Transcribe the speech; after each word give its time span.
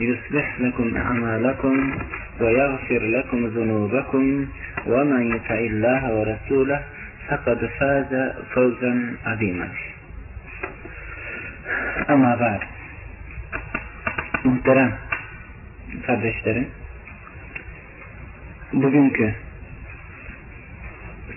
يصلح 0.00 0.60
لكم 0.60 0.96
أعمالكم 0.96 1.98
ويغفر 2.40 3.02
لكم 3.16 3.46
ذنوبكم 3.46 4.46
ومن 4.86 5.36
يطع 5.36 5.54
الله 5.54 6.02
ورسوله 6.14 6.80
فقد 7.28 7.70
فاز 7.78 8.32
فوزا 8.54 9.16
عظيما 9.26 9.68
Ama 12.08 12.40
بعد 12.40 12.60
muhterem 14.44 14.92
kardeşlerim 16.06 16.68
bugünkü 18.72 19.34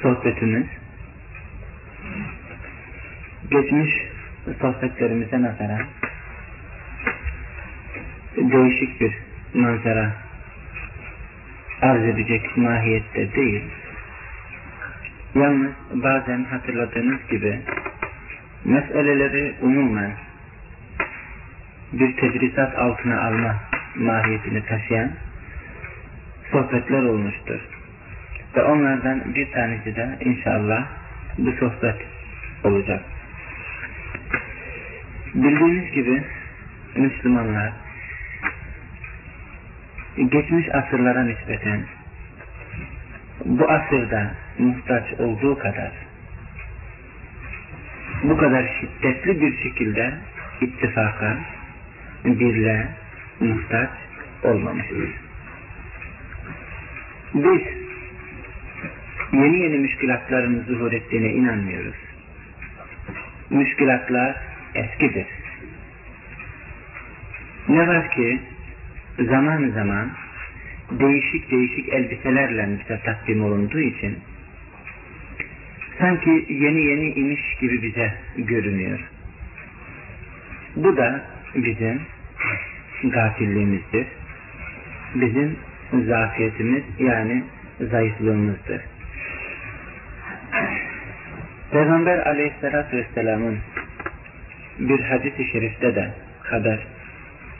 sohbetimiz 0.01 0.65
geçmiş 3.51 3.91
sohbetlerimize 4.61 5.41
nazaran 5.41 5.85
değişik 8.36 9.00
bir 9.00 9.12
manzara 9.54 10.12
arz 11.82 12.04
edecek 12.04 12.56
mahiyette 12.56 13.34
değil. 13.34 13.62
Yalnız 15.34 15.72
bazen 15.94 16.44
hatırladığınız 16.44 17.28
gibi 17.30 17.60
meseleleri 18.64 19.54
umumen 19.62 20.12
bir 21.92 22.16
tedrisat 22.16 22.78
altına 22.78 23.20
alma 23.20 23.56
mahiyetini 23.96 24.64
taşıyan 24.64 25.10
sohbetler 26.52 27.02
olmuştur. 27.02 27.60
Ve 28.56 28.62
onlardan 28.62 29.34
bir 29.34 29.52
tanesi 29.52 29.96
de 29.96 30.18
inşallah 30.20 30.86
bu 31.38 31.52
sohbet 31.52 31.96
olacak. 32.64 33.02
Bildiğiniz 35.34 35.92
gibi 35.92 36.22
Müslümanlar 36.96 37.72
geçmiş 40.16 40.74
asırlara 40.74 41.24
nispeten 41.24 41.80
bu 43.44 43.70
asırda 43.70 44.30
muhtaç 44.58 45.12
olduğu 45.18 45.58
kadar 45.58 45.92
bu 48.22 48.36
kadar 48.36 48.80
şiddetli 48.80 49.40
bir 49.40 49.56
şekilde 49.62 50.12
ittifaka, 50.60 51.36
birle 52.24 52.86
muhtaç 53.40 53.90
olmamıştır. 54.42 55.10
Biz 57.34 57.62
yeni 59.32 59.58
yeni 59.58 59.78
müşkilatların 59.78 60.64
zuhur 60.68 60.92
ettiğine 60.92 61.32
inanmıyoruz. 61.32 61.94
Müşkilatlar 63.50 64.36
eskidir. 64.74 65.26
Ne 67.68 67.88
var 67.88 68.10
ki 68.10 68.40
zaman 69.18 69.70
zaman 69.70 70.10
değişik 70.90 71.50
değişik 71.50 71.88
elbiselerle 71.88 72.78
bize 72.80 73.00
takdim 73.04 73.44
olunduğu 73.44 73.80
için 73.80 74.18
sanki 75.98 76.46
yeni 76.48 76.80
yeni 76.80 77.12
imiş 77.12 77.56
gibi 77.60 77.82
bize 77.82 78.14
görünüyor. 78.36 79.00
Bu 80.76 80.96
da 80.96 81.24
bizim 81.54 82.00
gafilliğimizdir. 83.04 84.06
Bizim 85.14 85.56
zafiyetimiz 86.06 86.82
yani 86.98 87.44
zayıflığımızdır. 87.80 88.80
Peygamber 91.70 92.18
aleyhissalatü 92.18 92.96
vesselamın 92.96 93.58
bir 94.78 95.00
hadis-i 95.00 95.44
şerifte 95.52 95.94
de 95.94 96.10
haber 96.42 96.78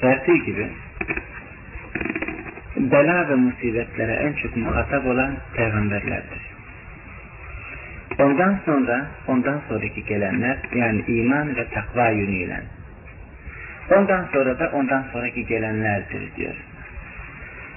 verdiği 0.02 0.44
gibi 0.44 0.68
bela 2.90 3.28
ve 3.28 3.34
musibetlere 3.34 4.12
en 4.12 4.32
çok 4.32 4.56
muhatap 4.56 5.06
olan 5.06 5.36
peygamberlerdir. 5.56 6.52
Ondan 8.18 8.58
sonra, 8.64 9.06
ondan 9.26 9.60
sonraki 9.68 10.04
gelenler 10.04 10.56
yani 10.74 11.04
iman 11.06 11.56
ve 11.56 11.68
takva 11.68 12.08
yönüyle. 12.08 12.60
Ondan 13.90 14.24
sonra 14.32 14.58
da 14.58 14.70
ondan 14.74 15.04
sonraki 15.12 15.46
gelenlerdir 15.46 16.36
diyor. 16.36 16.54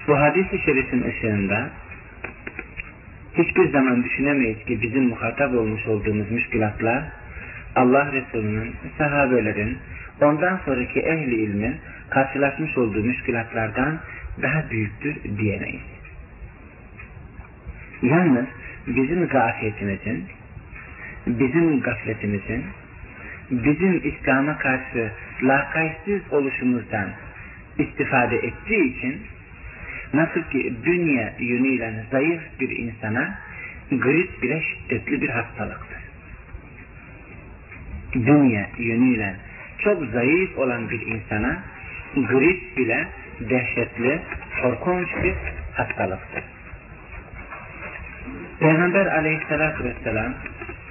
Bu 0.08 0.20
hadis-i 0.20 0.60
şerifin 0.60 1.04
ışığında 1.04 1.70
hiçbir 3.38 3.72
zaman 3.72 4.04
düşünemeyiz 4.04 4.66
ki 4.66 4.82
bizim 4.82 5.04
muhatap 5.04 5.54
olmuş 5.54 5.88
olduğumuz 5.88 6.32
müşkilatlar 6.32 7.04
Allah 7.76 8.12
Resulü'nün, 8.12 8.76
sahabelerin, 8.98 9.78
ondan 10.22 10.60
sonraki 10.66 11.00
ehli 11.00 11.36
ilmin 11.36 11.76
karşılaşmış 12.10 12.78
olduğu 12.78 13.04
müşkilatlardan 13.04 14.00
daha 14.42 14.70
büyüktür 14.70 15.38
diyemeyiz. 15.38 15.82
Yalnız 18.02 18.46
bizim 18.88 19.28
gafiyetimizin, 19.28 20.26
bizim 21.28 21.82
gafletimizin, 21.82 22.64
bizim 23.52 24.02
İslam'a 24.04 24.58
karşı 24.58 25.12
lakaytsız 25.44 26.22
oluşumuzdan 26.32 27.10
istifade 27.78 28.36
ettiği 28.36 28.98
için 28.98 29.22
nasıl 30.14 30.42
ki 30.42 30.74
dünya 30.86 31.34
yönüyle 31.40 32.06
zayıf 32.12 32.42
bir 32.60 32.70
insana 32.70 33.40
grip 33.92 34.44
bile 34.44 34.62
şiddetli 34.62 35.22
bir 35.22 35.30
hastalıktır. 35.30 36.00
Dünya 38.14 38.70
yönüyle 38.78 39.36
çok 39.80 40.06
zayıf 40.06 40.58
olan 40.58 40.90
bir 40.90 41.02
insana 41.02 41.64
grip 42.16 42.78
bile 42.78 43.08
dehşetli, 43.40 44.22
korkunç 44.62 45.08
bir 45.24 45.36
hastalıktır. 45.74 46.44
Peygamber 48.60 49.06
aleyhissalatü 49.06 49.84
vesselam 49.84 50.34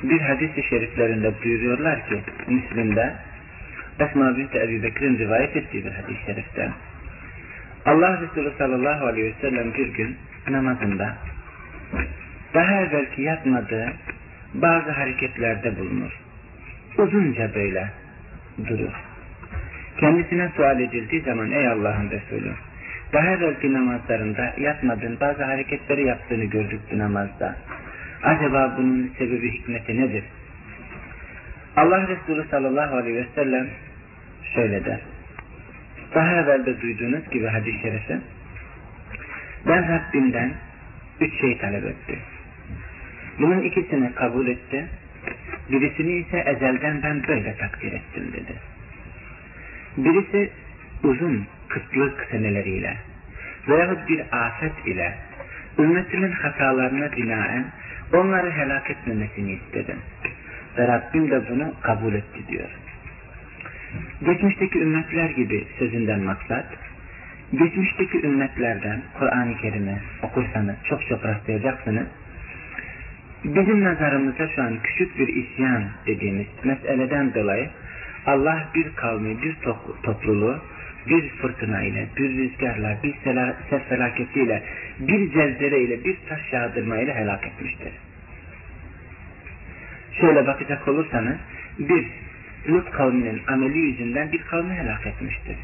bir 0.03 0.21
hadis-i 0.21 0.63
şeriflerinde 0.63 1.33
buyuruyorlar 1.45 2.07
ki 2.09 2.21
Müslim'de 2.49 3.15
Esma 4.01 4.37
binti 4.37 4.59
Ebu 4.59 4.83
Bekir'in 4.83 5.19
rivayet 5.19 5.57
ettiği 5.57 5.85
bir 5.85 5.91
hadis-i 5.91 6.27
şerifte 6.27 6.71
Allah 7.87 8.21
Resulü 8.21 8.53
sallallahu 8.59 9.07
aleyhi 9.07 9.27
ve 9.27 9.41
sellem 9.41 9.75
bir 9.75 9.89
gün 9.89 10.17
namazında 10.49 11.15
daha 12.55 12.75
evvelki 12.75 13.23
yapmadığı 13.23 13.93
bazı 14.55 14.91
hareketlerde 14.91 15.79
bulunur. 15.79 16.21
Uzunca 16.99 17.55
böyle 17.55 17.91
durur. 18.69 19.04
Kendisine 20.01 20.51
sual 20.57 20.81
edildiği 20.81 21.23
zaman 21.23 21.51
ey 21.51 21.69
Allah'ın 21.69 22.11
Resulü 22.11 22.53
daha 23.13 23.27
evvelki 23.27 23.73
namazlarında 23.73 24.55
yapmadığın 24.59 25.21
bazı 25.21 25.45
hareketleri 25.45 26.07
yaptığını 26.07 26.45
gördük 26.45 26.81
bu 26.93 26.99
namazda. 26.99 27.57
Acaba 28.23 28.75
bunun 28.79 29.13
sebebi 29.19 29.53
hikmeti 29.53 30.01
nedir? 30.01 30.25
Allah 31.77 32.09
Resulü 32.09 32.45
sallallahu 32.51 32.97
aleyhi 32.97 33.17
ve 33.17 33.27
sellem 33.35 33.67
şöyle 34.55 34.85
der. 34.85 35.01
Daha 36.15 36.35
evvelde 36.35 36.81
duyduğunuz 36.81 37.31
gibi 37.31 37.47
hadis-i 37.47 37.83
şerifi 37.83 38.19
ben 39.67 39.89
Rabbimden 39.89 40.53
üç 41.21 41.41
şey 41.41 41.59
talep 41.59 41.85
etti. 41.85 42.19
Bunun 43.39 43.63
ikisini 43.63 44.15
kabul 44.15 44.47
etti. 44.47 44.87
Birisini 45.71 46.13
ise 46.13 46.39
ezelden 46.39 47.03
ben 47.03 47.23
böyle 47.29 47.57
takdir 47.57 47.93
ettim 47.93 48.33
dedi. 48.33 48.74
Birisi 49.97 50.51
uzun 51.03 51.47
kıtlık 51.69 52.27
seneleriyle 52.31 52.97
veyahut 53.69 54.09
bir 54.09 54.21
afet 54.33 54.87
ile 54.87 55.15
ümmetimin 55.79 56.33
hatalarına 56.33 57.13
binaen 57.13 57.65
Onları 58.13 58.51
helak 58.51 58.91
etmemesini 58.91 59.53
istedim. 59.53 59.99
Ve 60.79 60.89
Rabbim 60.89 61.31
de 61.31 61.49
bunu 61.51 61.75
kabul 61.81 62.15
etti 62.15 62.49
diyor. 62.49 62.69
Geçmişteki 64.25 64.79
ümmetler 64.79 65.31
gibi 65.31 65.67
sözünden 65.79 66.21
maksat, 66.21 66.65
geçmişteki 67.53 68.23
ümmetlerden 68.23 69.03
Kur'an-ı 69.19 69.57
Kerim'i 69.57 69.99
okursanız 70.23 70.77
çok 70.85 71.07
çok 71.07 71.25
rastlayacaksınız. 71.25 72.07
Bizim 73.45 73.85
nazarımızda 73.85 74.49
şu 74.49 74.63
an 74.63 74.79
küçük 74.83 75.19
bir 75.19 75.29
isyan 75.29 75.85
dediğimiz 76.07 76.47
meseleden 76.65 77.35
dolayı 77.35 77.69
Allah 78.27 78.69
bir 78.75 78.95
kavmi, 78.95 79.43
bir 79.43 79.57
topluluğu 80.03 80.61
bir 81.09 81.29
fırtına 81.29 81.83
ile, 81.83 82.07
bir 82.17 82.37
rüzgarla, 82.37 82.99
bir 83.03 83.15
ses 83.71 83.83
felaketiyle, 83.89 84.63
bir 84.99 85.33
zelzele 85.33 85.81
ile, 85.81 86.05
bir 86.05 86.17
taş 86.29 86.53
yağdırma 86.53 86.97
ile 86.97 87.15
helak 87.15 87.47
etmiştir. 87.47 87.93
Şöyle 90.21 90.47
bakacak 90.47 90.89
olursanız, 90.89 91.37
bir 91.79 92.07
Lut 92.69 92.91
kavminin 92.91 93.43
ameli 93.47 93.79
yüzünden 93.79 94.33
bir 94.33 94.43
kavmi 94.43 94.75
helak 94.75 95.07
etmiştir. 95.07 95.57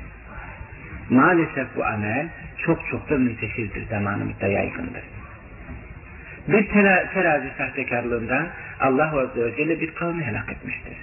Maalesef 1.11 1.77
bu 1.77 1.85
amel 1.85 2.29
çok 2.59 2.87
çok 2.91 3.11
da 3.11 3.19
münteşirdir, 3.19 3.87
zamanımızda 3.87 4.47
yaygındır. 4.47 5.03
Bir 6.49 6.69
terazi 7.15 7.49
sahtekarlığından 7.59 8.49
Allah 8.81 9.21
Azze 9.21 9.45
ve 9.45 9.57
Celle 9.57 9.81
bir 9.81 9.95
kavmi 9.95 10.25
helak 10.25 10.53
etmiştir. 10.53 10.97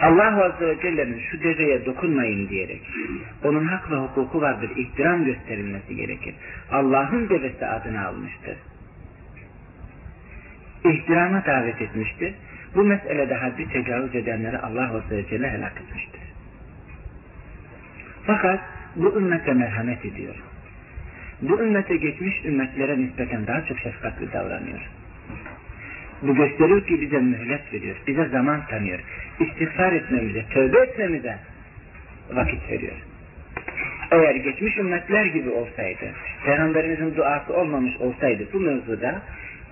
Allah 0.00 0.44
Azze 0.44 0.66
ve 0.66 0.80
Celle'nin 0.82 1.20
şu 1.30 1.42
deveye 1.42 1.86
dokunmayın 1.86 2.48
diyerek 2.48 2.82
onun 3.44 3.64
hak 3.64 3.90
ve 3.90 3.96
hukuku 3.96 4.40
vardır, 4.40 4.70
ihtiram 4.76 5.24
gösterilmesi 5.24 5.96
gerekir. 5.96 6.34
Allah'ın 6.70 7.28
devesi 7.28 7.66
adına 7.66 8.06
almıştır. 8.06 8.56
İhtirama 10.84 11.44
davet 11.46 11.82
etmiştir. 11.82 12.34
Bu 12.74 12.84
meselede 12.84 13.34
haddi 13.34 13.68
tecavüz 13.68 14.14
edenleri 14.14 14.58
Allah 14.58 14.96
Azze 14.96 15.16
ve 15.16 15.28
Celle 15.28 15.50
helak 15.50 15.72
etmiştir. 15.76 16.20
Fakat 18.26 18.60
bu 18.96 19.18
ümmete 19.18 19.52
merhamet 19.52 20.04
ediyor. 20.04 20.34
Bu 21.42 21.60
ümmete 21.60 21.96
geçmiş 21.96 22.44
ümmetlere 22.44 22.98
nispeten 22.98 23.46
daha 23.46 23.64
çok 23.64 23.78
şefkatli 23.78 24.32
davranıyor. 24.32 24.80
Bu 26.26 26.34
gösteriyor 26.34 26.86
ki 26.86 27.00
bize 27.00 27.18
mühlet 27.18 27.72
veriyor, 27.72 27.96
bize 28.06 28.24
zaman 28.24 28.66
tanıyor. 28.66 28.98
İstiğfar 29.40 29.92
etmemize, 29.92 30.44
tövbe 30.50 30.78
etmemize 30.78 31.38
vakit 32.32 32.70
veriyor. 32.70 32.96
Eğer 34.10 34.34
geçmiş 34.34 34.78
ümmetler 34.78 35.24
gibi 35.24 35.50
olsaydı, 35.50 36.06
Peygamberimizin 36.44 37.16
duası 37.16 37.54
olmamış 37.56 37.96
olsaydı 37.96 38.44
bu 38.52 38.60
mevzuda 38.60 39.22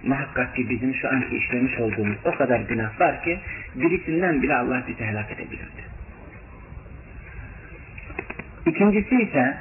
muhakkak 0.03 0.57
ki 0.57 0.71
bizim 0.71 0.95
şu 0.95 1.09
anki 1.09 1.37
işlemiş 1.37 1.79
olduğumuz 1.79 2.17
o 2.25 2.35
kadar 2.35 2.61
günah 2.61 3.01
var 3.01 3.25
ki 3.25 3.39
birisinden 3.75 4.43
bile 4.43 4.55
Allah 4.55 4.83
bizi 4.89 5.05
helak 5.05 5.31
edebilirdi. 5.31 5.83
İkincisi 8.67 9.23
ise 9.23 9.57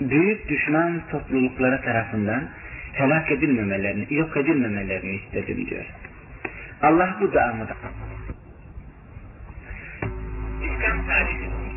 büyük 0.00 0.48
düşman 0.48 1.00
topluluklara 1.10 1.80
tarafından 1.80 2.42
helak 2.92 3.30
edilmemelerini, 3.30 4.06
yok 4.10 4.36
edilmemelerini 4.36 5.14
istedim 5.14 5.66
diyor. 5.66 5.84
Allah 6.82 7.16
bu 7.20 7.34
dağımı 7.34 7.68
da 7.68 7.76
İslam 10.62 11.06
tarihinin 11.06 11.68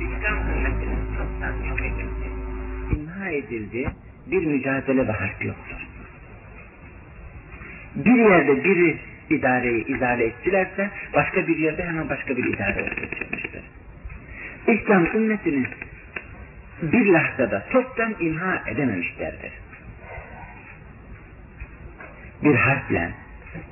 İslam 0.00 0.36
ümmetinin 0.50 1.16
toptan 1.16 1.64
yok 1.68 1.80
edildi, 1.80 2.28
imha 2.96 3.30
edildi, 3.30 3.90
bir 4.26 4.46
mücadele 4.46 5.08
ve 5.08 5.12
harp 5.12 5.44
yoktur. 5.44 5.76
Bir 7.94 8.30
yerde 8.30 8.64
biri 8.64 8.98
idareyi 9.30 9.86
izale 9.86 10.24
ettilerse 10.24 10.90
başka 11.14 11.46
bir 11.46 11.56
yerde 11.56 11.84
hemen 11.84 12.08
başka 12.08 12.36
bir 12.36 12.44
idare 12.44 12.82
oluşturmuştur. 12.82 13.60
İslam 14.68 15.06
ümmetinin 15.06 15.68
bir 16.82 17.06
lahzada 17.06 17.66
toptan 17.72 18.14
imha 18.20 18.62
edememişlerdir. 18.66 19.67
Bir 22.44 22.54
harple, 22.54 23.10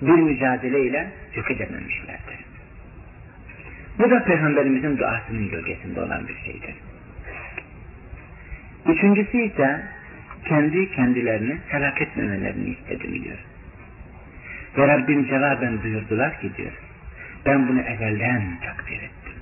bir 0.02 0.12
mücadeleyle 0.12 1.10
yok 1.34 1.50
edememişlerdir. 1.50 2.46
Bu 3.98 4.10
da 4.10 4.24
Peygamberimizin 4.24 4.98
duasının 4.98 5.50
gölgesinde 5.50 6.00
olan 6.00 6.28
bir 6.28 6.34
şeydir. 6.34 6.74
Üçüncüsü 8.88 9.38
ise 9.38 9.82
kendi 10.44 10.92
kendilerini 10.92 11.56
helak 11.68 12.02
etmemelerini 12.02 12.68
istedi 12.68 13.24
diyor. 13.24 13.38
Ve 14.78 14.88
Rabbim 14.88 15.28
cevaben 15.28 15.82
buyurdular 15.82 16.40
ki 16.40 16.56
diyor, 16.56 16.72
ben 17.46 17.68
bunu 17.68 17.80
ezelden 17.80 18.42
takdir 18.64 18.96
ettim. 18.96 19.32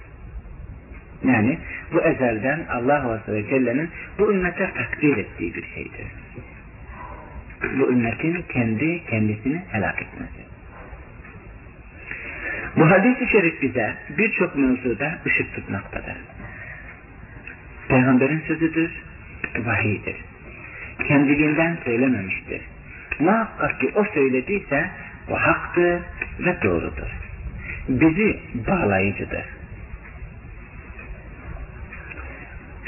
Yani 1.25 1.59
bu 1.93 2.01
ezelden 2.01 2.67
Allah 2.71 3.13
Azze 3.13 3.33
ve 3.33 3.49
Celle'nin 3.49 3.91
bu 4.19 4.33
ümmete 4.33 4.71
takdir 4.75 5.17
ettiği 5.17 5.55
bir 5.55 5.65
şeydir. 5.75 6.07
Bu 7.79 7.93
ümmetin 7.93 8.45
kendi 8.53 9.05
kendisini 9.11 9.63
helak 9.71 10.03
etmesi. 10.03 10.45
Bu 12.77 12.91
hadis-i 12.91 13.29
şerif 13.33 13.63
bize 13.63 13.95
birçok 14.19 14.57
mevzuda 14.57 15.19
ışık 15.27 15.55
tutmaktadır. 15.55 16.17
Peygamberin 17.89 18.41
sözüdür, 18.47 18.91
vahidir. 19.59 20.17
Kendiliğinden 21.09 21.79
söylememiştir. 21.85 22.63
Muhakkak 23.19 23.81
ki 23.81 23.93
o 23.95 24.05
söylediyse 24.05 24.91
o 25.31 25.41
haktır 25.41 26.01
ve 26.39 26.63
doğrudur. 26.63 27.09
Bizi 27.89 28.41
bağlayıcıdır. 28.69 29.45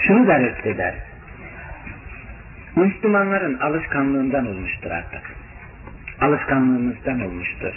şunu 0.06 0.26
da 0.26 0.40
reddeder. 0.40 0.94
Müslümanların 2.76 3.58
alışkanlığından 3.58 4.46
olmuştur 4.46 4.90
artık. 4.90 5.22
Alışkanlığımızdan 6.20 7.20
olmuştur. 7.20 7.74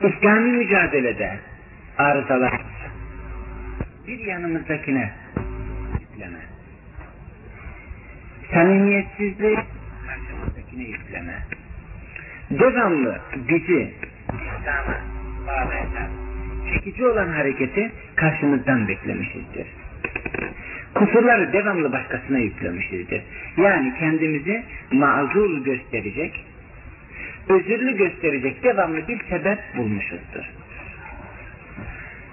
İslami 0.00 0.52
mücadelede 0.52 1.38
arızalar 1.98 2.60
bir 4.06 4.18
yanımızdakine 4.18 5.12
yükleme. 6.00 6.38
Samimiyetsizlik 8.52 9.58
karşımızdakine 10.06 10.82
yükleme. 10.82 11.38
Devamlı 12.50 13.20
bizi 13.48 13.94
çekici 16.72 17.06
olan 17.06 17.28
hareketi 17.28 17.92
karşımızdan 18.16 18.88
beklemişizdir. 18.88 19.66
Kusurları 20.94 21.52
devamlı 21.52 21.92
başkasına 21.92 22.38
yüklemişizdir. 22.38 23.22
Yani 23.56 23.94
kendimizi 23.98 24.62
mazur 24.92 25.64
gösterecek, 25.64 26.44
özürlü 27.48 27.96
gösterecek 27.96 28.64
devamlı 28.64 29.08
bir 29.08 29.20
sebep 29.28 29.58
bulmuşuzdur. 29.76 30.50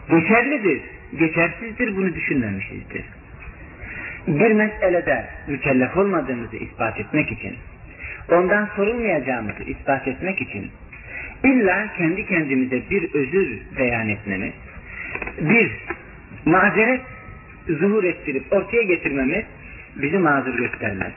Geçerlidir, 0.10 0.82
geçersizdir 1.20 1.98
bunu 1.98 2.16
düşünmemişizdir. 2.16 3.04
Bir 4.28 4.52
meselede 4.52 5.26
mükellef 5.48 5.98
olmadığımızı 5.98 6.56
ispat 6.56 7.00
etmek 7.00 7.32
için, 7.32 7.56
ondan 8.32 8.70
sorulmayacağımızı 8.76 9.64
ispat 9.64 10.08
etmek 10.08 10.42
için 10.42 10.72
İlla 11.44 11.94
kendi 11.98 12.26
kendimize 12.26 12.82
bir 12.90 13.14
özür 13.14 13.60
beyan 13.78 14.10
etmemiz, 14.10 14.54
bir 15.40 15.72
mazeret 16.46 17.02
zuhur 17.70 18.04
ettirip 18.04 18.54
ortaya 18.54 18.84
getirmemiz 18.84 19.46
bizi 19.96 20.18
mazur 20.18 20.58
göstermez. 20.58 21.14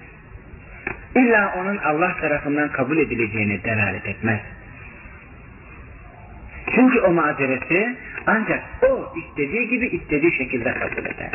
İlla 1.17 1.55
onun 1.59 1.77
Allah 1.77 2.17
tarafından 2.21 2.73
kabul 2.73 2.99
edileceğini 2.99 3.65
delalet 3.65 4.07
etmez. 4.07 4.41
Çünkü 6.75 7.01
o 7.01 7.13
mazereti 7.13 7.97
ancak 8.27 8.63
o 8.83 9.15
istediği 9.17 9.69
gibi 9.69 9.87
istediği 9.87 10.33
şekilde 10.33 10.75
kabul 10.75 11.05
eder. 11.05 11.31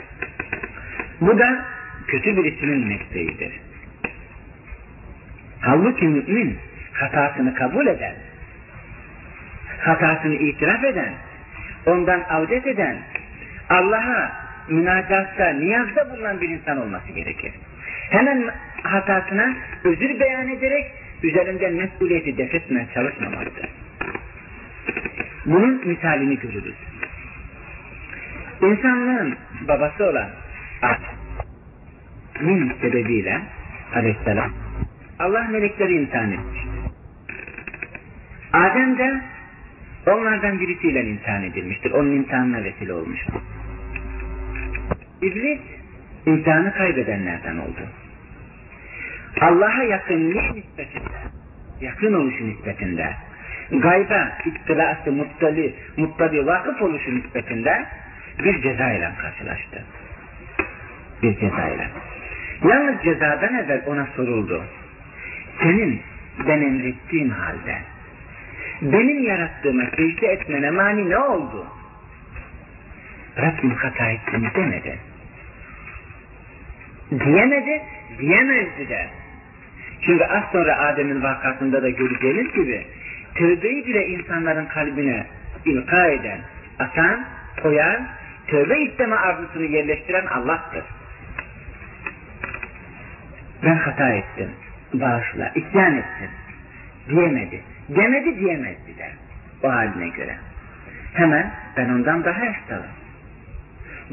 Bu 1.22 1.40
da 1.40 1.66
kötü 2.08 2.38
birisinin 2.38 2.88
mesleğidir. 2.88 3.52
Halbuki 5.62 6.08
mümin 6.08 6.58
hatasını 6.94 7.56
kabul 7.56 7.88
eder 7.88 8.16
hatasını 9.88 10.36
itiraf 10.36 10.84
eden, 10.84 11.14
ondan 11.86 12.20
avdet 12.30 12.68
eden, 12.68 12.98
Allah'a 13.70 14.47
münacatta, 14.70 15.50
niyazda 15.50 16.12
bulunan 16.12 16.42
bir 16.42 16.50
insan 16.50 16.82
olması 16.82 17.12
gerekir. 17.12 17.54
Hemen 18.10 18.50
hatasına 18.84 19.54
özür 19.84 20.20
beyan 20.20 20.48
ederek 20.48 20.86
üzerinden 21.24 21.74
mesuliyeti 21.74 22.38
defetmeye 22.38 22.88
çalışmamalıdır. 22.94 23.70
Bunun 25.46 25.88
misalini 25.88 26.40
görürüz. 26.40 26.76
İnsanlığın 28.62 29.38
babası 29.68 30.06
olan 30.06 30.30
Adem, 30.82 31.18
min 32.42 32.74
sebebiyle 32.82 33.42
aleyhisselam 33.96 34.52
Allah 35.20 35.48
melekleri 35.52 35.94
imtihan 35.94 36.32
etmiştir. 36.32 36.72
Adem 38.54 38.98
de 38.98 39.22
onlardan 40.08 40.60
birisiyle 40.60 41.04
imtihan 41.04 41.44
edilmiştir. 41.44 41.92
Onun 41.92 42.12
imtihanına 42.12 42.64
vesile 42.64 42.94
olmuştur. 42.94 43.34
İblis 45.22 45.60
imtihanı 46.26 46.74
kaybedenlerden 46.74 47.58
oldu. 47.58 47.82
Allah'a 49.42 49.84
yakınlık 49.84 50.56
nispetinde, 50.56 51.18
yakın 51.82 52.14
oluşu 52.14 52.50
nispetinde, 52.50 53.14
gayba, 53.72 54.38
ittilası, 54.46 55.12
muttali, 55.12 55.74
muttali, 55.98 56.46
vakıf 56.46 56.82
oluşu 56.82 57.16
nispetinde 57.16 57.86
bir 58.44 58.62
ceza 58.62 58.92
ile 58.92 59.12
karşılaştı. 59.22 59.84
Bir 61.24 61.40
ceza 61.40 61.68
ile. 61.70 61.88
Yalnız 62.64 63.04
cezadan 63.04 63.54
evvel 63.54 63.82
ona 63.88 64.08
soruldu. 64.16 64.64
Senin 65.62 66.02
ben 66.48 66.62
emrettiğim 66.62 67.30
halde 67.30 67.78
benim 68.82 69.24
yarattığıma 69.24 69.84
secde 69.96 70.28
etmene 70.28 70.72
mani 70.72 71.10
ne 71.10 71.18
oldu? 71.18 71.68
Rabbim 73.38 73.76
hata 73.76 74.12
ettim 74.12 74.52
demedi. 74.56 75.00
Diyemedi, 77.12 77.82
diyemezdi 78.20 78.90
de. 78.90 79.08
Çünkü 80.02 80.24
az 80.24 80.44
sonra 80.52 80.80
Adem'in 80.80 81.24
vakasında 81.24 81.84
da 81.84 81.90
göreceğiniz 81.90 82.54
gibi 82.54 82.86
tövbeyi 83.36 83.86
bile 83.86 84.08
insanların 84.08 84.66
kalbine 84.66 85.26
ilka 85.66 86.08
eden, 86.08 86.40
atan, 86.80 87.26
koyan, 87.64 88.08
tövbe 88.48 88.80
isteme 88.80 89.16
arzusunu 89.16 89.64
yerleştiren 89.64 90.26
Allah'tır. 90.26 90.84
Ben 93.64 93.76
hata 93.76 94.10
ettim, 94.10 94.50
bağışla, 94.94 95.52
isyan 95.56 95.98
ettim 95.98 96.30
diyemedi. 97.10 97.62
Demedi 97.90 98.40
diyemezdi 98.40 98.98
de 98.98 99.10
o 99.64 99.70
haline 99.70 100.10
göre. 100.10 100.36
Hemen 101.14 101.52
ben 101.78 101.90
ondan 101.90 102.24
daha 102.24 102.46
eftalım. 102.46 102.92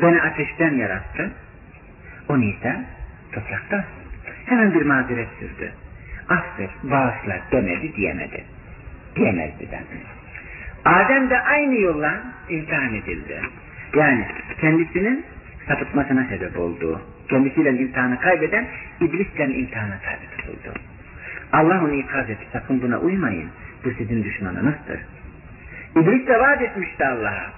Beni 0.02 0.22
ateşten 0.22 0.74
yarattı, 0.74 1.30
onu 2.28 2.44
ise 2.44 2.76
topraktan. 3.32 3.84
Hemen 4.46 4.74
bir 4.74 4.82
mazeret 4.82 5.28
sürdü. 5.40 5.72
Affet, 6.28 6.70
bağışla 6.82 7.36
demedi 7.52 7.96
diyemedi. 7.96 8.44
Diyemezdi 9.16 9.70
de. 9.70 9.80
Adem 10.84 11.30
de 11.30 11.40
aynı 11.40 11.74
yolla 11.74 12.22
imtihan 12.48 12.94
edildi. 12.94 13.40
Yani 13.96 14.26
kendisinin 14.60 15.24
sapıtmasına 15.68 16.26
sebep 16.28 16.58
olduğu, 16.58 17.00
kendisiyle 17.28 17.70
imtihanı 17.70 18.20
kaybeden 18.20 18.66
iblisle 19.00 19.44
imtihana 19.44 19.98
tabi 19.98 20.36
tutuldu. 20.36 20.78
Allah 21.52 21.84
onu 21.84 21.94
ikaz 21.94 22.30
etti, 22.30 22.46
sakın 22.52 22.82
buna 22.82 22.98
uymayın, 22.98 23.48
bu 23.84 23.90
sizin 23.90 24.24
düşmanınızdır. 24.24 25.00
İblis 25.96 26.26
de 26.26 26.40
vaat 26.40 26.62
etmişti 26.62 27.04
Allah'a. 27.04 27.52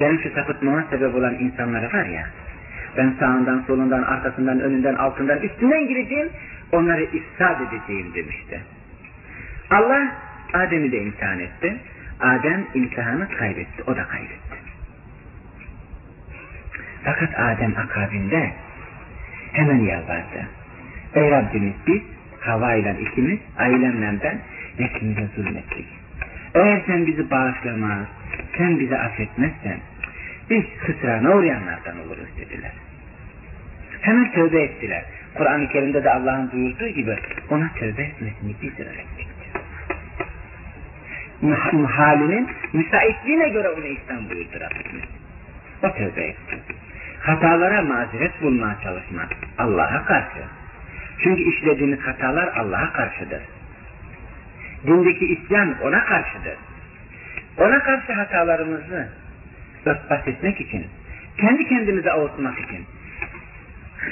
Benim 0.00 0.20
şu 0.20 0.30
sapıtmama 0.30 0.84
sebep 0.90 1.14
olan 1.14 1.34
insanları 1.34 1.86
var 1.92 2.04
ya, 2.04 2.26
ben 2.96 3.14
sağından, 3.20 3.64
solundan, 3.66 4.02
arkasından, 4.02 4.60
önünden, 4.60 4.94
altından, 4.94 5.38
üstünden 5.38 5.88
gireceğim, 5.88 6.28
onları 6.72 7.02
ifsad 7.02 7.60
edeceğim 7.60 8.14
demişti. 8.14 8.60
Allah 9.70 10.12
Adem'i 10.52 10.92
de 10.92 11.02
imtihan 11.02 11.40
etti. 11.40 11.76
Adem 12.20 12.66
imtihanı 12.74 13.28
kaybetti, 13.28 13.82
o 13.86 13.96
da 13.96 14.04
kaybetti. 14.04 14.56
Fakat 17.04 17.40
Adem 17.40 17.74
akabinde 17.76 18.52
hemen 19.52 19.78
yalvardı. 19.78 20.46
Ey 21.14 21.30
Rabbimiz 21.30 21.74
biz 21.86 22.02
Hava 22.40 22.74
ile 22.74 22.96
ikimiz 23.00 23.38
ailemle 23.58 24.20
ben 24.24 24.38
nefsimize 24.78 25.26
zulmettik. 25.36 25.86
Eğer 26.54 26.82
sen 26.86 27.06
bizi 27.06 27.30
bağışlamaz, 27.30 28.06
sen 28.58 28.80
bizi 28.80 28.98
affetmezsen 28.98 29.78
biz 30.50 30.64
hısrana 30.78 31.36
uğrayanlardan 31.36 32.00
oluruz 32.00 32.28
dediler. 32.36 32.72
Hemen 34.04 34.32
tövbe 34.32 34.62
ettiler. 34.62 35.04
Kur'an-ı 35.34 35.68
Kerim'de 35.68 36.04
de 36.04 36.10
Allah'ın 36.10 36.52
buyurduğu 36.52 36.88
gibi 36.88 37.16
ona 37.50 37.70
tövbe 37.78 38.02
etmesini 38.02 38.54
biz 38.62 38.80
öğrettik. 38.80 39.28
Halinin 41.88 42.48
müsaitliğine 42.72 43.48
göre 43.48 43.68
onu 43.68 43.86
İslam 43.86 44.30
buyurdu 44.30 44.60
Rabbimiz. 44.60 45.08
O 45.82 45.92
tövbe 45.92 46.22
etti. 46.22 46.58
Hatalara 47.20 47.82
mazeret 47.82 48.42
bulmaya 48.42 48.76
çalışmak 48.82 49.28
Allah'a 49.58 50.04
karşı. 50.04 50.42
Çünkü 51.22 51.42
işlediğimiz 51.42 52.00
hatalar 52.00 52.56
Allah'a 52.56 52.92
karşıdır. 52.92 53.42
Dindeki 54.86 55.26
isyan 55.26 55.74
ona 55.82 56.04
karşıdır. 56.04 56.56
Ona 57.58 57.82
karşı 57.82 58.12
hatalarımızı 58.12 59.08
örtbas 59.86 60.28
etmek 60.28 60.60
için, 60.60 60.86
kendi 61.38 61.68
kendimize 61.68 62.12
avutmak 62.12 62.58
için. 62.58 62.86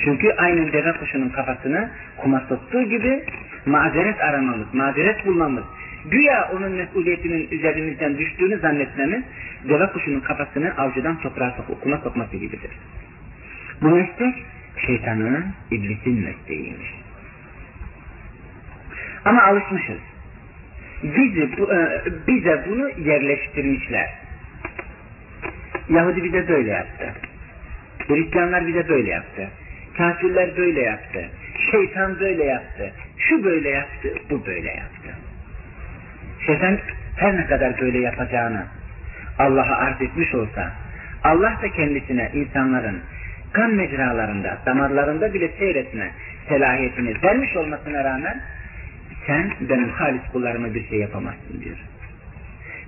Çünkü 0.05 0.33
aynen 0.33 0.73
deve 0.73 0.93
kuşunun 0.93 1.29
kafasını 1.29 1.91
kuma 2.17 2.41
soktuğu 2.49 2.83
gibi 2.83 3.25
mazeret 3.67 4.21
aramamız, 4.21 4.75
mazeret 4.75 5.27
bulmamız, 5.27 5.65
güya 6.11 6.51
onun 6.53 6.73
mesuliyetinin 6.73 7.49
üzerimizden 7.51 8.19
düştüğünü 8.19 8.59
zannetmemiz, 8.59 9.23
deve 9.69 9.87
kuşunun 9.87 10.21
kafasını 10.21 10.77
avcıdan 10.77 11.21
toprağa 11.21 11.55
sokup 11.57 11.83
kuma 11.83 11.99
sokması 11.99 12.37
gibidir. 12.37 12.71
Bu 13.83 13.89
meslek 13.89 14.35
şeytanın, 14.87 15.47
iblisin 15.71 16.25
mesleğiymiş. 16.25 16.95
Ama 19.25 19.43
alışmışız. 19.43 19.99
Bizi, 21.03 21.43
e, 21.43 22.05
bize 22.29 22.65
bunu 22.69 22.89
yerleştirmişler. 23.09 24.11
Yahudi 25.89 26.25
bize 26.25 26.49
böyle 26.49 26.71
yaptı. 26.71 27.15
Hristiyanlar 28.09 28.67
bize 28.67 28.89
böyle 28.89 29.11
yaptı. 29.11 29.49
Kafirler 29.97 30.57
böyle 30.57 30.81
yaptı. 30.81 31.29
Şeytan 31.71 32.21
böyle 32.21 32.45
yaptı. 32.45 32.93
Şu 33.19 33.45
böyle 33.45 33.69
yaptı, 33.69 34.09
bu 34.31 34.47
böyle 34.47 34.69
yaptı. 34.69 35.09
Şeytan 36.47 36.79
her 37.17 37.37
ne 37.37 37.47
kadar 37.47 37.81
böyle 37.81 37.99
yapacağını 37.99 38.67
Allah'a 39.39 39.77
arz 39.77 40.03
etmiş 40.03 40.35
olsa, 40.35 40.73
Allah 41.25 41.59
da 41.63 41.69
kendisine 41.69 42.31
insanların 42.35 43.01
kan 43.53 43.71
mecralarında, 43.71 44.59
damarlarında 44.67 45.35
bile 45.35 45.49
seyretme 45.59 46.11
selahiyetini 46.49 47.23
vermiş 47.23 47.57
olmasına 47.57 48.05
rağmen 48.05 48.41
sen 49.27 49.53
benim 49.61 49.89
halis 49.89 50.23
kullarıma 50.33 50.75
bir 50.75 50.89
şey 50.89 50.99
yapamazsın 50.99 51.61
diyor. 51.65 51.77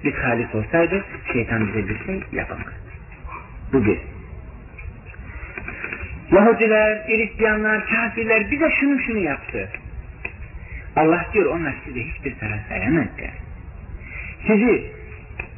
Biz 0.05 0.15
halis 0.15 0.55
olsaydı 0.55 1.05
şeytan 1.33 1.69
bize 1.69 1.89
bir 1.89 2.05
şey 2.07 2.21
yapamaz. 2.33 2.73
Bu 3.73 3.85
bir. 3.85 4.14
Yahudiler, 6.35 7.07
Hristiyanlar, 7.07 7.87
kafirler 7.87 8.51
bize 8.51 8.71
şunu 8.81 9.01
şunu 9.01 9.19
yaptı. 9.19 9.69
Allah 10.97 11.27
diyor 11.33 11.47
onlar 11.47 11.75
size 11.85 12.01
hiçbir 12.01 12.35
zarar 12.41 12.61
veremezler. 12.71 13.31
Sizi 14.47 14.93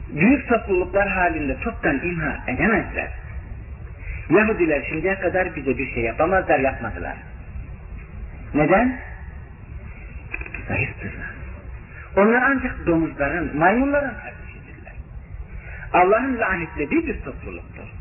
büyük 0.08 0.48
topluluklar 0.48 1.08
halinde 1.08 1.56
çoktan 1.64 2.00
imha 2.04 2.44
edemezler. 2.48 3.08
Yahudiler 4.30 4.82
şimdiye 4.88 5.14
kadar 5.14 5.56
bize 5.56 5.78
bir 5.78 5.94
şey 5.94 6.02
yapamazlar, 6.02 6.58
yapmadılar. 6.58 7.16
Neden? 8.54 9.00
Zayıftırlar. 10.68 11.30
Onlar 12.16 12.42
ancak 12.42 12.86
domuzların, 12.86 13.56
maymunların 13.58 14.14
kardeşidirler. 14.14 14.92
Allah'ın 15.92 16.38
lanetlediği 16.38 17.06
bir 17.06 17.20
topluluktur. 17.20 17.95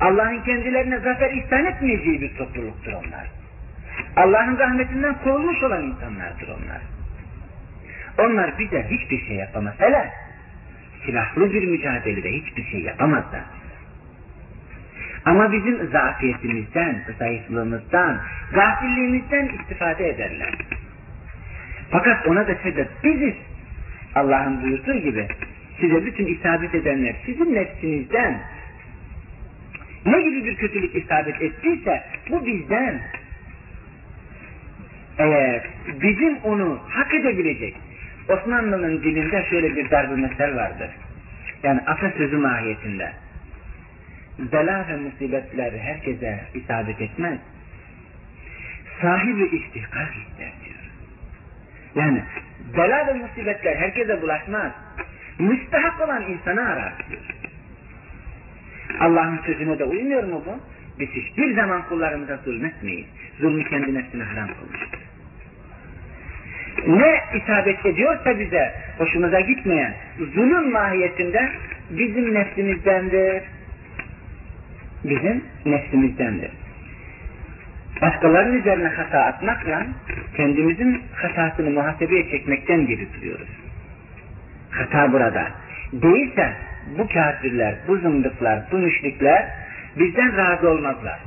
Allah'ın 0.00 0.42
kendilerine 0.42 0.98
zafer 0.98 1.30
ihsan 1.30 1.66
etmeyeceği 1.66 2.20
bir 2.20 2.36
topluluktur 2.36 2.92
onlar. 2.92 3.26
Allah'ın 4.16 4.58
rahmetinden 4.58 5.14
kovulmuş 5.24 5.62
olan 5.62 5.82
insanlardır 5.82 6.48
onlar. 6.48 6.80
Onlar 8.18 8.58
bize 8.58 8.86
hiçbir 8.90 9.26
şey 9.26 9.36
yapamaz. 9.36 9.74
Hele 9.78 10.10
silahlı 11.06 11.52
bir 11.52 11.68
mücadelede 11.68 12.32
hiçbir 12.32 12.64
şey 12.64 12.80
yapamazlar. 12.80 13.42
Ama 15.24 15.52
bizim 15.52 15.90
zafiyetimizden, 15.90 17.02
zayıflığımızdan, 17.18 18.20
gafilliğimizden 18.52 19.48
istifade 19.48 20.08
ederler. 20.08 20.54
Fakat 21.90 22.26
ona 22.26 22.48
da 22.48 22.54
sebep 22.62 22.88
biziz. 23.04 23.34
Allah'ın 24.14 24.62
buyurduğu 24.62 24.98
gibi 24.98 25.28
size 25.80 26.06
bütün 26.06 26.26
isabet 26.26 26.74
edenler 26.74 27.14
sizin 27.26 27.54
nefsinizden 27.54 28.40
ne 30.06 30.22
gibi 30.22 30.44
bir 30.44 30.56
kötülük 30.56 30.96
isabet 30.96 31.42
ettiyse 31.42 32.02
bu 32.30 32.46
bizden. 32.46 33.00
Eğer 35.18 35.62
bizim 36.02 36.36
onu 36.36 36.80
hak 36.88 37.14
edebilecek 37.14 37.76
Osmanlı'nın 38.28 39.02
dilinde 39.02 39.46
şöyle 39.50 39.76
bir 39.76 39.90
darbe 39.90 40.14
mesel 40.14 40.56
vardır. 40.56 40.90
Yani 41.62 41.80
atasözü 41.80 42.36
mahiyetinde. 42.36 43.12
Bela 44.38 44.88
ve 44.88 44.96
musibetler 44.96 45.72
herkese 45.72 46.40
isabet 46.54 47.00
etmez. 47.00 47.38
sahibi 49.02 49.56
istihkak 49.56 50.14
ister 50.16 50.52
diyor. 50.64 50.80
Yani 51.94 52.22
bela 52.76 53.06
ve 53.06 53.12
musibetler 53.12 53.76
herkese 53.76 54.22
bulaşmaz. 54.22 54.72
Müstahak 55.38 56.00
olan 56.00 56.22
insanı 56.22 56.60
arar 56.60 56.92
diyor. 57.08 57.39
Allah'ın 59.00 59.38
sözüne 59.46 59.78
de 59.78 59.84
uymuyor 59.84 60.24
mu 60.24 60.42
bu? 60.46 60.60
Biz 61.00 61.08
hiçbir 61.08 61.54
zaman 61.54 61.82
kullarımıza 61.88 62.36
zulmetmeyiz. 62.36 63.06
Zulmü 63.40 63.64
kendi 63.64 63.94
nefsine 63.94 64.22
haram 64.22 64.48
kılmıştır. 64.48 65.00
Ne 66.86 67.20
isabet 67.42 67.86
ediyorsa 67.86 68.38
bize 68.38 68.74
hoşumuza 68.98 69.40
gitmeyen 69.40 69.94
zulüm 70.34 70.72
mahiyetinde 70.72 71.50
bizim 71.90 72.34
nefsimizdendir. 72.34 73.42
Bizim 75.04 75.44
nefsimizdendir. 75.66 76.50
Başkalarının 78.02 78.58
üzerine 78.58 78.88
hata 78.88 79.20
atmakla 79.20 79.86
kendimizin 80.36 81.02
hatasını 81.14 81.70
muhasebeye 81.70 82.30
çekmekten 82.30 82.86
geri 82.86 83.08
duruyoruz. 83.14 83.48
Hata 84.70 85.12
burada. 85.12 85.50
Değilse 85.92 86.52
bu 86.98 87.08
kafirler, 87.08 87.74
bu 87.88 87.96
zındıklar, 87.96 88.62
bu 88.72 88.78
müşrikler 88.78 89.48
bizden 89.96 90.36
razı 90.36 90.70
olmazlar. 90.70 91.20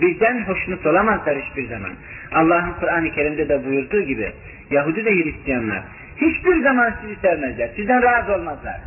Bizden 0.00 0.42
hoşnut 0.42 0.86
olamazlar 0.86 1.38
hiçbir 1.38 1.68
zaman. 1.68 1.90
Allah'ın 2.32 2.72
Kur'an-ı 2.80 3.10
Kerim'de 3.10 3.48
de 3.48 3.64
buyurduğu 3.64 4.02
gibi 4.02 4.32
Yahudi 4.70 5.04
ve 5.04 5.10
Hristiyanlar 5.10 5.82
hiçbir 6.20 6.62
zaman 6.62 6.94
sizi 7.00 7.20
sevmezler. 7.20 7.68
Sizden 7.76 8.02
razı 8.02 8.34
olmazlar. 8.34 8.80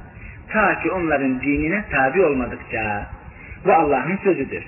Ta 0.49 0.79
ki 0.79 0.91
onların 0.91 1.41
dinine 1.41 1.83
tabi 1.91 2.21
olmadıkça. 2.21 3.05
Bu 3.65 3.73
Allah'ın 3.73 4.17
sözüdür. 4.23 4.63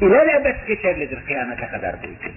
İlelebet 0.00 0.66
geçerlidir 0.66 1.26
kıyamete 1.26 1.66
kadar 1.66 1.94
bu 2.02 2.06
için. 2.06 2.32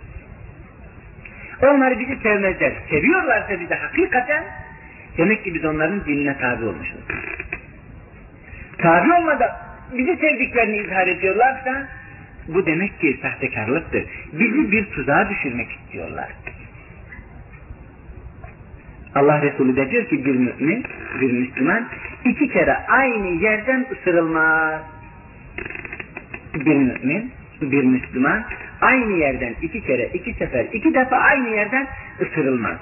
Onlar 1.63 1.99
bizi 1.99 2.15
sevmezler. 2.15 2.73
Seviyorlarsa 2.89 3.59
bizi 3.59 3.75
hakikaten 3.75 4.43
demek 5.17 5.43
ki 5.43 5.53
biz 5.53 5.65
onların 5.65 6.05
dinine 6.05 6.38
tabi 6.38 6.65
olmuşuz. 6.65 7.00
Tabi 8.77 9.13
olmadan 9.13 9.50
bizi 9.97 10.15
sevdiklerini 10.17 10.77
izhar 10.77 11.07
ediyorlarsa 11.07 11.88
bu 12.47 12.65
demek 12.65 13.00
ki 13.00 13.19
sahtekarlıktır. 13.21 14.03
Bizi 14.33 14.71
bir 14.71 14.86
tuzağa 14.86 15.29
düşürmek 15.29 15.67
istiyorlar. 15.71 16.29
Allah 19.15 19.41
Resulü 19.41 19.75
de 19.75 19.91
diyor 19.91 20.05
ki 20.05 20.25
bir 20.25 20.36
mümin, 20.36 20.83
bir 21.21 21.31
Müslüman 21.31 21.88
iki 22.25 22.50
kere 22.50 22.77
aynı 22.88 23.27
yerden 23.27 23.86
ısırılmaz. 23.91 24.81
Bir 26.55 26.75
mümin, 26.75 27.31
bir 27.62 27.83
Müslüman 27.83 28.43
aynı 28.81 29.17
yerden 29.17 29.55
iki 29.62 29.81
kere, 29.81 30.09
iki 30.13 30.33
sefer, 30.33 30.65
iki 30.74 30.93
defa 30.93 31.15
aynı 31.15 31.50
yerden 31.50 31.88
ısırılmaz. 32.21 32.77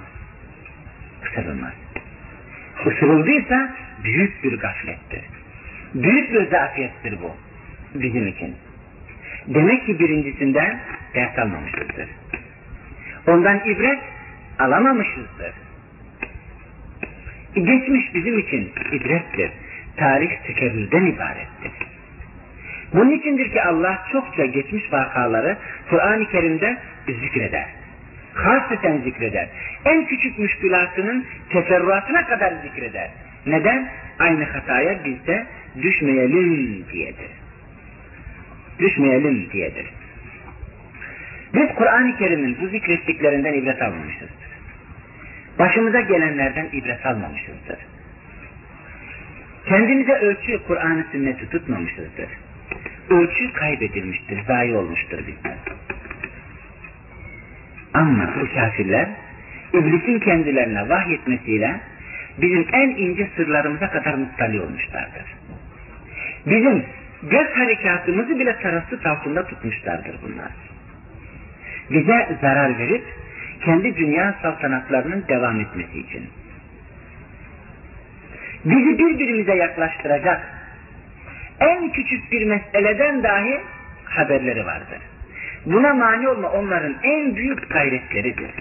Isırılmaz. 1.26 1.85
Isırıldıysa 2.82 3.76
büyük 4.04 4.44
bir 4.44 4.60
gaflettir. 4.60 5.22
Büyük 5.94 6.34
bir 6.34 6.46
zafiyettir 6.52 7.18
bu 7.22 7.32
bizim 8.02 8.28
için. 8.28 8.56
Demek 9.48 9.86
ki 9.86 10.00
birincisinden 10.00 10.80
ders 11.16 11.40
almamışızdır. 11.40 12.10
Ondan 13.28 13.60
ibret 13.66 14.00
alamamışızdır. 14.60 15.54
Geçmiş 17.56 18.14
bizim 18.14 18.40
için 18.40 18.72
ibrettir. 18.92 19.52
Tarih 19.98 20.30
tekerrürden 20.48 21.06
ibarettir. 21.06 21.72
Bunun 22.94 23.12
içindir 23.12 23.52
ki 23.52 23.64
Allah 23.64 24.06
çokça 24.12 24.46
geçmiş 24.46 24.94
vakaları 24.94 25.58
Kur'an-ı 25.90 26.26
Kerim'de 26.26 26.78
zikreder. 27.08 27.66
Hasreten 28.36 28.98
zikreder. 28.98 29.48
En 29.86 30.06
küçük 30.06 30.40
müşkülatının 30.40 31.26
teferruatına 31.50 32.26
kadar 32.28 32.54
zikreder. 32.64 33.10
Neden? 33.46 33.90
Aynı 34.20 34.44
hataya 34.44 35.06
biz 35.06 35.28
de 35.28 35.46
düşmeyelim 35.82 36.86
diyedir. 36.94 37.32
Düşmeyelim 38.80 39.50
diyedir. 39.52 39.86
Biz 41.54 41.76
Kur'an-ı 41.76 42.18
Kerim'in 42.18 42.58
bu 42.62 42.68
zikrettiklerinden 42.68 43.54
ibret 43.54 43.82
almamışızdır. 43.82 44.46
Başımıza 45.60 46.02
gelenlerden 46.02 46.68
ibret 46.72 47.06
almamışızdır. 47.06 47.78
Kendimize 49.66 50.14
ölçü 50.14 50.64
Kur'an-ı 50.68 51.06
sünneti 51.12 51.50
tutmamışızdır. 51.50 52.30
Ölçü 53.10 53.54
kaybedilmiştir, 53.54 54.40
zayi 54.48 54.76
olmuştur 54.76 55.18
bizden. 55.18 55.58
Bu 57.96 58.54
kafirler 58.54 59.08
iblisin 59.74 60.20
kendilerine 60.20 60.90
vahyetmesiyle 60.90 61.80
bizim 62.38 62.66
en 62.74 62.90
ince 62.90 63.28
sırlarımıza 63.36 63.90
kadar 63.90 64.14
muttali 64.14 64.62
olmuşlardır. 64.62 65.36
Bizim 66.46 66.86
göz 67.24 67.48
harekatımızı 67.48 68.40
bile 68.40 68.56
tarafsız 68.62 69.06
altında 69.06 69.48
tutmuşlardır 69.48 70.16
bunlar. 70.24 70.52
Bize 71.90 72.38
zarar 72.42 72.78
verip 72.78 73.04
kendi 73.66 73.96
dünya 73.96 74.36
saltanatlarının 74.42 75.24
devam 75.28 75.60
etmesi 75.60 76.00
için. 76.00 76.30
Bizi 78.66 79.00
birbirimize 79.00 79.56
yaklaştıracak 79.56 80.42
en 81.60 81.92
küçük 81.92 82.32
bir 82.32 82.46
meseleden 82.46 83.24
dahi 83.24 83.60
haberleri 84.06 84.66
vardır. 84.66 85.00
Buna 85.66 85.94
mani 85.94 86.30
olma 86.30 86.50
onların 86.50 86.96
en 87.04 87.36
büyük 87.36 87.70
gayretleridir. 87.70 88.52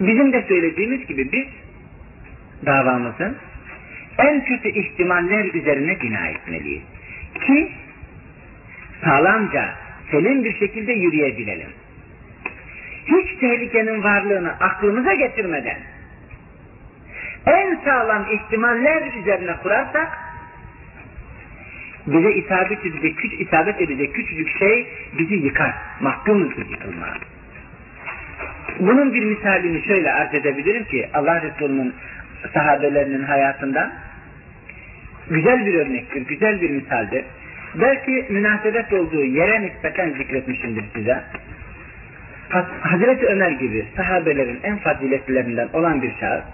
Bizim 0.00 0.32
de 0.32 0.42
söylediğimiz 0.48 1.06
gibi 1.06 1.32
biz 1.32 1.46
davamızın 2.66 3.36
en 4.18 4.44
kötü 4.44 4.68
ihtimaller 4.68 5.44
üzerine 5.54 6.00
bina 6.00 6.28
etmeliyiz. 6.28 6.82
Ki 7.46 7.72
sağlamca, 9.04 9.74
selim 10.10 10.44
bir 10.44 10.58
şekilde 10.58 10.92
yürüyebilelim. 10.92 11.70
Hiç 13.06 13.40
tehlikenin 13.40 14.02
varlığını 14.02 14.52
aklımıza 14.60 15.14
getirmeden 15.14 15.78
en 17.46 17.80
sağlam 17.84 18.26
ihtimaller 18.32 19.02
üzerine 19.20 19.56
kurarsak 19.62 20.18
bize 22.06 22.32
isabet 22.32 22.86
edecek, 22.86 23.18
küç, 23.18 23.32
isabet 23.40 23.80
edecek 23.80 24.14
küçücük 24.14 24.58
şey 24.58 24.86
bizi 25.18 25.34
yıkar. 25.34 25.74
Mahkumuzdur 26.00 26.70
yıkılmaya. 26.70 27.14
Bunun 28.80 29.14
bir 29.14 29.24
misalini 29.24 29.82
şöyle 29.82 30.12
arz 30.12 30.34
edebilirim 30.34 30.84
ki 30.84 31.08
Allah 31.14 31.42
Resulü'nün 31.42 31.94
sahabelerinin 32.54 33.22
hayatından 33.22 33.92
güzel 35.30 35.66
bir 35.66 35.74
örnektir, 35.74 36.26
güzel 36.26 36.60
bir 36.60 36.70
misaldir. 36.70 37.24
Belki 37.74 38.26
münasebet 38.30 38.92
olduğu 38.92 39.24
yere 39.24 39.62
nispeten 39.62 40.10
zikretmişimdir 40.10 40.84
size. 40.94 41.22
Hazreti 42.82 43.26
Ömer 43.26 43.50
gibi 43.50 43.86
sahabelerin 43.96 44.60
en 44.62 44.76
faziletlerinden 44.76 45.68
olan 45.72 46.02
bir 46.02 46.12
şahıs 46.20 46.44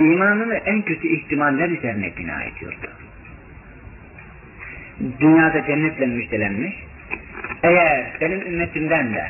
imanını 0.00 0.54
en 0.54 0.82
kötü 0.82 1.08
ihtimaller 1.08 1.68
üzerine 1.68 2.12
bina 2.16 2.42
ediyordu. 2.42 2.86
Dünyada 5.20 5.66
cennetle 5.66 6.06
müjdelenmiş. 6.06 6.74
Eğer 7.62 8.06
benim 8.20 8.40
ümmetimden 8.40 9.14
de 9.14 9.26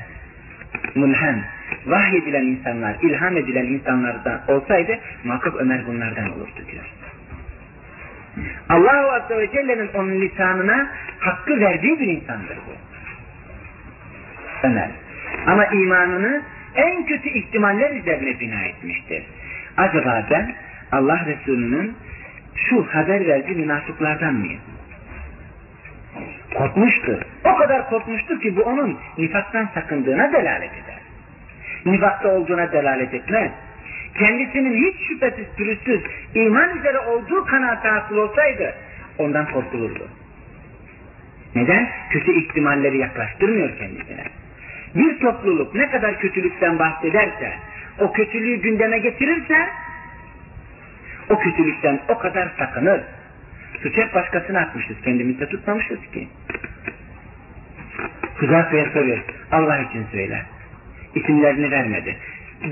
mulhem, 0.95 1.45
vahyedilen 1.87 2.43
insanlar, 2.43 2.97
ilham 3.03 3.37
edilen 3.37 3.65
insanlardan 3.67 4.41
olsaydı 4.49 4.99
muhakkak 5.25 5.55
Ömer 5.57 5.87
bunlardan 5.87 6.31
olurdu 6.31 6.61
diyor. 6.73 6.85
Allahu 8.69 9.13
Azze 9.13 9.39
ve 9.39 9.51
Celle'nin 9.53 9.89
onun 9.95 10.21
lisanına 10.21 10.91
hakkı 11.19 11.61
verdiği 11.61 12.01
bir 12.01 12.07
insandır 12.07 12.57
bu. 12.57 12.73
Ömer. 14.67 14.91
Ama 15.47 15.67
imanını 15.67 16.43
en 16.75 17.07
kötü 17.07 17.29
ihtimaller 17.29 17.91
üzerine 17.91 18.41
bina 18.41 18.63
etmiştir. 18.63 19.23
Acaba 19.77 20.27
ben 20.31 20.55
Allah 20.93 21.27
Resulü'nün 21.27 21.97
şu 22.55 22.87
haber 22.91 23.27
verdiği 23.27 23.57
münafıklardan 23.57 24.35
mıyım? 24.35 24.61
Korkmuştur. 26.59 27.23
O 27.45 27.57
kadar 27.57 27.89
korkmuştur 27.89 28.41
ki 28.41 28.57
bu 28.57 28.63
onun 28.63 28.99
nifaktan 29.19 29.69
sakındığına 29.75 30.33
delalet 30.33 30.71
eder. 30.73 31.01
Nifakta 31.87 32.29
olduğuna 32.29 32.73
delalet 32.73 33.15
etmez. 33.15 33.51
Kendisinin 34.19 34.87
hiç 34.87 35.09
şüphesiz 35.09 35.47
pürüzsüz 35.57 36.01
iman 36.35 36.79
üzere 36.79 36.99
olduğu 36.99 37.45
kanaate 37.45 37.89
hasıl 37.89 38.17
olsaydı 38.17 38.75
ondan 39.19 39.53
korkulurdu. 39.53 40.09
Neden? 41.55 41.89
Kötü 42.11 42.33
ihtimalleri 42.33 42.99
yaklaştırmıyor 42.99 43.79
kendisine. 43.79 44.25
Bir 44.95 45.21
topluluk 45.21 45.75
ne 45.75 45.91
kadar 45.91 46.19
kötülükten 46.19 46.79
bahsederse, 46.79 47.53
o 48.01 48.13
kötülüğü 48.13 48.57
gündeme 48.57 48.99
getirirse, 48.99 49.69
o 51.31 51.39
kötülükten 51.39 52.01
o 52.09 52.19
kadar 52.19 52.49
sakınır. 52.59 53.01
Suç 53.83 53.97
hep 53.97 54.15
başkasına 54.15 54.61
atmışız, 54.61 54.97
kendimizde 55.05 55.49
tutmamışız 55.49 55.99
ki. 56.13 56.29
Huzafa'ya 58.37 58.91
soruyor. 58.91 59.19
Allah 59.53 59.79
için 59.79 60.07
söyle. 60.13 60.43
İsimlerini 61.15 61.71
vermedi. 61.71 62.17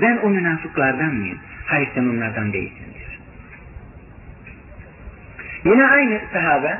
Ben 0.01 0.17
o 0.23 0.29
münafıklardan 0.29 1.15
mıyım? 1.15 1.39
Hayır 1.65 1.89
sen 1.95 2.03
onlardan 2.03 2.53
değilsin 2.53 2.85
diyor. 2.93 3.19
Yine 5.65 5.87
aynı 5.87 6.21
sahabe 6.33 6.77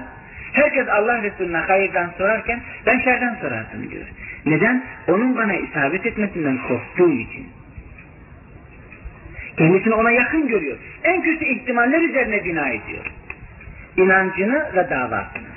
herkes 0.53 0.87
Allah 0.89 1.23
Resulüne 1.23 1.57
hayırdan 1.57 2.11
sorarken 2.17 2.59
ben 2.85 2.99
şerden 2.99 3.35
sorardım 3.41 3.89
diyor. 3.91 4.05
Neden? 4.45 4.83
Onun 5.07 5.37
bana 5.37 5.53
isabet 5.53 6.05
etmesinden 6.05 6.57
korktuğu 6.67 7.11
için. 7.11 7.47
Kendisini 9.57 9.93
ona 9.93 10.11
yakın 10.11 10.47
görüyor. 10.47 10.77
En 11.03 11.21
kötü 11.21 11.45
ihtimaller 11.45 12.01
üzerine 12.01 12.45
bina 12.45 12.69
ediyor. 12.69 13.05
İnancını 13.97 14.65
ve 14.75 14.89
davasını. 14.89 15.55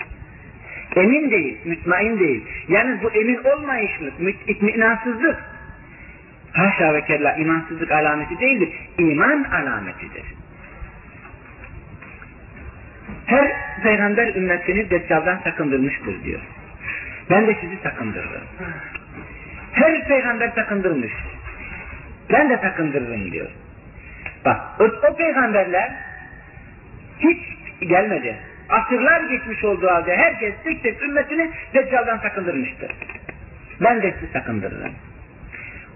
Emin 0.96 1.30
değil, 1.30 1.58
mütmain 1.64 2.18
değil. 2.18 2.44
Yani 2.68 3.02
bu 3.02 3.10
emin 3.10 3.38
olmayışlık, 3.44 4.14
itminansızlık. 4.46 5.36
Haşa 6.52 6.94
ve 6.94 7.04
kella 7.04 7.34
imansızlık 7.34 7.92
alameti 7.92 8.40
değildir. 8.40 8.68
İman 8.98 9.44
alametidir. 9.44 10.24
Her 13.26 13.52
peygamber 13.82 14.34
ümmetini 14.34 14.90
deccaldan 14.90 15.40
sakındırmıştır 15.44 16.24
diyor. 16.24 16.40
Ben 17.30 17.46
de 17.46 17.56
sizi 17.60 17.76
sakındırırım. 17.82 18.42
Her 19.72 20.08
peygamber 20.08 20.48
sakındırmış. 20.48 21.12
Ben 22.32 22.50
de 22.50 22.56
sakındırırım 22.56 23.32
diyor. 23.32 23.50
Bak 24.44 24.60
o, 24.80 24.84
o 24.84 25.16
peygamberler 25.16 25.92
hiç 27.18 27.57
gelmedi. 27.80 28.36
Asırlar 28.68 29.20
geçmiş 29.20 29.64
olduğu 29.64 29.88
halde 29.88 30.16
herkes 30.16 30.54
tek 30.64 30.82
tek 30.82 31.02
ümmetini 31.02 31.50
Deccal'dan 31.74 32.18
sakındırmıştır. 32.18 32.90
Ben 33.80 34.02
de 34.02 34.14
sizi 34.20 34.32
sakındırırım. 34.32 34.92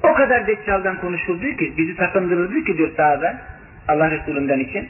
O 0.02 0.14
kadar 0.14 0.46
Deccal'dan 0.46 1.00
konuşuldu 1.00 1.56
ki, 1.56 1.72
bizi 1.78 1.94
sakındırırdı 1.94 2.64
ki 2.64 2.78
diyor 2.78 2.90
sahabe, 2.96 3.34
Allah 3.88 4.10
Resulü'nden 4.10 4.58
için. 4.58 4.88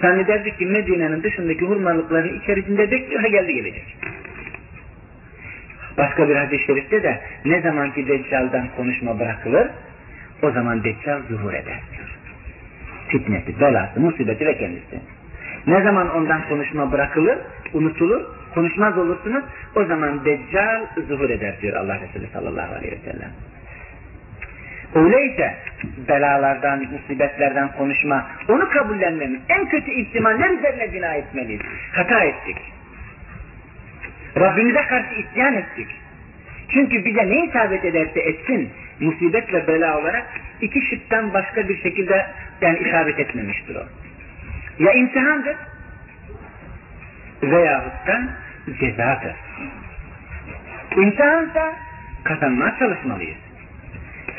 Zannederdik 0.00 0.58
ki 0.58 0.66
Medine'nin 0.66 1.22
dışındaki 1.22 1.64
hurmalıkların 1.64 2.40
içerisinde 2.40 2.90
bekliyor, 2.90 3.22
geldi 3.22 3.54
gelecek. 3.54 3.96
Başka 5.98 6.28
bir 6.28 6.36
hadis-i 6.36 6.66
şerifte 6.66 7.02
de 7.02 7.20
ne 7.44 7.60
zaman 7.60 7.92
ki 7.92 8.08
Deccal'dan 8.08 8.68
konuşma 8.76 9.20
bırakılır, 9.20 9.68
o 10.42 10.50
zaman 10.50 10.84
Deccal 10.84 11.20
zuhur 11.28 11.52
eder 11.52 11.80
diyor. 11.92 12.18
Fitnesi, 13.08 13.60
belası, 13.60 14.00
musibeti 14.00 14.46
ve 14.46 14.58
kendisi. 14.58 15.00
Ne 15.66 15.82
zaman 15.82 16.16
ondan 16.16 16.48
konuşma 16.48 16.92
bırakılır, 16.92 17.38
unutulur, 17.72 18.22
konuşmaz 18.54 18.98
olursunuz, 18.98 19.44
o 19.76 19.84
zaman 19.84 20.24
Deccal 20.24 20.86
zuhur 21.08 21.30
eder 21.30 21.60
diyor 21.62 21.76
Allah 21.76 21.98
Resulü 22.00 22.26
sallallahu 22.32 22.74
aleyhi 22.74 22.92
ve 22.92 23.12
sellem. 23.12 23.30
Öyleyse 24.94 25.54
belalardan, 26.08 26.86
musibetlerden 26.92 27.72
konuşma, 27.72 28.26
onu 28.48 28.68
kabullenmemiz, 28.68 29.40
en 29.48 29.68
kötü 29.68 29.90
ihtimaller 29.90 30.50
üzerine 30.50 30.92
bina 30.92 31.14
etmeliyiz. 31.14 31.60
Hata 31.92 32.20
ettik. 32.20 32.56
Rabbimize 34.36 34.82
karşı 34.82 35.14
isyan 35.14 35.54
ettik. 35.54 35.88
Çünkü 36.68 37.04
bize 37.04 37.28
ne 37.28 37.44
isabet 37.44 37.84
ederse 37.84 38.20
etsin, 38.20 38.70
musibet 39.00 39.52
ve 39.52 39.66
bela 39.66 39.98
olarak 39.98 40.26
iki 40.60 40.80
şıktan 40.86 41.34
başka 41.34 41.68
bir 41.68 41.82
şekilde 41.82 42.26
yani 42.60 42.78
isabet 42.78 43.18
etmemiştir 43.18 43.76
o. 43.76 43.82
Ya 44.80 44.92
imtihandır 44.92 45.56
veyahut 47.42 48.06
da 48.06 48.20
cezadır. 48.80 49.36
İmtihansa 50.96 51.72
kazanmaya 52.24 52.76
çalışmalıyız. 52.78 53.38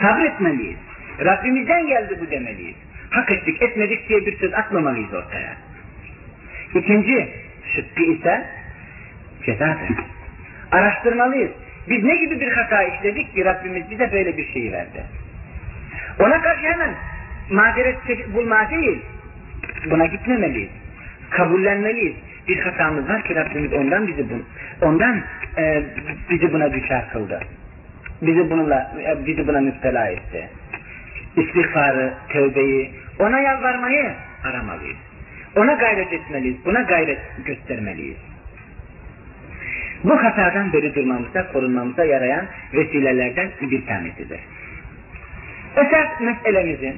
Sabretmeliyiz. 0.02 0.78
Rabbimizden 1.20 1.88
geldi 1.88 2.18
bu 2.22 2.32
demeliyiz. 2.32 2.76
Hak 3.10 3.32
ettik 3.32 3.62
etmedik 3.62 4.10
diye 4.10 4.26
bir 4.26 4.38
söz 4.40 4.54
atmamalıyız 4.54 5.14
ortaya. 5.14 5.54
İkinci 6.76 7.30
şıkkı 7.76 8.04
ise 8.04 8.46
cezadır. 9.46 9.90
Araştırmalıyız. 10.72 11.52
Biz 11.90 12.04
ne 12.04 12.16
gibi 12.16 12.40
bir 12.40 12.52
hata 12.52 12.84
işledik 12.84 13.36
ki 13.36 13.46
Rabbimiz 13.46 13.90
bize 13.92 14.12
böyle 14.12 14.38
bir 14.38 14.54
şeyi 14.54 14.72
verdi. 14.72 15.04
Ona 16.20 16.42
karşı 16.42 16.62
hemen 16.62 16.96
mazeret 17.50 18.34
bulma 18.34 18.70
değil, 18.70 19.02
buna 19.90 20.06
gitmemeliyiz. 20.06 20.70
Kabullenmeliyiz. 21.30 22.16
Bir 22.48 22.60
hatamız 22.60 23.10
var 23.10 23.24
ki 23.24 23.36
Rabbimiz 23.36 23.74
ondan 23.74 24.08
bizi 24.08 24.30
bu, 24.30 24.34
ondan 24.86 25.24
e, 25.58 25.84
bizi 26.30 26.54
buna 26.54 26.74
düşer 26.74 27.10
kıldı. 27.10 27.40
Bizi 28.22 28.50
bununla 28.50 28.92
e, 29.06 29.26
bizi 29.26 29.48
buna 29.48 29.62
müptela 29.62 30.08
etti. 30.08 30.50
İstiğfarı, 31.38 32.14
tövbeyi, 32.30 32.92
ona 33.20 33.40
yalvarmayı 33.40 34.12
aramalıyız. 34.44 34.98
Ona 35.56 35.74
gayret 35.74 36.14
etmeliyiz. 36.14 36.66
Buna 36.66 36.82
gayret 36.82 37.20
göstermeliyiz. 37.46 38.18
Bu 40.04 40.24
hatadan 40.24 40.74
beri 40.74 40.96
durmamıza, 40.96 41.52
korunmamıza 41.52 42.06
yarayan 42.06 42.46
vesilelerden 42.74 43.50
bir 43.62 43.86
tanesidir. 43.86 44.40
Esas 45.76 46.22
meselemizin 46.22 46.96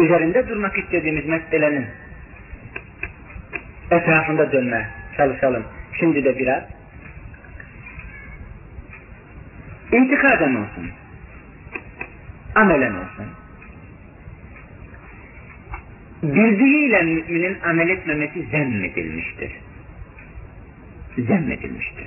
üzerinde 0.00 0.48
durmak 0.48 0.78
istediğimiz 0.78 1.26
meselenin 1.26 1.86
etrafında 3.90 4.52
dönme 4.52 4.90
çalışalım. 5.16 5.64
Şimdi 6.00 6.24
de 6.24 6.38
biraz 6.38 6.62
intikaden 9.92 10.54
olsun. 10.54 10.90
Amelen 12.54 12.94
olsun. 12.94 13.26
Bildiğiyle 16.22 17.02
müminin 17.02 17.60
amel 17.60 17.88
etmemesi 17.88 18.46
zemmedilmiştir. 18.50 19.52
Zemmedilmiştir. 21.18 22.06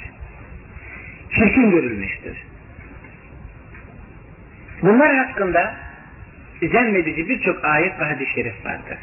Çirkin 1.35 1.71
görülmüştür. 1.71 2.37
Bunlar 4.81 5.15
hakkında 5.15 5.75
zemmedici 6.69 7.29
birçok 7.29 7.65
ayet 7.65 7.99
ve 7.99 8.05
hadis-i 8.05 8.33
şerif 8.33 8.65
vardır. 8.65 8.97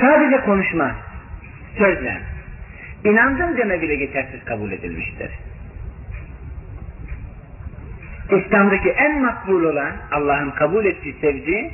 Sadece 0.00 0.40
konuşma, 0.40 0.96
sözle, 1.78 2.20
inandım 3.04 3.56
deme 3.56 3.82
bile 3.82 3.94
geçersiz 3.94 4.44
kabul 4.44 4.72
edilmiştir. 4.72 5.30
İslam'daki 8.30 8.90
en 8.90 9.22
makbul 9.22 9.64
olan 9.64 9.92
Allah'ın 10.10 10.50
kabul 10.50 10.84
ettiği 10.84 11.14
sevgi 11.20 11.70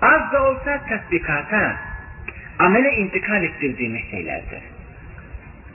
az 0.00 0.32
da 0.32 0.50
olsa 0.50 0.80
tatbikata, 0.88 1.76
amele 2.58 2.92
intikal 2.92 3.42
ettirdiğimiz 3.42 4.10
şeylerdir. 4.10 4.62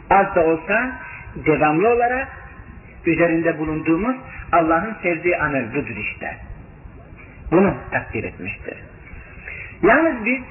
Az 0.10 0.36
da 0.36 0.46
olsa 0.46 0.92
devamlı 1.36 1.90
olarak 1.90 2.28
üzerinde 3.06 3.60
bulunduğumuz 3.60 4.16
Allah'ın 4.52 4.96
sevdiği 5.02 5.38
amel 5.38 5.74
budur 5.74 5.96
işte. 5.96 6.38
Bunu 7.52 7.78
takdir 7.92 8.24
etmiştir. 8.24 8.78
Yalnız 9.84 10.26
biz 10.26 10.42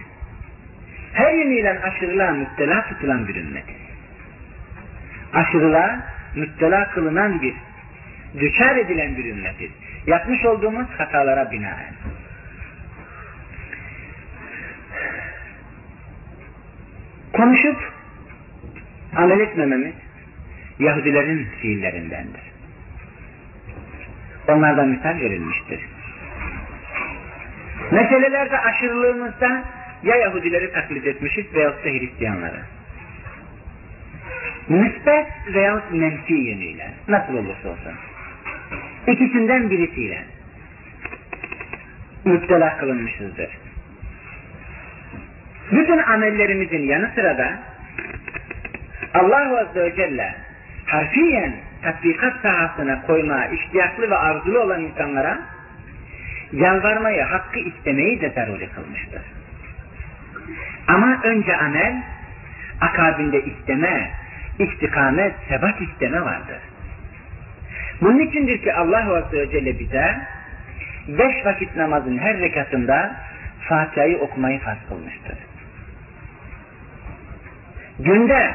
her 1.12 1.32
yönüyle 1.32 1.80
aşırılığa 1.82 2.30
müptela 2.30 2.88
tutulan 2.88 3.28
bir 3.28 3.36
ümmetiz. 3.36 3.76
Aşırılığa 5.32 6.00
müptela 6.36 6.90
kılınan 6.90 7.42
bir, 7.42 7.54
düşer 8.40 8.76
edilen 8.76 9.16
bir 9.16 9.24
ümmetiz. 9.24 9.70
Yapmış 10.06 10.44
olduğumuz 10.44 10.86
hatalara 10.98 11.50
binaen. 11.50 11.94
Konuşup 17.32 17.76
amel 19.16 19.40
etmememiz 19.40 19.94
Yahudilerin 20.82 21.48
fiillerindendir. 21.60 22.42
Onlardan 24.48 24.88
misal 24.88 25.20
verilmiştir. 25.20 25.80
Meselelerde 27.90 28.58
aşırılığımızda 28.58 29.64
ya 30.02 30.16
Yahudileri 30.16 30.72
taklit 30.72 31.06
etmişiz 31.06 31.54
veyahut 31.54 31.84
da 31.84 31.88
Hristiyanları. 31.88 32.60
Müsbet 34.68 35.26
veyahut 35.54 35.92
menfi 35.92 36.34
yönüyle. 36.34 36.90
Nasıl 37.08 37.34
olursa 37.34 37.68
olsun. 37.68 37.92
İkisinden 39.06 39.70
birisiyle 39.70 40.24
müptela 42.24 42.76
kılınmışızdır. 42.76 43.48
Bütün 45.72 45.98
amellerimizin 45.98 46.82
yanı 46.82 47.10
sıra 47.14 47.38
da 47.38 47.58
Allah 49.14 49.60
Azze 49.60 49.80
ve 49.80 49.96
Celle 49.96 50.34
harfiyen 50.86 51.54
tatbikat 51.82 52.40
sahasına 52.42 53.02
koyma 53.02 53.46
iştiyaklı 53.46 54.10
ve 54.10 54.16
arzulu 54.16 54.60
olan 54.60 54.80
insanlara 54.80 55.38
yalvarmayı, 56.52 57.22
hakkı 57.22 57.58
istemeyi 57.58 58.20
de 58.20 58.30
zaruri 58.30 58.68
kılmıştır. 58.68 59.22
Ama 60.88 61.20
önce 61.22 61.56
amel, 61.56 62.02
akabinde 62.80 63.44
isteme, 63.44 64.10
istikamet, 64.58 65.34
sebat 65.48 65.80
isteme 65.80 66.20
vardır. 66.20 66.58
Bunun 68.00 68.18
içindir 68.18 68.62
ki 68.62 68.74
Allah 68.74 69.16
Azze 69.16 69.50
Celle 69.50 69.78
bize 69.78 70.16
beş 71.08 71.46
vakit 71.46 71.76
namazın 71.76 72.18
her 72.18 72.38
rekatında 72.38 73.16
Fatiha'yı 73.68 74.18
okumayı 74.18 74.60
farz 74.60 74.78
kılmıştır. 74.88 75.38
Günde 77.98 78.54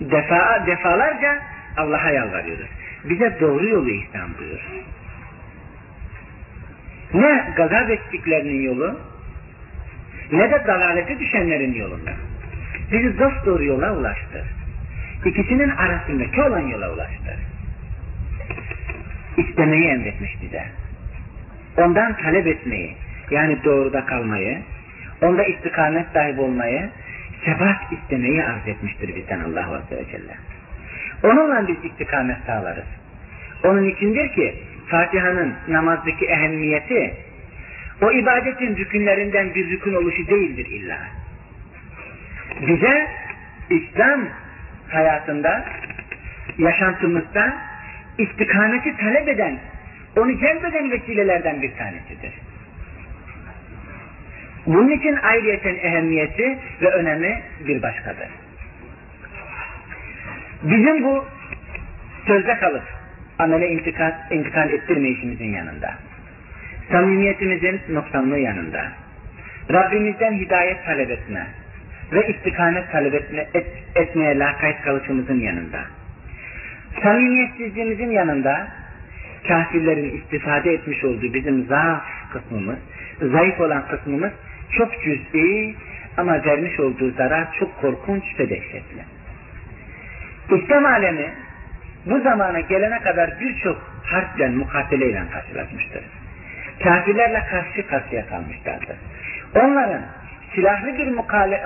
defa, 0.00 0.66
defalarca 0.66 1.38
Allah'a 1.76 2.10
yalvarıyoruz. 2.10 2.68
Bize 3.04 3.36
doğru 3.40 3.68
yolu 3.68 3.90
ihsan 3.90 4.38
buyur. 4.38 4.60
Ne 7.14 7.52
gazap 7.56 7.90
ettiklerinin 7.90 8.62
yolu 8.62 8.98
ne 10.32 10.50
de 10.50 10.64
dalalete 10.66 11.18
düşenlerin 11.18 11.74
yolunda. 11.74 12.10
Bizi 12.92 13.18
dost 13.18 13.46
doğru 13.46 13.64
yola 13.64 13.96
ulaştır. 13.96 14.42
İkisinin 15.24 15.70
arasındaki 15.70 16.42
olan 16.42 16.66
yola 16.66 16.94
ulaştır. 16.94 17.36
İstemeyi 19.36 19.88
emretmiş 19.88 20.42
bize. 20.42 20.64
Ondan 21.76 22.16
talep 22.16 22.46
etmeyi, 22.46 22.94
yani 23.30 23.64
doğruda 23.64 24.06
kalmayı, 24.06 24.58
onda 25.22 25.44
istikamet 25.44 26.06
sahibi 26.12 26.40
olmayı, 26.40 26.90
sebat 27.48 27.92
istemeyi 27.92 28.44
arz 28.44 28.68
etmiştir 28.68 29.16
bizden 29.16 29.40
Allah 29.40 29.76
Azze 29.76 29.96
ve 29.96 30.04
Celle. 30.10 30.36
Onunla 31.22 31.68
biz 31.68 31.90
istikamet 31.90 32.36
sağlarız. 32.46 32.88
Onun 33.64 33.84
içindir 33.84 34.28
ki 34.28 34.54
Fatiha'nın 34.88 35.54
namazdaki 35.68 36.26
ehemmiyeti 36.26 37.14
o 38.02 38.12
ibadetin 38.12 38.76
rükünlerinden 38.76 39.54
bir 39.54 39.70
rükün 39.70 39.94
oluşu 39.94 40.26
değildir 40.26 40.66
illa. 40.66 40.98
Bize 42.66 43.08
İslam 43.70 44.20
hayatında, 44.90 45.64
yaşantımızda 46.58 47.56
istikameti 48.18 48.96
talep 48.96 49.28
eden, 49.28 49.58
onu 50.16 50.38
celbeden 50.38 50.90
vesilelerden 50.90 51.62
bir 51.62 51.72
tanesidir. 51.76 52.32
Bunun 54.68 54.88
için 54.88 55.16
ayrıyeten 55.16 55.74
ehemmiyeti 55.74 56.58
ve 56.82 56.90
önemi 56.90 57.42
bir 57.68 57.82
başkadır. 57.82 58.28
Bizim 60.62 61.04
bu 61.04 61.24
sözde 62.26 62.58
kalıp 62.58 62.82
amele 63.38 63.68
intikal, 63.68 64.12
intikal 64.30 64.72
ettirmeyişimizin 64.72 65.52
yanında, 65.52 65.94
samimiyetimizin 66.92 67.80
noksanlığı 67.88 68.38
yanında, 68.38 68.84
Rabbimizden 69.72 70.32
hidayet 70.32 70.84
talep 70.84 71.10
etme 71.10 71.46
ve 72.12 72.28
istikamet 72.28 72.92
talep 72.92 73.14
etme, 73.14 73.46
et, 73.54 73.66
etmeye 73.94 74.38
lakayt 74.38 74.82
kalışımızın 74.82 75.40
yanında, 75.40 75.80
samimiyetsizliğimizin 77.02 78.10
yanında, 78.10 78.68
kafirlerin 79.48 80.18
istifade 80.18 80.72
etmiş 80.72 81.04
olduğu 81.04 81.34
bizim 81.34 81.66
zaaf 81.66 82.02
kısmımız, 82.32 82.78
zayıf 83.20 83.60
olan 83.60 83.88
kısmımız 83.88 84.32
çok 84.76 85.02
cüz'i 85.02 85.74
ama 86.16 86.44
vermiş 86.44 86.80
olduğu 86.80 87.10
zarar 87.10 87.48
çok 87.58 87.80
korkunç 87.80 88.24
ve 88.38 88.50
dehşetli. 88.50 89.02
İslam 90.50 90.84
alemi 90.84 91.30
bu 92.06 92.20
zamana 92.20 92.60
gelene 92.60 92.98
kadar 92.98 93.40
birçok 93.40 93.76
harple, 94.04 94.48
mukateleyle 94.48 95.22
karşılaşmıştır. 95.32 96.02
Kafirlerle 96.82 97.44
karşı 97.50 97.86
karşıya 97.86 98.26
kalmışlardır. 98.26 98.96
Onların 99.54 100.02
silahlı 100.54 100.98
bir 100.98 101.06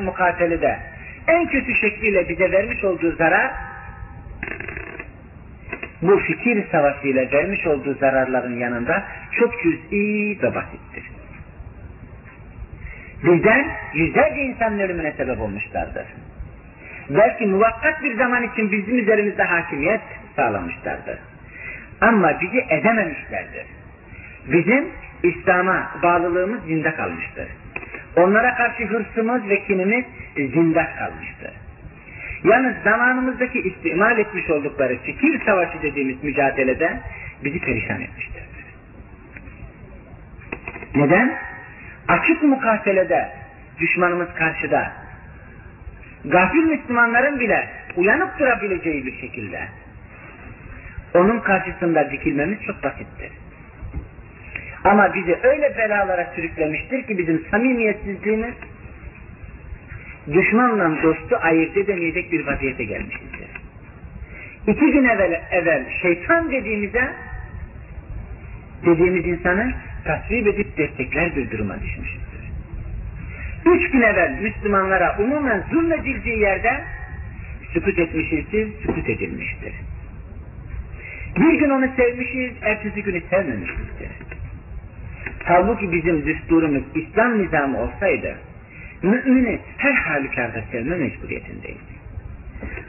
mukatelede 0.01 0.79
en 1.29 1.47
kötü 1.47 1.75
şekliyle 1.75 2.29
bize 2.29 2.53
vermiş 2.53 2.85
olduğu 2.85 3.17
zarar 3.17 3.51
bu 6.03 6.19
fikir 6.19 6.65
savaşıyla 6.73 7.33
vermiş 7.33 7.67
olduğu 7.67 7.95
zararların 7.95 8.59
yanında 8.59 9.03
çok 9.39 9.63
cüz'i 9.63 10.39
ve 10.43 10.55
basittir. 10.55 11.12
Bizden 13.25 13.67
yüzlerce 13.95 14.41
insanın 14.41 14.79
ölümüne 14.79 15.13
sebep 15.13 15.41
olmuşlardır. 15.41 16.07
Belki 17.11 17.47
muvakkat 17.47 18.03
bir 18.03 18.17
zaman 18.17 18.43
için 18.43 18.73
bizim 18.73 18.99
üzerimizde 18.99 19.43
hakimiyet 19.43 20.01
sağlamışlardır. 20.37 21.19
Ama 22.01 22.41
bizi 22.41 22.65
edememişlerdir. 22.69 23.67
Bizim 24.47 24.89
İslam'a 25.23 25.91
bağlılığımız 26.03 26.63
zinde 26.63 26.95
kalmıştır. 26.95 27.49
Onlara 28.17 28.55
karşı 28.55 28.85
hırsımız 28.85 29.49
ve 29.49 29.65
kinimiz 29.65 30.05
zinde 30.37 30.87
kalmıştır. 30.99 31.51
Yalnız 32.45 32.75
zamanımızdaki 32.85 33.61
istimal 33.61 34.19
etmiş 34.19 34.51
oldukları 34.51 34.99
fikir 34.99 35.45
savaşı 35.47 35.83
dediğimiz 35.83 36.25
mücadelede 36.25 37.01
bizi 37.45 37.61
perişan 37.61 38.01
etmiştir. 38.01 38.43
Neden? 40.95 41.39
Açık 42.09 42.43
mukatelede 42.43 43.29
düşmanımız 43.81 44.29
karşıda 44.35 44.93
gafil 46.25 46.65
Müslümanların 46.65 47.41
bile 47.41 47.69
uyanıp 47.97 48.39
durabileceği 48.39 49.07
bir 49.07 49.21
şekilde 49.21 49.61
onun 51.15 51.41
karşısında 51.41 52.11
dikilmemiz 52.11 52.59
çok 52.67 52.83
basittir. 52.83 53.33
Ama 54.85 55.15
bizi 55.15 55.39
öyle 55.43 55.79
belalara 55.79 56.33
sürüklemiştir 56.35 57.03
ki 57.03 57.19
bizim 57.19 57.45
samimiyetsizliğimiz 57.51 58.55
düşmanla 60.33 61.03
dostu 61.03 61.39
ayırt 61.43 61.77
edemeyecek 61.77 62.33
bir 62.33 62.47
vaziyete 62.47 62.85
gelmiştir. 62.85 63.49
İki 64.67 64.93
gün 64.93 65.05
evvel, 65.05 65.41
evvel 65.51 65.85
şeytan 66.03 66.51
dediğimize 66.51 67.13
dediğimiz 68.87 69.27
insanı 69.27 69.73
tasvip 70.05 70.47
edip 70.47 70.79
destekler 70.79 71.37
bir 71.37 71.51
duruma 71.51 71.75
düşmüştür. 71.83 72.23
Üç 73.67 73.91
gün 73.91 74.01
evvel 74.01 74.39
Müslümanlara 74.41 75.17
umumen 75.19 75.65
zulmedildiği 75.71 76.39
yerde 76.39 76.85
sükut 77.73 77.99
etmişizdir, 77.99 78.69
sükut 78.83 79.09
edilmiştir. 79.09 79.73
Bir 81.37 81.59
gün 81.59 81.71
onu 81.71 81.89
sevmişiz, 81.97 82.53
ertesi 82.63 83.03
günü 83.03 83.21
sevmemişizdir. 83.31 84.11
Halbuki 85.45 85.93
bizim 85.93 86.27
düsturumuz 86.27 86.83
İslam 86.95 87.43
nizamı 87.43 87.81
olsaydı, 87.81 88.37
mümini 89.03 89.59
her 89.77 89.93
halükarda 89.93 90.63
sevme 90.73 90.97
mecburiyetindeyiz. 90.97 91.81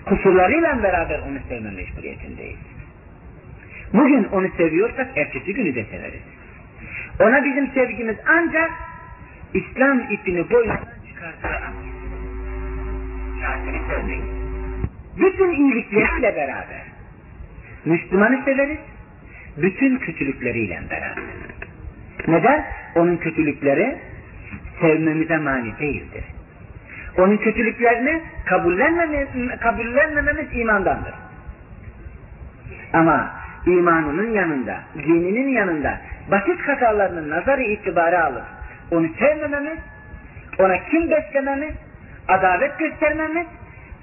Kusurlarıyla 0.05 0.83
beraber 0.83 1.19
onu 1.19 1.37
sevme 1.49 1.71
mecburiyetindeyiz. 1.71 2.59
Bugün 3.93 4.23
onu 4.23 4.49
seviyorsak 4.57 5.17
ertesi 5.17 5.53
günü 5.53 5.75
de 5.75 5.83
severiz. 5.83 6.21
Ona 7.19 7.43
bizim 7.43 7.67
sevgimiz 7.67 8.15
ancak 8.27 8.71
İslam 9.53 9.99
ipini 9.99 10.49
çıkartarak 11.07 11.73
kafiri 13.41 13.81
sevmeyiz. 13.89 14.25
Bütün 15.17 15.51
iyilikleriyle 15.51 16.35
beraber 16.35 16.83
Müslümanı 17.85 18.43
severiz, 18.45 18.79
bütün 19.57 19.97
kötülükleriyle 19.97 20.81
beraber. 20.89 21.23
Neden? 22.27 22.65
Onun 22.95 23.17
kötülükleri 23.17 23.97
sevmemize 24.81 25.37
mani 25.37 25.79
değildir. 25.79 26.23
Onun 27.17 27.37
kötülüklerini 27.37 28.21
kabullenmememiz 29.59 30.47
imandandır. 30.53 31.13
Ama 32.93 33.33
imanının 33.65 34.31
yanında, 34.33 34.79
dininin 34.95 35.47
yanında 35.47 36.01
basit 36.31 36.59
hatalarının 36.59 37.29
nazarı 37.29 37.63
itibarı 37.63 38.23
alıp 38.23 38.43
onu 38.91 39.07
sevmememiz, 39.19 39.79
ona 40.59 40.83
kim 40.83 41.11
beslememiz, 41.11 41.73
adalet 42.27 42.79
göstermemiz 42.79 43.47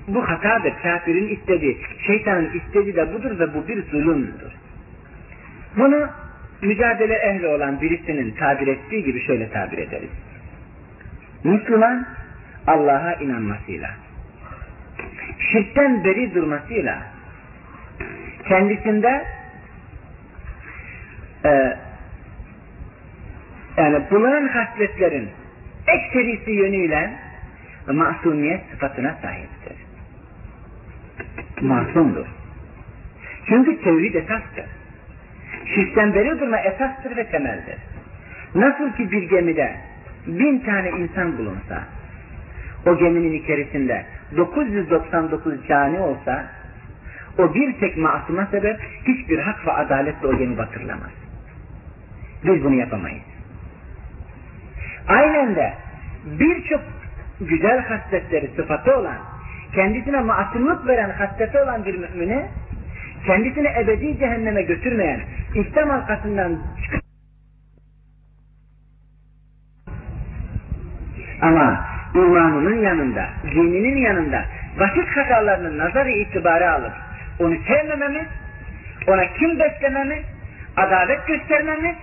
bu 0.09 0.29
hatadır. 0.29 0.73
Kafirin 0.83 1.29
istediği, 1.29 1.79
şeytanın 2.07 2.51
istediği 2.51 2.97
de 2.97 3.15
budur 3.15 3.39
ve 3.39 3.55
bu 3.55 3.69
bir 3.69 3.83
zulümdür. 3.83 4.53
Bunu 5.77 6.09
mücadele 6.63 7.15
ehli 7.15 7.47
olan 7.47 7.81
birisinin 7.81 8.31
tabir 8.31 8.67
ettiği 8.67 9.05
gibi 9.05 9.27
şöyle 9.27 9.51
tabir 9.51 9.79
ederiz. 9.79 10.11
Müslüman 11.45 12.07
Allah'a 12.67 13.15
inanmasıyla, 13.15 13.91
şirkten 15.53 16.05
beri 16.05 16.35
durmasıyla, 16.35 17.03
kendisinde 18.49 19.25
e, 21.45 21.77
yani 23.77 24.05
bulunan 24.11 24.49
hasletlerin 24.49 25.29
ekserisi 25.87 26.51
yönüyle 26.51 27.11
masumiyet 27.87 28.61
sıfatına 28.71 29.17
sahiptir. 29.23 29.77
Masumdur. 31.61 32.27
Çünkü 33.49 33.83
tevhid 33.83 34.15
esastır. 34.15 34.65
Şirkten 35.75 36.15
beri 36.15 36.41
durma 36.41 36.59
esastır 36.59 37.17
ve 37.17 37.27
temeldir. 37.27 37.77
Nasıl 38.55 38.93
ki 38.93 39.11
bir 39.11 39.23
gemide 39.23 39.77
bin 40.27 40.59
tane 40.59 40.91
insan 40.91 41.39
bulunsa, 41.39 41.85
o 42.87 42.99
geminin 42.99 43.33
içerisinde 43.33 44.05
999 44.37 45.67
cani 45.69 45.99
olsa 45.99 46.47
o 47.39 47.55
bir 47.55 47.73
tek 47.73 47.97
masuma 47.97 48.47
sebep 48.47 48.81
hiçbir 49.07 49.39
hak 49.39 49.67
ve 49.67 49.73
adaletle 49.73 50.29
o 50.29 50.39
gemi 50.39 50.59
batırılamaz. 50.59 51.11
Biz 52.45 52.65
bunu 52.65 52.75
yapamayız. 52.75 53.30
Aynen 55.11 55.57
de 55.57 55.73
birçok 56.25 56.81
güzel 57.41 57.81
hasletleri 57.85 58.51
sıfatı 58.57 58.97
olan, 58.97 59.19
kendisine 59.75 60.21
masumluk 60.21 60.87
veren 60.87 61.11
hasleti 61.11 61.59
olan 61.59 61.85
bir 61.85 61.95
mümini, 61.95 62.47
kendisini 63.27 63.69
ebedi 63.69 64.19
cehenneme 64.19 64.63
götürmeyen, 64.63 65.21
İslam 65.55 65.91
arkasından 65.91 66.59
çıkıp 66.85 67.01
ama 71.43 71.87
imanının 72.15 72.83
yanında, 72.83 73.29
dininin 73.45 73.97
yanında 73.97 74.45
basit 74.81 75.09
hatalarının 75.17 75.79
nazarı 75.79 76.11
itibara 76.11 76.75
alıp 76.75 76.93
onu 77.41 77.55
sevmememiz, 77.69 78.27
ona 79.07 79.27
kim 79.39 79.59
beslememiz, 79.59 80.25
adalet 80.77 81.27
göstermemiz 81.27 81.97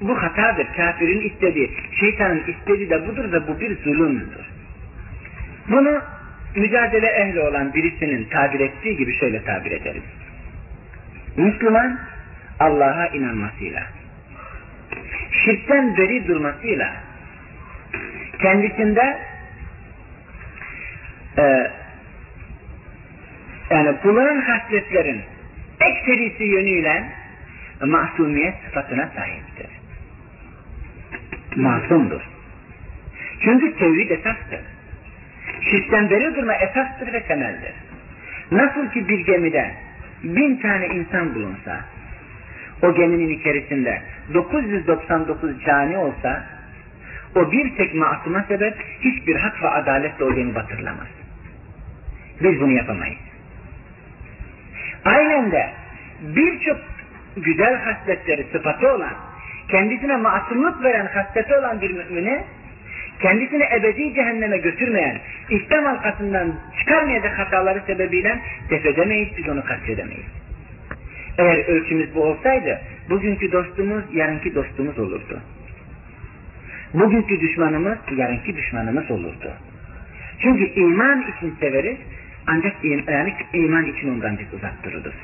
bu 0.00 0.22
hatadır. 0.22 0.66
Kafirin 0.76 1.30
istediği, 1.30 1.70
şeytanın 2.00 2.42
istediği 2.46 2.90
de 2.90 3.06
budur 3.08 3.32
ve 3.32 3.48
bu 3.48 3.60
bir 3.60 3.78
zulümdür. 3.84 4.46
Bunu 5.68 6.00
mücadele 6.56 7.06
ehli 7.06 7.40
olan 7.40 7.74
birisinin 7.74 8.24
tabir 8.24 8.60
ettiği 8.60 8.96
gibi 8.96 9.18
şöyle 9.18 9.44
tabir 9.44 9.70
ederiz. 9.70 10.02
Müslüman 11.36 11.98
Allah'a 12.60 13.06
inanmasıyla, 13.06 13.82
şirkten 15.44 15.96
beri 15.96 16.28
durmasıyla, 16.28 16.92
kendisinde 18.42 19.18
e, 21.38 21.70
yani 23.70 23.96
bulunan 24.04 24.40
hasletlerin 24.40 25.22
ekserisi 25.80 26.44
yönüyle 26.44 27.04
masumiyet 27.80 28.54
sıfatına 28.64 29.10
sahiptir. 29.16 29.81
Masumdur. 31.56 32.20
Çünkü 33.44 33.76
tevhid 33.76 34.10
esastır. 34.10 34.60
Şirkten 35.70 36.10
beri 36.10 36.34
durma 36.34 36.54
esastır 36.54 37.12
ve 37.12 37.22
temeldir. 37.22 37.72
Nasıl 38.50 38.88
ki 38.88 39.08
bir 39.08 39.18
gemide 39.18 39.74
bin 40.22 40.56
tane 40.56 40.86
insan 40.86 41.34
bulunsa, 41.34 41.80
o 42.82 42.94
geminin 42.94 43.38
içerisinde 43.38 44.02
999 44.34 45.64
cani 45.64 45.96
olsa, 45.96 46.44
o 47.34 47.52
bir 47.52 47.76
tek 47.76 47.94
masuma 47.94 48.42
sebep 48.42 48.74
hiçbir 49.00 49.36
hak 49.36 49.62
ve 49.62 49.68
adaletle 49.68 50.24
o 50.24 50.34
gemi 50.34 50.54
batırılamaz. 50.54 51.08
Biz 52.42 52.60
bunu 52.60 52.72
yapamayız. 52.72 53.18
Aynen 55.04 55.52
de 55.52 55.70
birçok 56.20 56.78
güzel 57.36 57.76
hasletleri 57.76 58.46
sıfatı 58.52 58.94
olan, 58.94 59.14
kendisine 59.72 60.16
masumluk 60.16 60.84
veren 60.84 61.06
hasleti 61.06 61.54
olan 61.54 61.80
bir 61.80 61.90
mümini, 61.90 62.42
kendisini 63.22 63.64
ebedi 63.76 64.14
cehenneme 64.14 64.58
götürmeyen, 64.58 65.20
İslam 65.50 65.84
halkasından 65.84 66.54
çıkarmayacak 66.78 67.38
hataları 67.38 67.82
sebebiyle 67.86 68.38
def 68.70 68.86
edemeyiz, 68.86 69.28
biz 69.38 69.48
onu 69.48 69.64
kastedemeyiz. 69.64 70.26
Eğer 71.38 71.58
ölçümüz 71.68 72.14
bu 72.14 72.22
olsaydı, 72.22 72.80
bugünkü 73.10 73.52
dostumuz 73.52 74.04
yarınki 74.12 74.54
dostumuz 74.54 74.98
olurdu. 74.98 75.40
Bugünkü 76.94 77.40
düşmanımız 77.40 77.98
yarınki 78.16 78.56
düşmanımız 78.56 79.10
olurdu. 79.10 79.52
Çünkü 80.38 80.64
iman 80.64 81.22
için 81.22 81.56
severiz, 81.60 81.98
ancak 82.46 82.84
yani 82.84 83.34
iman 83.52 83.86
için 83.86 84.14
ondan 84.14 84.38
biz 84.38 84.54
uzak 84.54 84.84
dururuz. 84.84 85.14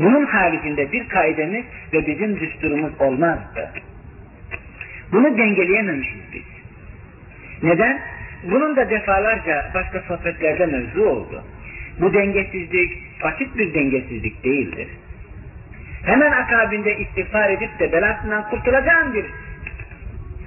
Bunun 0.00 0.26
haricinde 0.26 0.92
bir 0.92 1.08
kaidemiz 1.08 1.64
ve 1.92 2.06
bizim 2.06 2.40
düsturumuz 2.40 3.00
olmazdı. 3.00 3.70
Bunu 5.12 5.38
dengeleyememişiz 5.38 6.20
biz. 6.32 6.42
Neden? 7.62 8.00
Bunun 8.50 8.76
da 8.76 8.90
defalarca 8.90 9.70
başka 9.74 10.00
sohbetlerde 10.00 10.66
mevzu 10.66 11.04
oldu. 11.04 11.44
Bu 12.00 12.14
dengesizlik 12.14 12.90
basit 13.22 13.58
bir 13.58 13.74
dengesizlik 13.74 14.44
değildir. 14.44 14.88
Hemen 16.04 16.32
akabinde 16.32 16.98
istiğfar 16.98 17.50
edip 17.50 17.78
de 17.78 17.92
belasından 17.92 18.50
kurtulacağım 18.50 19.14
bir 19.14 19.26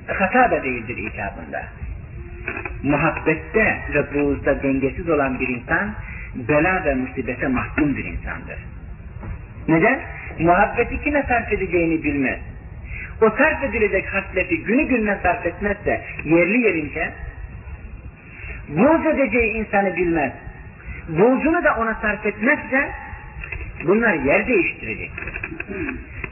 hata 0.07 0.51
da 0.51 0.63
değildir 0.63 0.97
icabında. 0.97 1.63
Muhabbette 2.83 3.77
ve 3.93 4.13
buğuzda 4.13 4.63
dengesiz 4.63 5.09
olan 5.09 5.39
bir 5.39 5.47
insan 5.47 5.93
bela 6.35 6.85
ve 6.85 6.95
musibete 6.95 7.47
mahkum 7.47 7.97
bir 7.97 8.05
insandır. 8.05 8.72
Neden? 9.67 9.99
Muhabbeti 10.39 11.01
kime 11.03 11.23
sarf 11.27 11.53
edeceğini 11.53 12.03
bilmez. 12.03 12.39
O 13.21 13.29
sarf 13.29 13.63
edilecek 13.63 14.13
hasleti 14.13 14.63
günü 14.63 14.83
gününe 14.83 15.17
sarf 15.23 15.45
etmezse 15.45 16.01
yerli 16.25 16.61
yerince 16.61 17.11
buğz 18.69 19.05
edeceği 19.05 19.53
insanı 19.53 19.95
bilmez. 19.95 20.31
Buğzunu 21.09 21.63
da 21.63 21.75
ona 21.75 21.93
sarf 21.93 22.25
etmezse 22.25 22.89
bunlar 23.87 24.13
yer 24.13 24.47
değiştirecektir. 24.47 25.33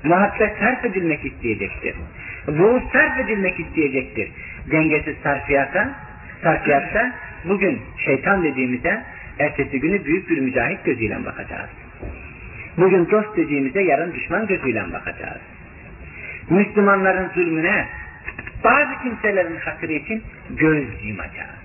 Muhabbet 0.04 0.58
sarf 0.60 0.86
edilmek 0.86 1.26
isteyecektir. 1.26 1.96
Buğz 2.48 2.82
sarf 2.94 3.20
edilmek 3.20 3.60
isteyecektir. 3.60 4.32
Dengesiz 4.72 5.16
sarfiyata, 5.24 5.90
sarfiyatta 6.44 7.12
bugün 7.46 7.82
şeytan 8.06 8.44
dediğimizde 8.44 9.02
ertesi 9.40 9.80
günü 9.80 10.06
büyük 10.06 10.30
bir 10.30 10.40
mücahit 10.40 10.86
gözüyle 10.86 11.26
bakacağız. 11.26 11.70
Bugün 12.78 13.12
dost 13.12 13.38
dediğimizde 13.38 13.82
yarın 13.82 14.14
düşman 14.14 14.48
gözüyle 14.48 14.94
bakacağız. 14.94 15.42
Müslümanların 16.50 17.30
zulmüne 17.36 17.88
bazı 18.64 19.02
kimselerin 19.04 19.56
hatırı 19.56 19.94
için 19.94 20.24
göz 20.50 20.86
yumacağız. 21.04 21.62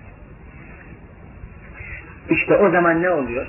İşte 2.30 2.56
o 2.56 2.70
zaman 2.70 3.02
ne 3.02 3.10
oluyor? 3.10 3.46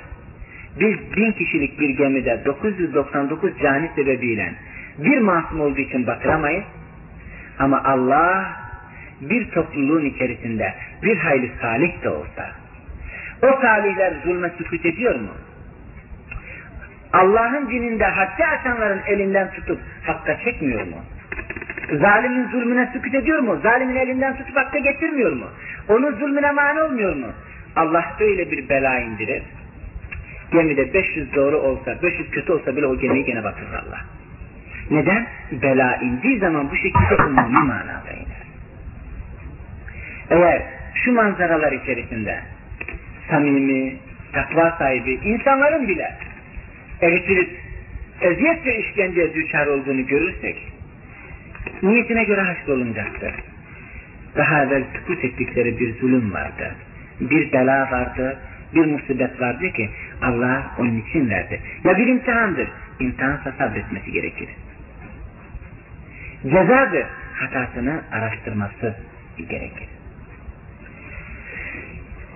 Biz 0.80 1.16
bin 1.16 1.32
kişilik 1.32 1.80
bir 1.80 1.88
gemide 1.88 2.42
999 2.44 3.52
cani 3.62 3.90
sebebiyle 3.96 4.52
bir 4.98 5.18
masum 5.18 5.60
olduğu 5.60 5.80
için 5.80 6.06
batıramayız. 6.06 6.64
Ama 7.58 7.84
Allah 7.84 8.56
bir 9.20 9.50
topluluğun 9.50 10.04
içerisinde 10.04 10.74
bir 11.02 11.16
hayli 11.16 11.50
salih 11.60 12.02
de 12.02 12.08
olsa 12.08 12.50
o 13.42 13.60
salihler 13.62 14.12
zulme 14.24 14.50
sükut 14.58 14.86
ediyor 14.86 15.14
mu? 15.14 15.30
Allah'ın 17.12 17.70
dininde 17.70 18.04
haddi 18.04 18.44
açanların 18.44 19.00
elinden 19.06 19.50
tutup 19.50 19.80
hakka 20.06 20.38
çekmiyor 20.44 20.86
mu? 20.86 20.96
Zalimin 21.92 22.48
zulmüne 22.48 22.90
sükut 22.92 23.14
ediyor 23.14 23.38
mu? 23.38 23.58
Zalimin 23.62 23.96
elinden 23.96 24.36
tutup 24.36 24.56
hakka 24.56 24.78
getirmiyor 24.78 25.32
mu? 25.32 25.46
Onun 25.88 26.14
zulmüne 26.14 26.50
mani 26.50 26.82
olmuyor 26.82 27.16
mu? 27.16 27.26
Allah 27.76 28.04
böyle 28.20 28.50
bir 28.50 28.68
bela 28.68 28.98
indirir. 28.98 29.42
Gemide 30.52 30.94
500 30.94 31.34
doğru 31.34 31.56
olsa, 31.56 32.02
500 32.02 32.30
kötü 32.30 32.52
olsa 32.52 32.76
bile 32.76 32.86
o 32.86 32.98
gemiyi 32.98 33.24
gene 33.24 33.44
batırır 33.44 33.72
Allah. 33.72 34.00
Neden? 34.90 35.26
Bela 35.52 35.96
indiği 35.96 36.38
zaman 36.38 36.70
bu 36.70 36.76
şekilde 36.76 37.22
umumi 37.26 37.58
manada 37.58 38.12
iner. 38.12 38.48
Eğer 40.30 40.62
şu 40.94 41.12
manzaralar 41.12 41.72
içerisinde 41.72 42.40
samimi, 43.30 43.96
takva 44.32 44.70
sahibi 44.78 45.14
insanların 45.14 45.88
bile 45.88 46.10
eritilip 47.02 47.50
eziyet 48.20 48.66
ve 48.66 48.78
işkenceye 48.78 49.34
düşer 49.34 49.66
olduğunu 49.66 50.06
görürsek 50.06 50.56
niyetine 51.82 52.24
göre 52.24 52.40
haşrolunacaktır. 52.40 53.34
Daha 54.36 54.62
evvel 54.62 54.84
sükut 54.94 55.24
ettikleri 55.24 55.80
bir 55.80 55.98
zulüm 55.98 56.32
vardı. 56.32 56.74
Bir 57.20 57.52
bela 57.52 57.90
vardı, 57.90 58.38
bir 58.74 58.84
musibet 58.84 59.40
vardı 59.40 59.72
ki 59.72 59.90
Allah 60.22 60.70
onun 60.78 60.98
için 60.98 61.30
verdi. 61.30 61.60
Ya 61.84 61.96
bir 61.98 62.06
imtihandır. 62.06 62.68
İmtihansa 63.00 63.52
sabretmesi 63.58 64.12
gerekir. 64.12 64.48
Cezadır. 66.42 67.06
Hatasını 67.34 68.02
araştırması 68.12 68.96
gerekir. 69.48 69.88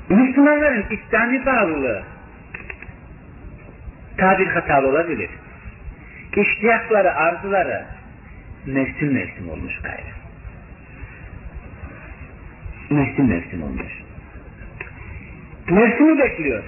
Müslümanların 0.09 0.85
İslami 0.91 1.47
bağlılığı 1.47 2.03
tabir 4.17 4.47
hatalı 4.47 4.89
olabilir. 4.89 5.31
İştiyakları, 6.37 7.15
arzuları 7.15 7.85
mevsim 8.67 9.13
mevsim 9.13 9.51
olmuş 9.51 9.81
gayrı. 9.83 10.13
Mevsim 12.91 13.29
mevsim 13.29 13.63
olmuş. 13.63 14.03
Mevsimi 15.71 16.19
bekliyor. 16.19 16.65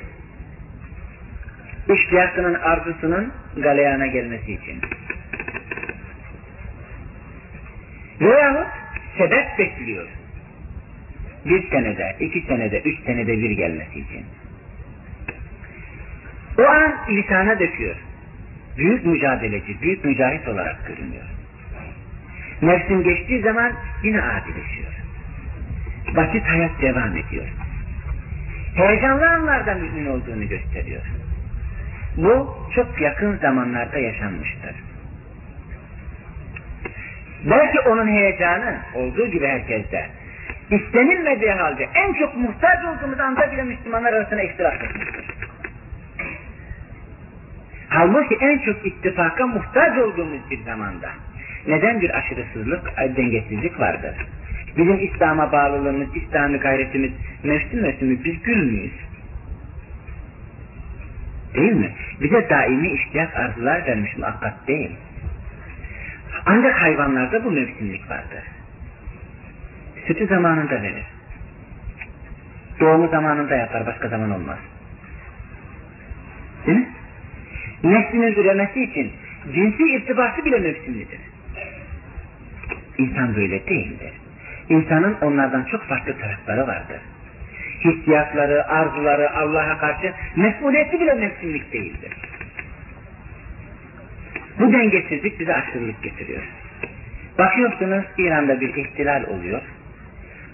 İştiyakının 1.94 2.54
arzusunun 2.54 3.32
galeyana 3.56 4.06
gelmesi 4.06 4.52
için. 4.52 4.80
Veyahut 8.20 8.66
sebep 9.18 9.58
bekliyor. 9.58 10.08
bir 11.44 11.70
senede, 11.70 12.16
iki 12.20 12.40
senede, 12.40 12.80
üç 12.80 13.04
senede 13.04 13.38
bir 13.38 13.50
gelmesi 13.50 14.00
için. 14.00 14.24
O 16.58 16.62
an 16.62 16.94
lisana 17.08 17.58
döküyor. 17.58 17.96
Büyük 18.76 19.06
mücadeleci, 19.06 19.82
büyük 19.82 20.04
mücahit 20.04 20.48
olarak 20.48 20.86
görünüyor. 20.86 21.24
Nefsin 22.62 23.02
geçtiği 23.02 23.42
zaman 23.42 23.72
yine 24.02 24.22
adileşiyor. 24.22 24.92
Basit 26.16 26.44
hayat 26.44 26.82
devam 26.82 27.16
ediyor. 27.16 27.44
Heyecanlı 28.76 29.30
anlarda 29.30 29.74
mümin 29.74 30.06
olduğunu 30.06 30.48
gösteriyor. 30.48 31.02
Bu 32.16 32.56
çok 32.74 33.00
yakın 33.00 33.36
zamanlarda 33.36 33.98
yaşanmıştır. 33.98 34.74
Belki 37.44 37.80
onun 37.80 38.08
heyecanı 38.08 38.76
olduğu 38.94 39.26
gibi 39.26 39.46
herkeste 39.46 40.06
istenilmediği 40.70 41.50
halde 41.50 41.88
en 41.94 42.12
çok 42.12 42.36
muhtaç 42.36 42.84
olduğumuz 42.84 43.20
anda 43.20 43.52
bile 43.52 43.62
Müslümanlar 43.62 44.12
arasında 44.12 44.42
ihtilaf 44.42 44.74
etmiştir. 44.74 45.43
Halbuki 47.94 48.34
en 48.40 48.58
çok 48.58 48.86
ittifaka 48.86 49.46
muhtaç 49.46 49.98
olduğumuz 49.98 50.50
bir 50.50 50.62
zamanda 50.64 51.10
neden 51.66 52.00
bir 52.00 52.18
aşırısızlık, 52.18 52.96
dengesizlik 53.16 53.80
vardır? 53.80 54.14
Bizim 54.76 55.04
İslam'a 55.04 55.52
bağlılığımız, 55.52 56.16
İslami 56.16 56.58
gayretimiz 56.58 57.12
mevsim 57.44 57.82
mevsimi 57.82 58.24
biz 58.24 58.42
gül 58.42 58.62
müyüz? 58.72 58.92
Değil 61.54 61.72
mi? 61.72 61.92
Bize 62.20 62.50
daimi 62.50 62.88
ihtiyaç 62.88 63.34
arzular 63.36 63.86
vermiş 63.86 64.16
muhakkak 64.16 64.68
değil. 64.68 64.90
Ancak 66.46 66.82
hayvanlarda 66.82 67.44
bu 67.44 67.50
mevsimlik 67.50 68.10
vardır. 68.10 68.44
Sütü 70.06 70.26
zamanında 70.26 70.82
verir. 70.82 71.06
Doğumu 72.80 73.08
zamanında 73.08 73.56
yapar, 73.56 73.86
başka 73.86 74.08
zaman 74.08 74.30
olmaz. 74.30 74.58
Değil 76.66 76.78
mi? 76.78 76.88
Neslinin 77.84 78.32
üremesi 78.32 78.84
için 78.84 79.12
cinsi 79.54 79.82
irtibatı 79.82 80.44
bile 80.44 80.58
mevsimlidir. 80.58 81.20
İnsan 82.98 83.36
böyle 83.36 83.66
değildir. 83.66 84.12
İnsanın 84.68 85.16
onlardan 85.22 85.64
çok 85.64 85.82
farklı 85.82 86.18
tarafları 86.18 86.66
vardır. 86.66 87.00
Hissiyatları, 87.84 88.68
arzuları, 88.68 89.30
Allah'a 89.36 89.78
karşı 89.78 90.12
mesuliyeti 90.36 91.00
bile 91.00 91.14
mevsimlik 91.14 91.72
değildir. 91.72 92.12
Bu 94.58 94.72
dengesizlik 94.72 95.40
bize 95.40 95.54
aşırılık 95.54 96.02
getiriyor. 96.02 96.42
Bakıyorsunuz 97.38 98.04
İran'da 98.18 98.60
bir 98.60 98.74
ihtilal 98.74 99.24
oluyor. 99.24 99.62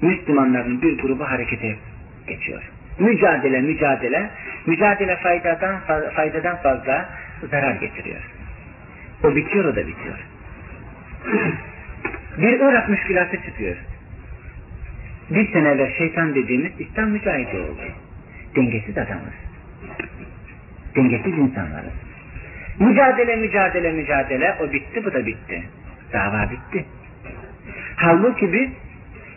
Müslümanların 0.02 0.82
bir 0.82 0.98
grubu 0.98 1.24
harekete 1.24 1.76
geçiyor. 2.26 2.62
Mücadele, 3.00 3.60
mücadele, 3.60 4.30
mücadele 4.66 5.16
faydadan, 5.16 5.80
faydadan 6.16 6.56
fazla 6.56 7.08
zarar 7.50 7.72
getiriyor. 7.72 8.20
O 9.24 9.36
bitiyor, 9.36 9.64
o 9.64 9.76
da 9.76 9.86
bitiyor. 9.86 10.18
bir 12.38 12.52
Irak 12.52 12.88
müşkilatı 12.88 13.42
çıkıyor. 13.42 13.76
Bir 15.30 15.52
seneler 15.52 15.92
şeytan 15.98 16.34
dediğimiz 16.34 16.72
İslam 16.78 17.10
mücahidi 17.10 17.56
oldu. 17.56 17.82
Dengesiz 18.56 18.98
adamız. 18.98 19.34
Dengesiz 20.96 21.38
insanlarız. 21.38 21.92
Mücadele, 22.78 23.36
mücadele, 23.36 23.92
mücadele. 23.92 24.56
O 24.60 24.72
bitti, 24.72 25.04
bu 25.04 25.12
da 25.12 25.26
bitti. 25.26 25.62
Dava 26.12 26.50
bitti. 26.50 26.84
Halbuki 27.96 28.52
biz 28.52 28.68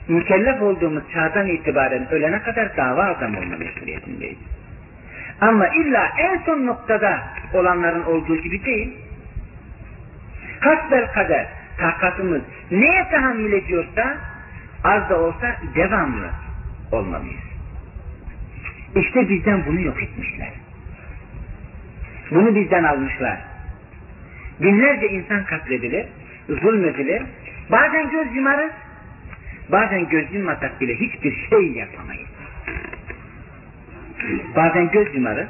mükellef 0.08 0.62
olduğumuz 0.62 1.04
çağdan 1.14 1.48
itibaren 1.48 2.12
ölene 2.12 2.42
kadar 2.42 2.78
dava 2.78 3.04
adam 3.04 3.38
olma 3.38 3.58
mecburiyetindeyiz. 3.58 4.38
Ama 5.42 5.68
illa 5.68 6.10
en 6.18 6.42
son 6.46 6.66
noktada 6.66 7.20
olanların 7.54 8.04
olduğu 8.04 8.36
gibi 8.36 8.66
değil. 8.66 8.98
Hasbel 10.60 11.12
kader, 11.14 11.48
takatımız 11.78 12.42
neye 12.72 13.08
tahammül 13.12 13.54
ediyorsa 13.54 14.18
az 14.84 15.10
da 15.10 15.20
olsa 15.20 15.56
devamlı 15.76 16.30
olmalıyız. 16.92 17.44
İşte 18.96 19.30
bizden 19.30 19.66
bunu 19.66 19.82
yok 19.82 20.04
etmişler. 20.04 20.50
Bunu 22.32 22.56
bizden 22.56 22.84
almışlar. 22.84 23.38
Binlerce 24.62 25.10
insan 25.10 25.46
katledilir, 25.46 26.06
zulmedilir. 26.50 27.24
Bazen 27.72 28.10
göz 28.10 28.36
yumarız, 28.36 28.72
bazen 29.70 30.10
göz 30.10 30.34
yummasak 30.34 30.82
bile 30.82 30.96
hiçbir 30.96 31.48
şey 31.50 31.72
yapamayız. 31.72 32.30
Bazen 34.56 34.92
göz 34.92 35.16
yumarız, 35.16 35.48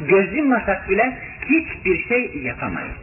göz 0.00 0.36
yummasak 0.36 0.90
bile 0.90 1.18
hiçbir 1.48 2.04
şey 2.08 2.42
yapamayız. 2.42 2.96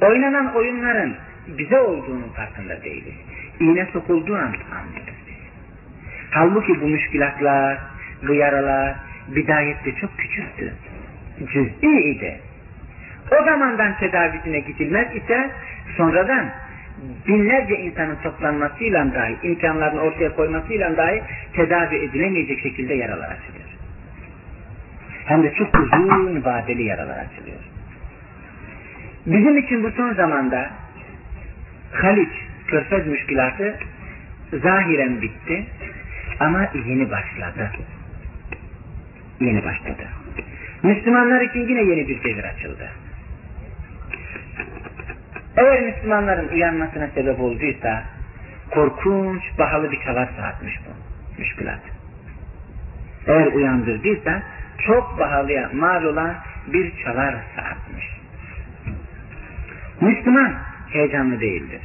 Oynanan 0.00 0.54
oyunların 0.54 1.14
bize 1.48 1.80
olduğunun 1.80 2.28
farkında 2.36 2.82
değiliz. 2.82 3.14
İğne 3.60 3.86
sokulduğu 3.92 4.36
an 4.36 4.40
anlıyoruz 4.42 5.14
biz. 5.26 5.34
Halbuki 6.30 6.80
bu 6.80 6.88
müşkilatlar, 6.88 7.78
bu 8.28 8.34
yaralar 8.34 8.94
bidayette 9.28 9.94
çok 9.94 10.18
küçüktü. 10.18 10.74
Cüz'i 11.52 11.86
idi. 11.86 12.40
O 13.40 13.44
zamandan 13.44 13.96
tedavisine 13.98 14.60
gidilmez 14.60 15.16
ise 15.16 15.50
sonradan 15.96 16.50
binlerce 17.28 17.76
insanın 17.76 18.16
toplanmasıyla 18.22 19.14
dahi, 19.14 19.36
imkanlarını 19.42 20.00
ortaya 20.00 20.34
koymasıyla 20.34 20.96
dahi 20.96 21.22
tedavi 21.52 21.96
edilemeyecek 21.96 22.60
şekilde 22.60 22.94
yaralar 22.94 23.30
açılıyor. 23.30 23.66
Hem 25.24 25.42
de 25.42 25.54
çok 25.54 25.78
uzun 25.78 26.44
vadeli 26.44 26.82
yaralar 26.82 27.18
açılıyor. 27.18 27.58
Bizim 29.26 29.58
için 29.58 29.84
bu 29.84 29.90
son 29.90 30.14
zamanda 30.14 30.70
Haliç, 31.92 32.32
Körfez 32.66 33.06
müşkilatı 33.06 33.78
zahiren 34.52 35.22
bitti 35.22 35.66
ama 36.40 36.68
yeni 36.86 37.10
başladı. 37.10 37.70
Yeni 39.40 39.64
başladı. 39.64 40.02
Müslümanlar 40.82 41.40
için 41.40 41.68
yine 41.68 41.82
yeni 41.82 42.08
bir 42.08 42.24
devir 42.24 42.44
açıldı. 42.44 42.88
Eğer 45.56 45.80
Müslümanların 45.80 46.48
uyanmasına 46.48 47.08
sebep 47.14 47.40
olduysa 47.40 48.04
korkunç, 48.70 49.42
pahalı 49.58 49.92
bir 49.92 50.00
çalar 50.00 50.28
saatmiş 50.36 50.80
bu 50.86 50.90
müşkülat. 51.40 51.80
Eğer 53.26 53.46
uyandırdıysa 53.46 54.42
çok 54.86 55.18
pahalıya 55.18 55.70
mal 55.74 56.04
olan 56.04 56.34
bir 56.66 56.92
çalar 57.04 57.34
saatmiş. 57.56 58.06
Müslüman 60.00 60.54
heyecanlı 60.92 61.40
değildir. 61.40 61.80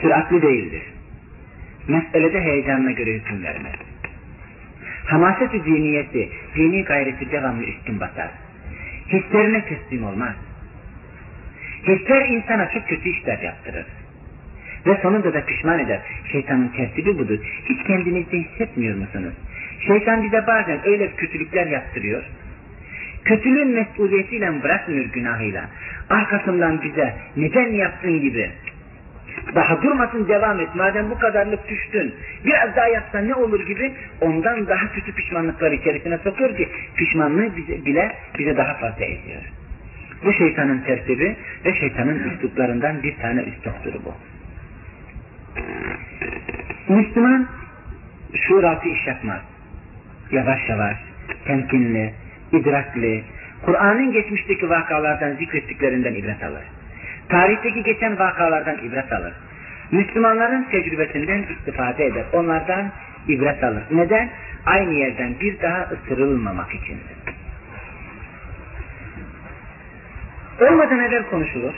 Süratli 0.00 0.42
değildir. 0.42 0.82
Meselede 1.88 2.40
heyecanına 2.40 2.90
göre 2.90 3.14
hüküm 3.14 3.44
vermez. 3.44 3.74
Hamaset-i 5.06 5.64
diniyeti, 5.64 6.30
dini 6.54 6.84
gayreti 6.84 7.32
devamlı 7.32 7.64
üstün 7.64 8.00
basar. 8.00 8.30
Hislerine 9.12 9.64
teslim 9.64 10.04
olmaz. 10.04 10.34
Hisler 11.88 12.28
insana 12.28 12.70
çok 12.70 12.88
kötü 12.88 13.08
işler 13.08 13.38
yaptırır. 13.38 13.86
Ve 14.86 14.98
sonunda 15.02 15.34
da 15.34 15.44
pişman 15.44 15.78
eder. 15.78 16.00
Şeytanın 16.32 16.68
tertibi 16.68 17.18
budur. 17.18 17.38
Hiç 17.68 17.86
kendinizde 17.86 18.38
hissetmiyor 18.38 18.96
musunuz? 18.96 19.34
Şeytan 19.86 20.22
bize 20.22 20.46
bazen 20.46 20.86
öyle 20.86 21.10
kötülükler 21.16 21.66
yaptırıyor. 21.66 22.22
Kötülüğün 23.24 23.68
mesuliyetiyle 23.68 24.62
bırakmıyor 24.62 25.04
günahıyla. 25.04 25.64
Arkasından 26.10 26.82
bize 26.82 27.14
neden 27.36 27.72
yaptın 27.72 28.20
gibi 28.20 28.50
daha 29.54 29.82
durmasın 29.82 30.28
devam 30.28 30.60
et. 30.60 30.74
Madem 30.74 31.10
bu 31.10 31.18
kadarlık 31.18 31.68
düştün. 31.68 32.14
Biraz 32.44 32.76
daha 32.76 32.88
yapsan 32.88 33.28
ne 33.28 33.34
olur 33.34 33.66
gibi 33.66 33.92
ondan 34.20 34.68
daha 34.68 34.92
kötü 34.92 35.14
pişmanlıklar 35.14 35.72
içerisine 35.72 36.18
sokuyor 36.18 36.56
ki 36.56 36.68
pişmanlığı 36.96 37.56
bize, 37.56 37.86
bile 37.86 38.12
bize 38.38 38.56
daha 38.56 38.74
fazla 38.74 39.04
ediyor. 39.04 39.42
Bu 40.24 40.32
şeytanın 40.32 40.78
tertibi 40.78 41.36
ve 41.64 41.74
şeytanın 41.74 42.18
üsluplarından 42.18 43.02
bir 43.02 43.16
tane 43.16 43.42
üsluptur 43.42 43.94
bu. 44.04 44.14
Müslüman 46.94 47.46
şuratı 48.34 48.88
iş 48.88 49.06
yapmaz. 49.06 49.40
Yavaş 50.32 50.68
yavaş, 50.68 50.96
temkinli, 51.44 52.12
idrakli, 52.52 53.24
Kur'an'ın 53.62 54.12
geçmişteki 54.12 54.70
vakalardan 54.70 55.32
zikrettiklerinden 55.32 56.14
ibret 56.14 56.44
alır. 56.44 56.62
Tarihteki 57.28 57.82
geçen 57.82 58.18
vakalardan 58.18 58.78
ibret 58.78 59.12
alır. 59.12 59.32
Müslümanların 59.90 60.66
tecrübesinden 60.70 61.42
istifade 61.42 62.06
eder. 62.06 62.24
Onlardan 62.32 62.92
ibret 63.28 63.64
alır. 63.64 63.82
Neden? 63.90 64.30
Aynı 64.66 64.94
yerden 64.94 65.34
bir 65.40 65.60
daha 65.60 65.88
ısırılmamak 65.92 66.74
için. 66.74 66.98
Olmadan 70.60 70.98
evvel 70.98 71.22
konuşulur. 71.30 71.74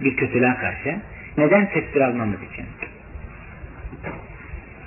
Bir 0.00 0.16
kötülüğe 0.16 0.54
karşı. 0.54 0.96
Neden 1.38 1.66
tedbir 1.66 2.00
almamız 2.00 2.38
için? 2.52 2.66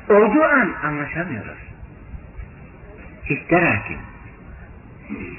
Olduğu 0.10 0.44
an 0.44 0.74
anlaşamıyoruz. 0.84 1.58
Hisler 3.30 3.62
hakim. 3.62 3.98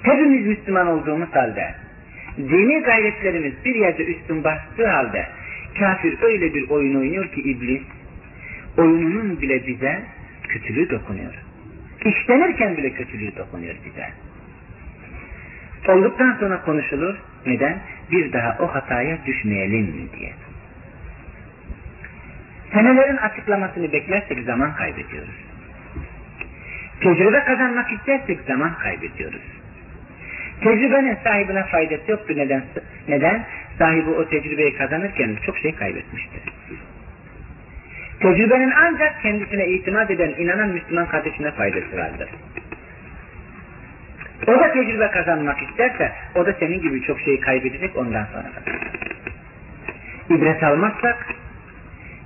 Hepimiz 0.03 0.47
Müslüman 0.47 0.87
olduğumuz 0.87 1.29
halde, 1.33 1.75
dini 2.39 2.83
gayretlerimiz 2.83 3.53
bir 3.65 3.75
yerde 3.75 4.05
üstün 4.05 4.45
bastığı 4.45 4.87
halde, 4.87 5.27
kafir 5.79 6.23
öyle 6.23 6.55
bir 6.55 6.71
oyun 6.71 6.95
oynuyor 6.95 7.33
ki 7.33 7.41
iblis, 7.41 7.83
oyununun 8.77 9.41
bile 9.41 9.67
bize 9.67 10.03
kötülüğü 10.49 10.91
dokunuyor. 10.91 11.35
İşlenirken 12.05 12.77
bile 12.77 12.91
kötülüğü 12.91 13.37
dokunuyor 13.37 13.75
bize. 13.85 14.09
Olduktan 15.89 16.37
sonra 16.41 16.61
konuşulur. 16.63 17.15
Neden? 17.47 17.79
Bir 18.11 18.33
daha 18.33 18.57
o 18.61 18.67
hataya 18.67 19.19
düşmeyelim 19.27 20.09
diye. 20.19 20.33
Senelerin 22.73 23.17
açıklamasını 23.17 23.93
beklersek 23.93 24.43
zaman 24.45 24.75
kaybediyoruz. 24.77 25.35
Tecrübe 27.01 27.45
kazanmak 27.45 27.93
istersek 27.93 28.41
zaman 28.41 28.75
kaybediyoruz. 28.79 29.43
Tecrübenin 30.61 31.17
sahibine 31.25 31.63
faydası 31.63 32.11
yoktu. 32.11 32.35
Neden? 32.37 32.63
Neden? 33.09 33.45
Sahibi 33.79 34.11
o 34.11 34.29
tecrübeyi 34.29 34.77
kazanırken 34.77 35.37
çok 35.47 35.59
şey 35.59 35.75
kaybetmiştir. 35.75 36.43
Tecrübenin 38.21 38.71
ancak 38.71 39.23
kendisine 39.23 39.67
itimat 39.67 40.11
eden, 40.11 40.35
inanan 40.39 40.69
Müslüman 40.69 41.09
kardeşine 41.09 41.51
faydası 41.51 41.97
vardır. 41.97 42.29
O 44.43 44.61
da 44.61 44.73
tecrübe 44.73 45.11
kazanmak 45.11 45.63
isterse, 45.63 46.13
o 46.35 46.47
da 46.47 46.53
senin 46.53 46.83
gibi 46.83 47.03
çok 47.03 47.21
şeyi 47.21 47.41
kaybedecek 47.41 47.97
ondan 47.97 48.25
sonra. 48.25 48.53
İbret 50.31 50.63
almazsak, 50.63 51.27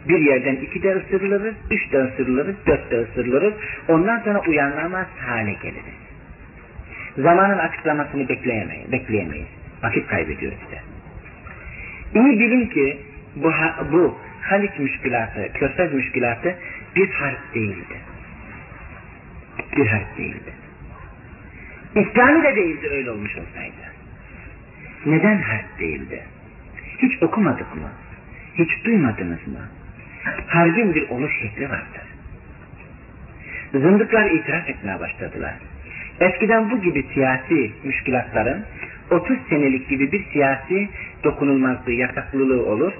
bir 0.08 0.18
yerden 0.18 0.56
iki 0.56 0.82
de 0.82 0.96
ısırılırız, 0.96 1.54
üç 1.70 1.92
de 1.92 1.98
ısırılırız, 2.04 2.56
dört 2.66 2.90
de 2.90 3.00
ısırılırız. 3.00 3.54
Ondan 3.88 4.18
sonra 4.18 4.40
uyanamaz 4.40 5.06
hale 5.26 5.52
geliriz. 5.52 6.00
Zamanın 7.18 7.58
açıklamasını 7.58 8.28
bekleyemeyiz. 8.28 8.92
bekleyemeyiz. 8.92 9.48
Vakit 9.82 10.06
kaybediyoruz 10.06 10.58
işte. 10.62 10.82
İyi 12.14 12.40
bilin 12.40 12.66
ki 12.66 12.98
bu, 13.36 13.52
bu 13.92 14.18
Haliç 14.42 14.78
müşkülatı, 14.78 15.52
Körfez 15.52 15.92
müşkülatı 15.92 16.56
bir 16.96 17.10
harp 17.10 17.54
değildi. 17.54 17.96
Bir 19.76 19.86
harp 19.86 20.18
değildi. 20.18 20.52
İslami 21.96 22.42
de 22.42 22.56
değildi 22.56 22.88
öyle 22.90 23.10
olmuş 23.10 23.36
olsaydı. 23.36 23.74
Neden 25.06 25.42
harp 25.42 25.78
değildi? 25.80 26.22
Hiç 26.98 27.22
okumadık 27.22 27.76
mı? 27.76 27.90
Hiç 28.54 28.84
duymadınız 28.84 29.46
mı? 29.46 29.60
Harbin 30.46 30.94
bir 30.94 31.08
oluş 31.08 31.32
şekli 31.40 31.70
vardır. 31.70 32.02
Zındıklar 33.72 34.30
itiraf 34.30 34.68
etmeye 34.68 35.00
başladılar. 35.00 35.54
Eskiden 36.20 36.70
bu 36.70 36.82
gibi 36.82 37.06
siyasi 37.14 37.70
müşkilatların 37.84 38.64
30 39.10 39.38
senelik 39.48 39.88
gibi 39.88 40.12
bir 40.12 40.24
siyasi 40.32 40.88
dokunulmazlığı, 41.24 41.92
yasaklılığı 41.92 42.66
olur. 42.66 42.92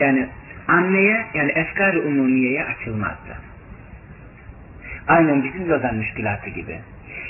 Yani 0.00 0.28
anneye 0.68 1.24
yani 1.34 1.50
efkar-ı 1.50 2.02
umumiyeye 2.02 2.64
açılmazdı. 2.64 3.36
Aynen 5.08 5.44
bizim 5.44 5.68
Lozan 5.68 5.94
müşkilatı 5.94 6.50
gibi. 6.50 6.78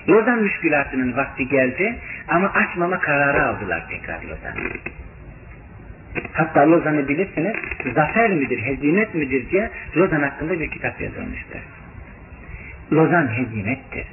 Lozan 0.09 0.43
müşkilatının 0.43 1.17
vakti 1.17 1.49
geldi 1.49 1.99
ama 2.29 2.49
açmama 2.49 2.99
kararı 2.99 3.47
aldılar 3.47 3.89
tekrar 3.91 4.23
Lozan. 4.23 4.55
Hatta 6.33 6.71
Lozan'ı 6.71 7.09
bilirsiniz, 7.09 7.57
zafer 7.95 8.31
midir, 8.31 8.59
hezimet 8.59 9.15
midir 9.15 9.51
diye 9.51 9.71
Lozan 9.97 10.23
hakkında 10.23 10.61
bir 10.61 10.71
kitap 10.71 11.01
yazılmıştır. 11.01 11.61
Lozan 12.93 13.29
hezimettir. 13.29 14.07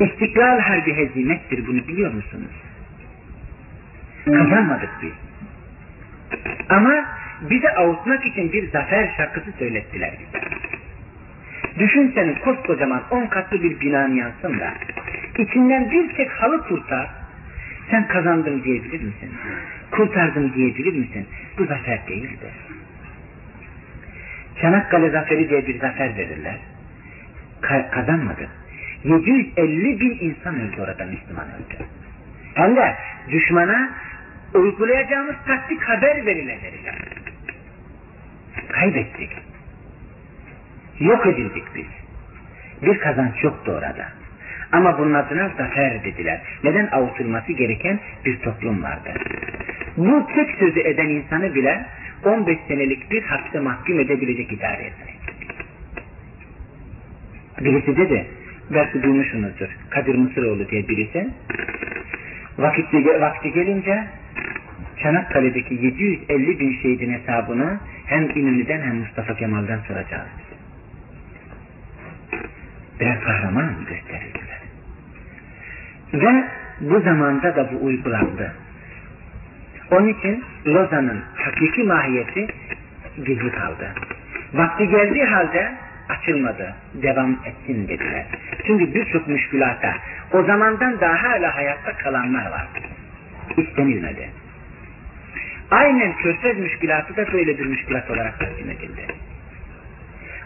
İstiklal 0.00 0.58
harbi 0.58 0.96
hezimettir, 0.96 1.66
bunu 1.66 1.88
biliyor 1.88 2.12
musunuz? 2.12 2.62
Kazanmadık 4.24 4.90
biz. 5.02 5.12
Ama 6.68 7.04
bize 7.40 7.70
avutmak 7.74 8.26
için 8.26 8.52
bir 8.52 8.70
zafer 8.70 9.14
şarkısı 9.16 9.52
söylettiler 9.58 10.12
bize. 10.20 10.44
Düşünseniz 11.78 12.38
koskocaman 12.38 13.02
on 13.10 13.26
katlı 13.26 13.62
bir 13.62 13.80
binan 13.80 14.08
yansın 14.08 14.60
da 14.60 14.74
içinden 15.38 15.90
bir 15.90 16.14
tek 16.16 16.30
halı 16.30 16.62
kurtar 16.68 17.10
sen 17.90 18.08
kazandın 18.08 18.62
diyebilir 18.62 19.00
misin? 19.00 19.30
Kurtardım 19.90 20.54
diyebilir 20.54 20.92
misin? 20.92 21.26
Bu 21.58 21.64
zafer 21.64 22.06
değildir. 22.08 22.52
Çanakkale 24.60 25.10
zaferi 25.10 25.48
diye 25.48 25.66
bir 25.66 25.80
zafer 25.80 26.16
verirler. 26.16 26.58
Ka 27.60 27.90
kazanmadı. 27.90 28.48
750 29.04 30.00
bin 30.00 30.18
insan 30.20 30.60
öldü 30.60 30.80
orada 30.80 31.04
Müslüman 31.04 31.46
öldü. 31.46 31.84
Hem 32.54 32.76
de 32.76 32.94
düşmana 33.30 33.90
uygulayacağımız 34.54 35.36
taktik 35.46 35.82
haber 35.82 36.26
verilecek. 36.26 36.74
Kaybettik. 38.68 39.45
Yok 41.00 41.26
edildik 41.26 41.64
biz. 41.74 41.86
Bir 42.82 42.98
kazanç 42.98 43.44
yoktu 43.44 43.72
orada. 43.72 44.06
Ama 44.72 44.98
bunun 44.98 45.14
adına 45.14 45.48
zafer 45.48 46.04
dediler. 46.04 46.40
Neden 46.64 46.86
avutulması 46.86 47.52
gereken 47.52 48.00
bir 48.24 48.38
toplum 48.38 48.82
vardı. 48.82 49.10
Bu 49.96 50.26
tek 50.34 50.50
sözü 50.58 50.80
eden 50.80 51.08
insanı 51.08 51.54
bile 51.54 51.86
15 52.24 52.58
senelik 52.68 53.10
bir 53.10 53.22
hapse 53.22 53.60
mahkum 53.60 54.00
edebilecek 54.00 54.52
idare 54.52 54.82
etmek. 54.82 55.16
Birisi 57.60 57.96
dedi, 57.96 58.26
belki 58.70 59.02
duymuşsunuzdur, 59.02 59.68
Kadir 59.90 60.14
Mısıroğlu 60.14 60.68
diye 60.68 60.88
birisi, 60.88 61.28
vakti, 62.58 63.20
vakti 63.20 63.52
gelince 63.52 64.04
Çanakkale'deki 65.02 65.74
750 65.74 66.60
bin 66.60 66.72
şehidin 66.82 67.12
hesabını 67.12 67.80
hem 68.06 68.30
İnönü'den 68.30 68.80
hem 68.80 68.96
Mustafa 68.96 69.34
Kemal'den 69.34 69.78
soracağız. 69.78 70.45
Biraz 73.00 73.20
kahraman 73.20 73.74
gösterildiler. 73.88 74.60
Ve 76.14 76.44
bu 76.80 77.00
zamanda 77.00 77.56
da 77.56 77.72
bu 77.72 77.84
uygulandı. 77.84 78.52
Onun 79.90 80.08
için 80.08 80.44
Lozan'ın 80.66 81.22
hakiki 81.34 81.82
mahiyeti 81.82 82.46
gizli 83.16 83.52
kaldı. 83.52 83.94
Vakti 84.54 84.88
geldiği 84.88 85.24
halde 85.24 85.72
açılmadı. 86.08 86.74
Devam 86.94 87.38
etsin 87.44 87.88
dediler. 87.88 88.26
Çünkü 88.66 88.94
birçok 88.94 89.28
müşkülata 89.28 89.94
o 90.32 90.42
zamandan 90.42 91.00
daha 91.00 91.22
hala 91.22 91.56
hayatta 91.56 91.92
kalanlar 91.92 92.50
var. 92.50 92.66
İstenilmedi. 93.56 94.30
Aynen 95.70 96.16
körfez 96.16 96.58
müşkülatı 96.58 97.16
da 97.16 97.32
böyle 97.32 97.58
bir 97.58 97.66
müşkülat 97.66 98.10
olarak 98.10 98.38
takdim 98.38 98.70
edildi. 98.70 99.06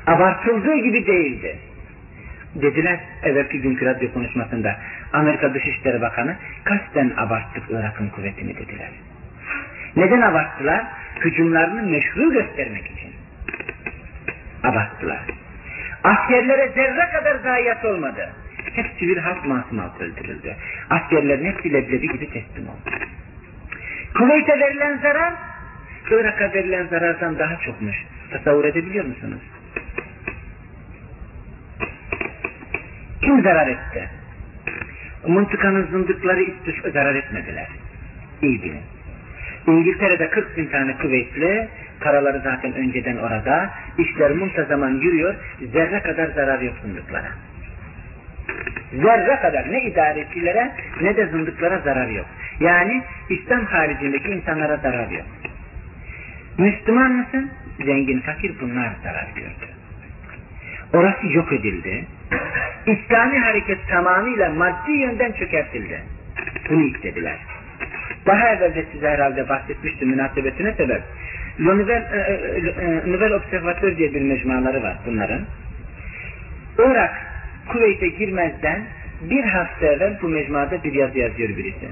Abartıldığı 0.07 0.77
gibi 0.77 1.07
değildi. 1.07 1.59
Dediler 2.55 3.01
evvelki 3.23 3.61
günkü 3.61 3.87
radyo 3.87 4.13
konuşmasında 4.13 4.77
Amerika 5.13 5.55
Dışişleri 5.55 6.01
Bakanı 6.01 6.37
kasten 6.65 7.13
abarttık 7.17 7.63
Irak'ın 7.71 8.09
kuvvetini 8.09 8.57
dediler. 8.57 8.91
Neden 9.97 10.21
abarttılar? 10.21 10.85
Hücumlarını 11.25 11.83
meşru 11.83 12.33
göstermek 12.33 12.87
için. 12.91 13.11
Abarttılar. 14.63 15.21
Askerlere 16.05 16.69
zerre 16.69 17.11
kadar 17.13 17.37
zayiat 17.37 17.85
olmadı. 17.85 18.29
Hepsi 18.75 19.09
bir 19.09 19.17
halk 19.17 19.47
masumat 19.47 20.01
öldürüldü. 20.01 20.57
Askerlerin 20.91 21.45
hepsi 21.45 21.73
leblebi 21.73 22.09
gibi 22.13 22.31
teslim 22.31 22.69
oldu. 22.69 22.91
Kuveyt'e 24.15 24.61
verilen 24.61 24.99
zarar, 24.99 25.35
Irak'a 26.11 26.55
verilen 26.55 26.87
zarardan 26.87 27.39
daha 27.39 27.57
çokmuş. 27.57 27.97
Tasavvur 28.31 28.65
edebiliyor 28.65 29.05
musunuz? 29.05 29.41
Kim 33.23 33.43
zarar 33.43 33.67
etti? 33.67 34.09
Mıntıkanın 35.27 35.87
zındıkları 35.87 36.41
hiç 36.41 36.93
zarar 36.93 37.15
etmediler. 37.15 37.69
İyi 38.43 38.63
bilin. 38.63 38.83
İngiltere'de 39.67 40.31
40 40.31 40.57
bin 40.57 40.67
tane 40.67 40.97
kuvvetli, 40.97 41.69
paraları 42.01 42.41
zaten 42.45 42.75
önceden 42.75 43.17
orada, 43.17 43.71
işler 43.99 44.31
muntazaman 44.31 44.91
yürüyor, 44.91 45.35
zerre 45.73 46.03
kadar 46.03 46.27
zarar 46.27 46.61
yok 46.61 46.75
zındıklara. 46.83 47.29
Zerre 48.93 49.37
kadar 49.37 49.73
ne 49.73 49.83
idarecilere 49.83 50.73
ne 51.01 51.17
de 51.17 51.27
zındıklara 51.27 51.79
zarar 51.79 52.09
yok. 52.09 52.27
Yani 52.61 53.03
İslam 53.31 53.65
haricindeki 53.65 54.29
insanlara 54.29 54.77
zarar 54.77 55.11
yok. 55.11 55.27
Müslüman 56.59 57.13
mısın? 57.13 57.51
Zengin, 57.85 58.21
fakir 58.21 58.55
bunlar 58.61 58.91
zarar 59.03 59.29
gördü. 59.37 59.71
Orası 60.93 61.27
yok 61.27 61.53
edildi. 61.53 62.05
İslami 62.87 63.39
hareket 63.39 63.89
tamamıyla 63.89 64.51
maddi 64.51 64.93
yönden 64.93 65.33
çökertildi. 65.33 66.01
Bunu 66.71 66.83
istediler. 66.83 67.37
Daha 68.27 68.49
evvel 68.49 68.75
de 68.75 68.85
size 68.93 69.09
herhalde 69.09 69.49
bahsetmiştim 69.49 70.09
münasebetine 70.09 70.73
sebep. 70.73 71.03
Nouvelle, 71.59 73.03
Nouvelle 73.07 73.35
Observatör 73.35 73.97
diye 73.97 74.15
bir 74.15 74.23
mecmuaları 74.23 74.83
var 74.83 74.97
bunların. 75.07 75.41
Irak 76.79 77.13
Kuveyt'e 77.69 78.09
girmezden 78.09 78.83
bir 79.21 79.45
hafta 79.45 79.87
evvel 79.87 80.19
bu 80.23 80.29
mecmuada 80.29 80.85
bir 80.85 80.93
yazı 80.93 81.19
yazıyor 81.19 81.49
birisi. 81.49 81.89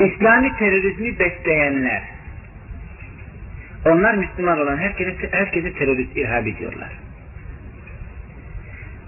İslami 0.00 0.56
terörizmi 0.56 1.18
besleyenler 1.18 2.02
onlar 3.86 4.14
Müslüman 4.14 4.60
olan 4.60 4.78
herkese, 4.78 5.28
herkese 5.30 5.72
terörist 5.72 6.16
irhab 6.16 6.46
ediyorlar. 6.46 7.01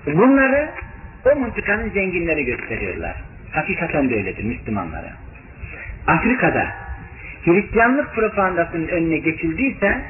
Bunları 0.07 0.71
o 1.25 1.39
mıntıkanın 1.39 1.91
zenginleri 1.91 2.45
gösteriyorlar. 2.45 3.17
Hakikaten 3.53 4.11
de 4.11 4.15
öyledir 4.15 4.45
Müslümanlara. 4.45 5.13
Afrika'da 6.07 6.67
Hristiyanlık 7.45 8.15
propagandasının 8.15 8.89
önüne 8.89 9.19
geçildiyse 9.19 10.01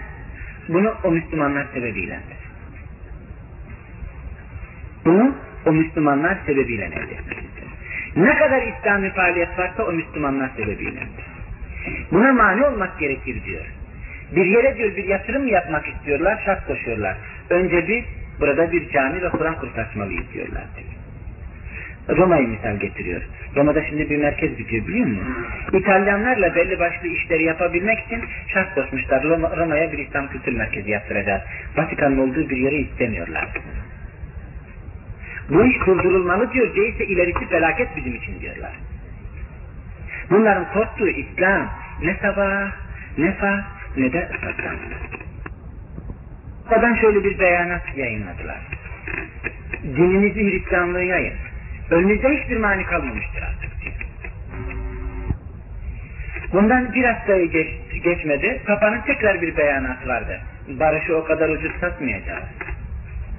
bunu 0.68 0.94
o 1.04 1.10
Müslümanlar 1.10 1.66
sebebiyledir. 1.74 2.38
Bunu 5.04 5.34
o 5.66 5.72
Müslümanlar 5.72 6.38
sebebiyle 6.46 6.84
elde. 6.84 7.16
Ne 8.16 8.38
kadar 8.38 8.62
İslami 8.62 9.10
faaliyet 9.10 9.58
varsa 9.58 9.82
o 9.84 9.92
Müslümanlar 9.92 10.50
sebebiyledir. 10.56 11.24
Buna 12.12 12.32
mani 12.32 12.64
olmak 12.66 12.98
gerekir 12.98 13.44
diyor. 13.44 13.64
Bir 14.36 14.46
yere 14.46 14.76
diyor 14.76 14.96
bir 14.96 15.04
yatırım 15.04 15.48
yapmak 15.48 15.88
istiyorlar, 15.88 16.42
şart 16.44 16.66
koşuyorlar. 16.66 17.16
Önce 17.50 17.88
biz 17.88 18.04
burada 18.40 18.72
bir 18.72 18.90
cami 18.90 19.22
ve 19.22 19.28
Kur'an 19.28 19.58
kursu 19.58 19.80
açmalıyız 19.80 20.32
diyorlar. 20.32 20.64
Roma'yı 22.08 22.48
misal 22.48 22.76
getiriyor. 22.76 23.22
Roma'da 23.56 23.84
şimdi 23.84 24.10
bir 24.10 24.16
merkez 24.16 24.58
bitiyor 24.58 24.86
biliyor 24.86 25.06
musun? 25.06 25.46
İtalyanlarla 25.72 26.54
belli 26.54 26.78
başlı 26.78 27.08
işleri 27.08 27.44
yapabilmek 27.44 27.98
için 27.98 28.24
şart 28.52 28.74
koşmuşlar. 28.74 29.22
Roma'ya 29.56 29.92
bir 29.92 29.98
İslam 29.98 30.28
kültür 30.28 30.52
merkezi 30.52 30.90
yaptıracağız. 30.90 31.42
Vatikan'ın 31.76 32.18
olduğu 32.18 32.50
bir 32.50 32.56
yere 32.56 32.76
istemiyorlar. 32.76 33.48
Bu 35.48 35.64
iş 35.64 35.86
durdurulmalı 35.86 36.52
diyor. 36.52 36.76
Değilse 36.76 37.06
ilerisi 37.06 37.48
felaket 37.48 37.96
bizim 37.96 38.14
için 38.14 38.40
diyorlar. 38.40 38.72
Bunların 40.30 40.72
korktuğu 40.72 41.08
İslam 41.08 41.70
ne 42.02 42.16
sabah, 42.22 42.72
ne 43.18 43.32
fa, 43.32 43.64
ne 43.96 44.12
de 44.12 44.28
ıslattan. 44.34 44.76
Oradan 46.70 46.94
şöyle 46.94 47.24
bir 47.24 47.38
beyanat 47.38 47.96
yayınladılar. 47.96 48.58
Dininizi 49.82 50.40
Hristiyanlığı 50.40 51.04
yayın. 51.04 51.34
Önünüzde 51.90 52.28
hiçbir 52.28 52.56
mani 52.56 52.84
kalmamıştır 52.84 53.42
artık. 53.42 53.70
Bundan 56.52 56.94
bir 56.94 57.04
haftayı 57.04 57.50
geç, 57.50 57.68
geçmedi. 58.04 58.62
Papa'nın 58.66 59.00
tekrar 59.00 59.42
bir 59.42 59.56
beyanatı 59.56 60.08
vardı. 60.08 60.40
Barışı 60.68 61.16
o 61.16 61.24
kadar 61.24 61.48
ucuz 61.48 61.72
satmayacağız. 61.80 62.44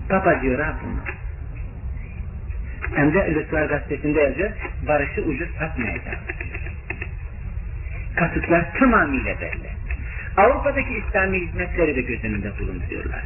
Papa 0.09 0.41
diyor 0.41 0.59
ha 0.59 0.73
bunu. 0.83 0.99
Hem 2.95 3.13
de 3.13 3.27
Ilıklar 3.27 3.65
gazetesinde 3.65 4.19
yazıyor. 4.19 4.49
Barışı 4.87 5.21
ucuz 5.21 5.49
satmayacağız. 5.59 6.19
Kasıtlar 8.15 8.73
tamamıyla 8.79 9.41
belli. 9.41 9.74
Avrupa'daki 10.37 10.93
İslami 10.93 11.39
hizmetleri 11.39 11.95
de 11.95 12.01
göz 12.01 12.23
önünde 12.23 12.59
bulunduruyorlar. 12.59 13.23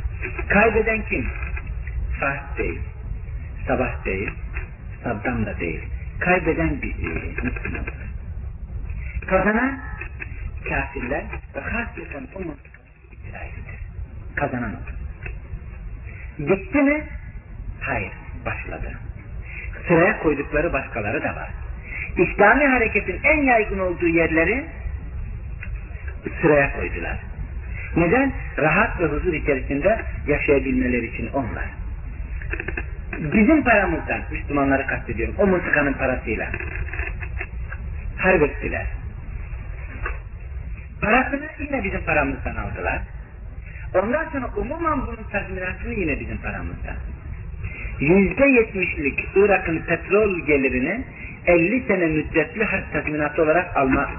Kaybeden 0.50 1.02
kim? 1.10 1.28
Fahd 2.20 2.58
değil, 2.58 2.80
Sabah 3.68 4.06
değil, 4.06 4.30
Saddam 5.04 5.46
da 5.46 5.60
değil. 5.60 5.82
Kaybeden 6.20 6.82
biziz, 6.82 7.44
Müslümanlar. 7.44 7.94
Kazanan 9.28 9.80
kafirler 10.70 11.24
ve 11.56 11.60
hasreten 11.60 12.28
umut 12.36 12.60
İsrail'dir. 13.12 13.80
Kazanan 14.36 14.74
o. 14.74 14.80
Gitti 16.48 16.78
mi? 16.78 17.04
Hayır, 17.82 18.12
başladı. 18.46 18.92
Sıraya 19.88 20.20
koydukları 20.20 20.74
başkaları 20.74 21.24
da 21.24 21.36
var. 21.36 21.50
İslami 22.18 22.66
hareketin 22.66 23.20
en 23.24 23.44
yaygın 23.44 23.80
olduğu 23.80 24.08
yerleri 24.08 24.66
sıraya 26.42 26.74
koydular. 26.74 27.18
Neden? 27.96 28.34
Rahat 28.58 29.02
ve 29.02 29.06
huzur 29.06 29.34
içerisinde 29.34 30.02
yaşayabilmeleri 30.28 31.06
için 31.06 31.30
onlar. 31.34 31.66
Bizim 33.34 33.64
paramızdan, 33.64 34.22
Müslümanları 34.32 34.88
kastediyorum, 34.88 35.36
o 35.38 35.48
mıntıkanın 35.48 35.94
parasıyla 35.94 36.52
harp 38.18 38.42
ettiler. 38.42 38.86
Parasını 41.02 41.46
yine 41.60 41.84
bizim 41.84 42.02
paramızdan 42.02 42.56
aldılar. 42.56 43.00
Ondan 43.94 44.30
sonra 44.30 44.48
umuman 44.58 45.08
bunun 45.08 45.30
tazminatını 45.32 45.94
yine 45.94 46.20
bizim 46.20 46.38
paramızdan. 46.38 46.96
Yüzde 48.00 48.46
yetmişlik 48.46 49.20
Irak'ın 49.36 49.80
petrol 49.80 50.46
gelirini 50.46 51.04
50 51.46 51.84
sene 51.88 52.06
müddetli 52.06 52.64
harp 52.64 52.94
tazminatı 52.94 53.44
olarak 53.44 53.78
alma, 53.78 54.10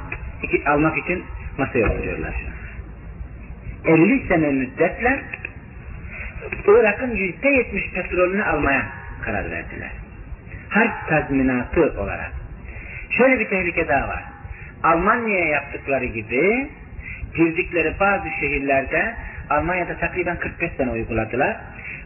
almak 0.66 0.98
için 0.98 1.24
masaya 1.61 1.87
oturuyorlar 1.87 2.35
şu 2.41 2.47
an. 2.47 3.99
50 3.99 4.29
sene 4.29 4.51
müddetle 4.51 5.23
Irak'ın 6.67 7.11
yüzde 7.11 7.49
yetmiş 7.49 7.91
petrolünü 7.95 8.45
almaya 8.45 8.87
karar 9.25 9.51
verdiler. 9.51 9.91
Harp 10.69 11.09
tazminatı 11.09 12.01
olarak. 12.01 12.33
Şöyle 13.11 13.41
bir 13.41 13.49
tehlike 13.49 13.89
daha 13.89 14.09
var. 14.09 14.25
Almanya'ya 14.83 15.49
yaptıkları 15.49 16.05
gibi 16.05 16.69
girdikleri 17.37 17.95
bazı 18.01 18.29
şehirlerde 18.41 19.15
Almanya'da 19.51 19.97
takriben 19.97 20.37
45 20.37 20.73
sene 20.73 20.91
uyguladılar. 20.91 21.57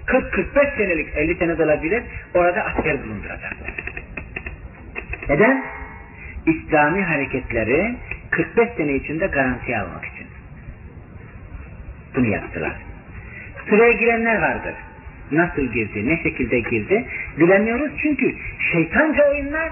40-45 0.06 0.76
senelik 0.76 1.16
50 1.16 1.34
sene 1.34 1.52
olabilir 1.52 2.02
orada 2.34 2.64
asker 2.64 3.04
bulunduracaklar. 3.04 3.70
Neden? 5.28 5.64
İslami 6.46 7.02
hareketleri 7.02 7.94
45 8.34 8.68
sene 8.76 8.94
içinde 8.94 9.26
garanti 9.26 9.76
almak 9.76 10.04
için. 10.04 10.26
Bunu 12.16 12.26
yaptılar. 12.26 12.72
Sıraya 13.68 13.92
girenler 13.92 14.42
vardır. 14.42 14.74
Nasıl 15.32 15.62
girdi, 15.62 16.08
ne 16.08 16.22
şekilde 16.22 16.60
girdi 16.60 17.04
bilemiyoruz 17.38 17.92
çünkü 18.02 18.34
şeytanca 18.72 19.30
oyunlar 19.30 19.70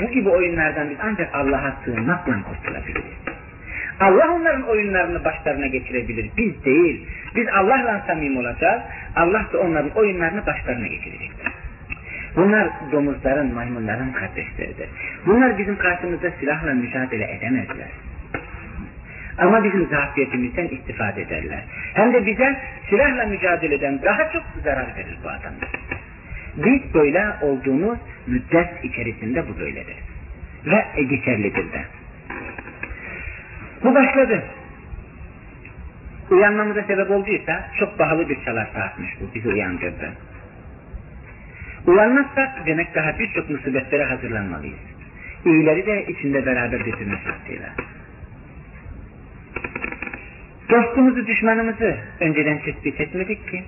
bu 0.00 0.10
gibi 0.10 0.28
oyunlardan 0.28 0.90
biz 0.90 0.96
ancak 1.02 1.34
Allah'a 1.34 1.76
sığınmakla 1.84 2.42
kurtulabiliriz. 2.42 3.18
Allah 4.00 4.34
onların 4.34 4.62
oyunlarını 4.62 5.24
başlarına 5.24 5.66
geçirebilir. 5.66 6.30
Biz 6.36 6.64
değil. 6.64 7.08
Biz 7.36 7.48
Allah'la 7.48 8.04
samim 8.06 8.36
olacağız. 8.36 8.82
Allah 9.16 9.46
da 9.52 9.58
onların 9.58 9.90
oyunlarını 9.90 10.46
başlarına 10.46 10.86
geçirecektir. 10.86 11.52
Bunlar 12.36 12.68
domuzların, 12.92 13.54
maymunların 13.54 14.12
kardeşleridir. 14.12 14.88
Bunlar 15.26 15.58
bizim 15.58 15.76
karşımızda 15.76 16.30
silahla 16.40 16.74
mücadele 16.74 17.32
edemezler. 17.32 17.88
Ama 19.38 19.64
bizim 19.64 19.86
zafiyetimizden 19.86 20.68
istifade 20.68 21.22
ederler. 21.22 21.62
Hem 21.94 22.12
de 22.12 22.26
bize 22.26 22.56
silahla 22.90 23.26
mücadeleden 23.26 24.02
daha 24.02 24.32
çok 24.32 24.42
zarar 24.64 24.96
verir 24.96 25.18
bu 25.24 25.28
adamlar. 25.28 25.70
Biz 26.56 26.94
böyle 26.94 27.26
olduğumuz 27.40 27.98
müddet 28.26 28.84
içerisinde 28.84 29.48
bu 29.48 29.58
böyledir. 29.58 29.96
Ve 30.66 31.02
geçerlidir 31.02 31.72
de. 31.72 31.84
Bu 33.84 33.94
başladı. 33.94 34.42
Uyanmamıza 36.30 36.82
sebep 36.82 37.10
olduysa 37.10 37.70
çok 37.78 37.98
pahalı 37.98 38.28
bir 38.28 38.44
çalar 38.44 38.68
saatmiş 38.74 39.10
bu 39.20 39.34
bizi 39.34 39.48
uyandırdı. 39.48 40.12
Uyanmazsak 41.86 42.66
demek 42.66 42.94
daha 42.94 43.18
birçok 43.18 43.50
musibetlere 43.50 44.04
hazırlanmalıyız. 44.04 44.78
İyileri 45.44 45.86
de 45.86 46.06
içinde 46.06 46.46
beraber 46.46 46.80
götürme 46.80 47.18
şartıyla. 47.24 47.68
Dostumuzu, 50.70 51.26
düşmanımızı 51.26 51.96
önceden 52.20 52.58
tespit 52.58 53.00
etmedik 53.00 53.50
ki. 53.50 53.64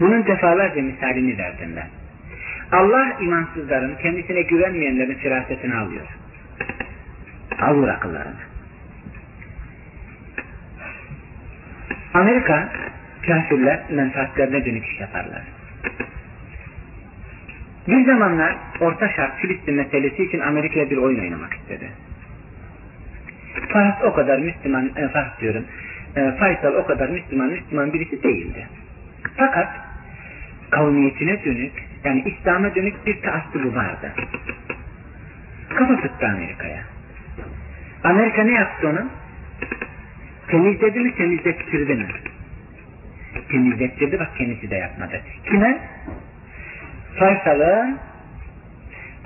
Bunun 0.00 0.26
defalarca 0.26 0.82
misalini 0.82 1.38
verdim 1.38 1.70
ben. 1.76 1.88
Allah 2.72 3.16
imansızların, 3.20 3.96
kendisine 4.02 4.42
güvenmeyenlerin 4.42 5.14
firasetini 5.14 5.74
alıyor. 5.74 6.06
Alır 7.60 7.88
akıllarını. 7.88 8.34
Amerika 12.14 12.72
kafirler 13.26 13.80
menfaatlerine 13.90 14.64
dönük 14.64 14.86
iş 14.86 15.00
yaparlar. 15.00 15.42
Bir 17.88 18.06
zamanlar 18.06 18.56
Orta 18.80 19.08
Şark 19.08 19.38
Filistin 19.38 19.74
meselesi 19.74 20.24
için 20.24 20.40
Amerika'ya 20.40 20.90
bir 20.90 20.96
oyun 20.96 21.20
oynamak 21.20 21.54
istedi. 21.54 21.90
Fahd 23.72 24.02
o 24.04 24.14
kadar 24.14 24.38
Müslüman, 24.38 24.90
e, 24.96 25.08
Fahd 25.08 25.40
diyorum, 25.40 25.64
e, 26.16 26.32
Faysal 26.38 26.74
o 26.74 26.86
kadar 26.86 27.08
Müslüman, 27.08 27.48
Müslüman 27.48 27.92
birisi 27.92 28.22
değildi. 28.22 28.68
Fakat 29.36 29.68
kavmiyetine 30.70 31.44
dönük, 31.44 31.72
yani 32.04 32.24
İslam'a 32.26 32.74
dönük 32.74 33.06
bir 33.06 33.22
taassubu 33.22 33.74
vardı. 33.74 34.12
Kafa 35.68 35.96
tuttu 35.96 36.26
Amerika'ya. 36.26 36.82
Amerika 38.04 38.42
ne 38.42 38.52
yaptı 38.52 38.88
onu? 38.88 39.08
Temizledi 40.48 41.00
mi 41.00 41.14
temizlettirdi 41.14 41.94
mi? 41.94 42.06
Temizlettirdi 43.50 44.18
bak 44.18 44.30
kendisi 44.38 44.70
de 44.70 44.76
yapmadı. 44.76 45.20
Kime? 45.50 45.78
Faysal'ın 47.18 47.98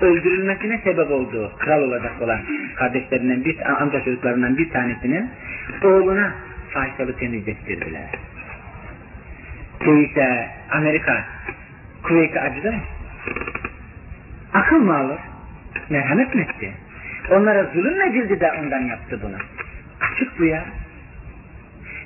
öldürülmesine 0.01 0.77
sebep 0.83 1.11
olduğu 1.11 1.51
kral 1.59 1.81
olacak 1.81 2.21
olan 2.21 2.39
kardeşlerinden 2.75 3.45
bir 3.45 3.81
amca 3.81 4.03
çocuklarından 4.03 4.57
bir 4.57 4.69
tanesinin 4.69 5.29
oğluna 5.83 6.33
Faysal'ı 6.73 7.17
temizlettirdiler. 7.17 8.09
Kuveyt'e 9.79 10.49
Amerika 10.71 11.25
Kuveyt'e 12.03 12.41
acıdı 12.41 12.71
mı? 12.71 12.79
Akıl 14.53 14.79
mı 14.79 14.97
alır? 14.97 15.19
Merhamet 15.89 16.35
mi 16.35 16.41
etti? 16.41 16.71
Onlara 17.31 17.63
zulüm 17.63 17.97
mü 17.97 18.09
edildi 18.09 18.39
de 18.39 18.51
ondan 18.51 18.81
yaptı 18.81 19.19
bunu? 19.23 19.35
Açık 20.01 20.39
bu 20.39 20.45
ya. 20.45 20.65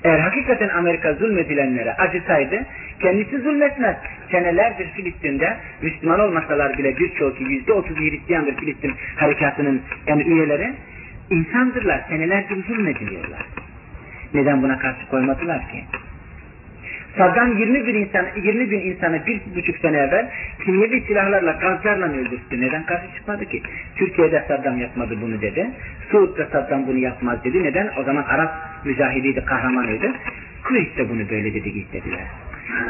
Eğer 0.03 0.19
hakikaten 0.19 0.69
Amerika 0.69 1.13
zulmedilenlere 1.13 1.93
acıtaydı, 1.93 2.65
kendisi 2.99 3.39
zulmetmez. 3.39 3.95
Senelerdir 4.33 4.87
Filistin'de 4.87 5.57
Müslüman 5.81 6.19
olmasalar 6.19 6.77
bile 6.77 6.97
birçok 6.97 7.41
yüzde 7.41 7.73
otuz 7.73 7.97
Hristiyandır 7.97 8.55
Filistin 8.55 8.93
harekatının 9.15 9.81
yani 10.07 10.23
üyeleri 10.23 10.73
insandırlar. 11.29 12.01
Senelerdir 12.09 12.63
zulmediliyorlar. 12.67 13.45
Neden 14.33 14.63
buna 14.63 14.79
karşı 14.79 15.07
koymadılar 15.07 15.59
ki? 15.59 15.83
Saddam 17.17 17.57
20 17.57 17.87
bin, 17.87 17.95
insan, 17.95 18.25
20 18.43 18.71
bin 18.71 18.79
insanı 18.79 19.25
bir 19.25 19.41
buçuk 19.55 19.77
sene 19.77 19.97
evvel 19.97 20.29
kimyevi 20.65 21.01
silahlarla, 21.01 21.51
gazlarla 21.51 22.05
öldürttü. 22.05 22.61
Neden 22.61 22.85
karşı 22.85 23.15
çıkmadı 23.15 23.45
ki? 23.45 23.61
Türkiye'de 23.95 24.43
Saddam 24.47 24.77
yapmadı 24.79 25.17
bunu 25.21 25.41
dedi. 25.41 25.69
Suud'da 26.11 26.45
Saddam 26.45 26.87
bunu 26.87 26.97
yapmaz 26.97 27.43
dedi. 27.43 27.63
Neden? 27.63 27.89
O 27.99 28.03
zaman 28.03 28.23
Arap 28.23 28.53
mücahidiydi, 28.85 29.45
kahramanıydı. 29.45 30.11
Kuveyt'te 30.63 31.09
bunu 31.09 31.29
böyle 31.29 31.53
dedi 31.53 31.69
istediler. 31.69 32.25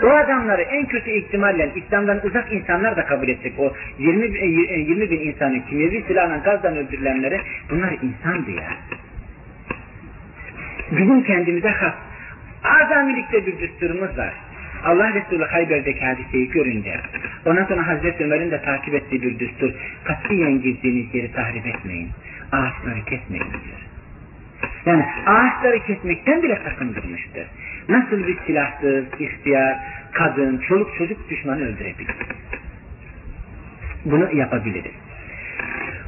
O 0.04 0.08
adamları 0.08 0.62
en 0.62 0.86
kötü 0.86 1.12
ihtimalle 1.12 1.72
İslam'dan 1.76 2.20
uzak 2.24 2.54
insanlar 2.54 2.98
da 2.98 3.06
kabul 3.06 3.28
edecek. 3.28 3.54
O 3.60 3.74
20, 4.00 4.26
20 4.26 5.12
bin 5.12 5.20
insanı 5.20 5.66
kimyevi 5.66 6.04
silahla 6.08 6.38
gazdan 6.38 6.78
öldürülenleri 6.78 7.42
bunlar 7.70 7.92
insandı 7.92 8.52
ya. 8.52 8.70
Bizim 10.92 11.24
kendimize 11.24 11.70
has 11.70 11.94
Azamilikte 12.64 13.46
bir 13.46 13.60
düsturumuz 13.60 14.18
var. 14.18 14.34
Allah 14.84 15.14
Resulü 15.14 15.46
Hayber'deki 15.46 16.06
hadiseyi 16.06 16.50
görünce, 16.50 17.00
ondan 17.46 17.66
sonra 17.66 17.88
Hazreti 17.88 18.24
Ömer'in 18.24 18.52
de 18.52 18.62
takip 18.62 18.94
ettiği 18.94 19.22
bir 19.22 19.40
düstur, 19.40 19.72
katiyen 20.04 20.62
girdiğiniz 20.62 21.16
yeri 21.16 21.32
tahrip 21.32 21.68
etmeyin, 21.68 22.10
ağaçları 22.52 23.06
kesmeyin 23.06 23.46
diyor. 23.46 23.80
Yani 24.86 25.06
ağaçları 25.26 25.80
kesmekten 25.80 26.44
bile 26.44 26.60
sakındırmıştır. 26.64 27.48
Nasıl 27.90 28.28
bir 28.28 28.38
silahsız, 28.46 29.06
ihtiyar, 29.20 29.78
kadın, 30.12 30.58
çoluk 30.58 30.96
çocuk 30.98 31.30
düşmanı 31.30 31.62
öldürebilir? 31.62 32.16
Bunu 34.06 34.36
yapabiliriz. 34.36 34.92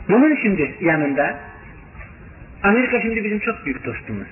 Bunun 0.09 0.35
şimdi 0.35 0.75
yanında 0.81 1.35
Amerika 2.63 3.01
şimdi 3.01 3.23
bizim 3.23 3.39
çok 3.39 3.65
büyük 3.65 3.85
dostumuz. 3.85 4.27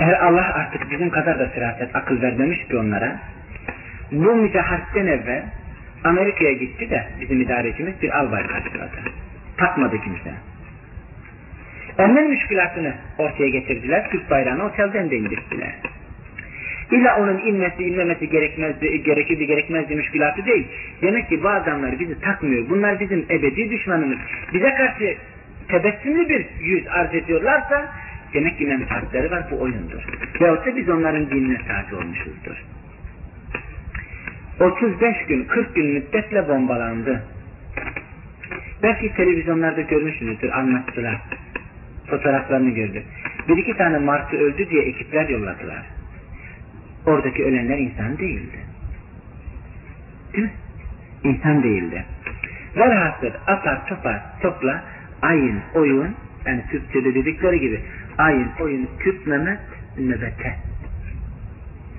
Eğer 0.00 0.20
Allah 0.20 0.54
artık 0.54 0.90
bizim 0.90 1.10
kadar 1.10 1.38
da 1.38 1.48
firaset, 1.48 1.96
akıl 1.96 2.22
vermemiş 2.22 2.64
ki 2.64 2.76
onlara, 2.76 3.20
bu 4.12 4.34
mütehassisten 4.34 5.06
evvel 5.06 5.44
Amerika'ya 6.04 6.52
gitti 6.52 6.90
de 6.90 7.08
bizim 7.20 7.40
idarecimiz 7.40 8.02
bir 8.02 8.18
albay 8.18 8.46
karşıladı. 8.46 8.96
Takmadı 9.56 10.00
kimse. 10.00 10.34
Onların 11.98 12.30
müşkülatını 12.30 12.94
ortaya 13.18 13.48
getirdiler. 13.48 14.10
Türk 14.10 14.30
bayrağını 14.30 14.64
otelden 14.64 15.10
de 15.10 15.16
indirdiler. 15.16 15.74
İlla 16.90 17.18
onun 17.20 17.38
inmesi, 17.38 17.84
inmemesi 17.84 18.30
gerekmezdi, 18.30 19.02
gerekirdi, 19.02 19.46
gerekmezdi 19.46 19.94
müşkülatı 19.94 20.46
değil. 20.46 20.66
Demek 21.02 21.28
ki 21.28 21.42
bu 21.42 21.48
adamlar 21.48 21.98
bizi 21.98 22.20
takmıyor. 22.20 22.68
Bunlar 22.70 23.00
bizim 23.00 23.26
ebedi 23.30 23.70
düşmanımız. 23.70 24.18
Bize 24.54 24.74
karşı 24.74 25.16
tebessümlü 25.68 26.28
bir 26.28 26.46
yüz 26.60 26.86
arz 26.88 27.14
ediyorlarsa 27.14 27.92
Demek 28.34 28.58
ki 28.58 28.66
menfaatleri 28.66 29.30
var 29.30 29.44
bu 29.50 29.60
oyundur. 29.60 30.02
Veyahut 30.40 30.66
da 30.66 30.76
biz 30.76 30.88
onların 30.88 31.30
dinine 31.30 31.58
tabi 31.58 31.96
olmuşuzdur. 31.96 32.64
35 34.60 35.26
gün, 35.26 35.44
40 35.44 35.74
gün 35.74 35.86
müddetle 35.86 36.48
bombalandı. 36.48 37.22
Belki 38.82 39.14
televizyonlarda 39.14 39.80
görmüşsünüzdür, 39.80 40.58
anlattılar. 40.58 41.20
Fotoğraflarını 42.06 42.70
gördü. 42.70 43.02
Bir 43.48 43.56
iki 43.56 43.76
tane 43.76 43.98
martı 43.98 44.36
öldü 44.36 44.70
diye 44.70 44.82
ekipler 44.82 45.28
yolladılar. 45.28 45.82
Oradaki 47.06 47.44
ölenler 47.44 47.78
insan 47.78 48.18
değildi. 48.18 48.58
Değil 50.32 50.44
mi? 50.44 50.52
İnsan 51.24 51.62
değildi. 51.62 52.04
Velhasıl 52.76 53.30
atar 53.46 53.86
topar 53.88 54.22
topla 54.42 54.84
ayın 55.22 55.60
oyun 55.74 56.14
yani 56.46 56.64
Türkçe'de 56.70 57.14
dedikleri 57.14 57.60
gibi 57.60 57.80
ayın 58.18 58.48
oyun 58.60 58.88
kütmemet 58.98 59.58
nöbete. 59.98 60.56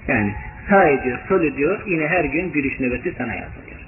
Yani 0.08 0.36
sağ 0.70 0.88
ediyor, 0.88 1.20
sol 1.28 1.44
ediyor, 1.44 1.82
yine 1.88 2.08
her 2.08 2.24
gün 2.24 2.52
gülüş 2.52 2.80
nöbeti 2.80 3.14
sana 3.18 3.34
yazılıyor. 3.34 3.80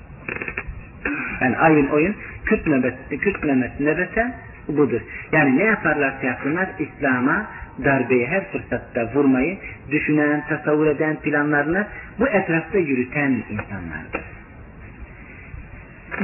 Yani 1.41 1.57
ayın 1.57 1.87
oyun 1.87 2.15
kütmemet, 2.45 2.95
kütmemet 3.09 3.79
nöbete 3.79 4.33
budur. 4.67 5.01
Yani 5.31 5.57
ne 5.57 5.63
yaparlarsa 5.63 6.27
yapsınlar 6.27 6.69
İslam'a 6.79 7.45
darbeyi 7.85 8.27
her 8.27 8.51
fırsatta 8.51 9.09
vurmayı 9.13 9.57
düşünen, 9.91 10.43
tasavvur 10.49 10.87
eden 10.87 11.15
planlarını 11.15 11.87
bu 12.19 12.27
etrafta 12.27 12.77
yürüten 12.77 13.43
insanlardır. 13.49 14.21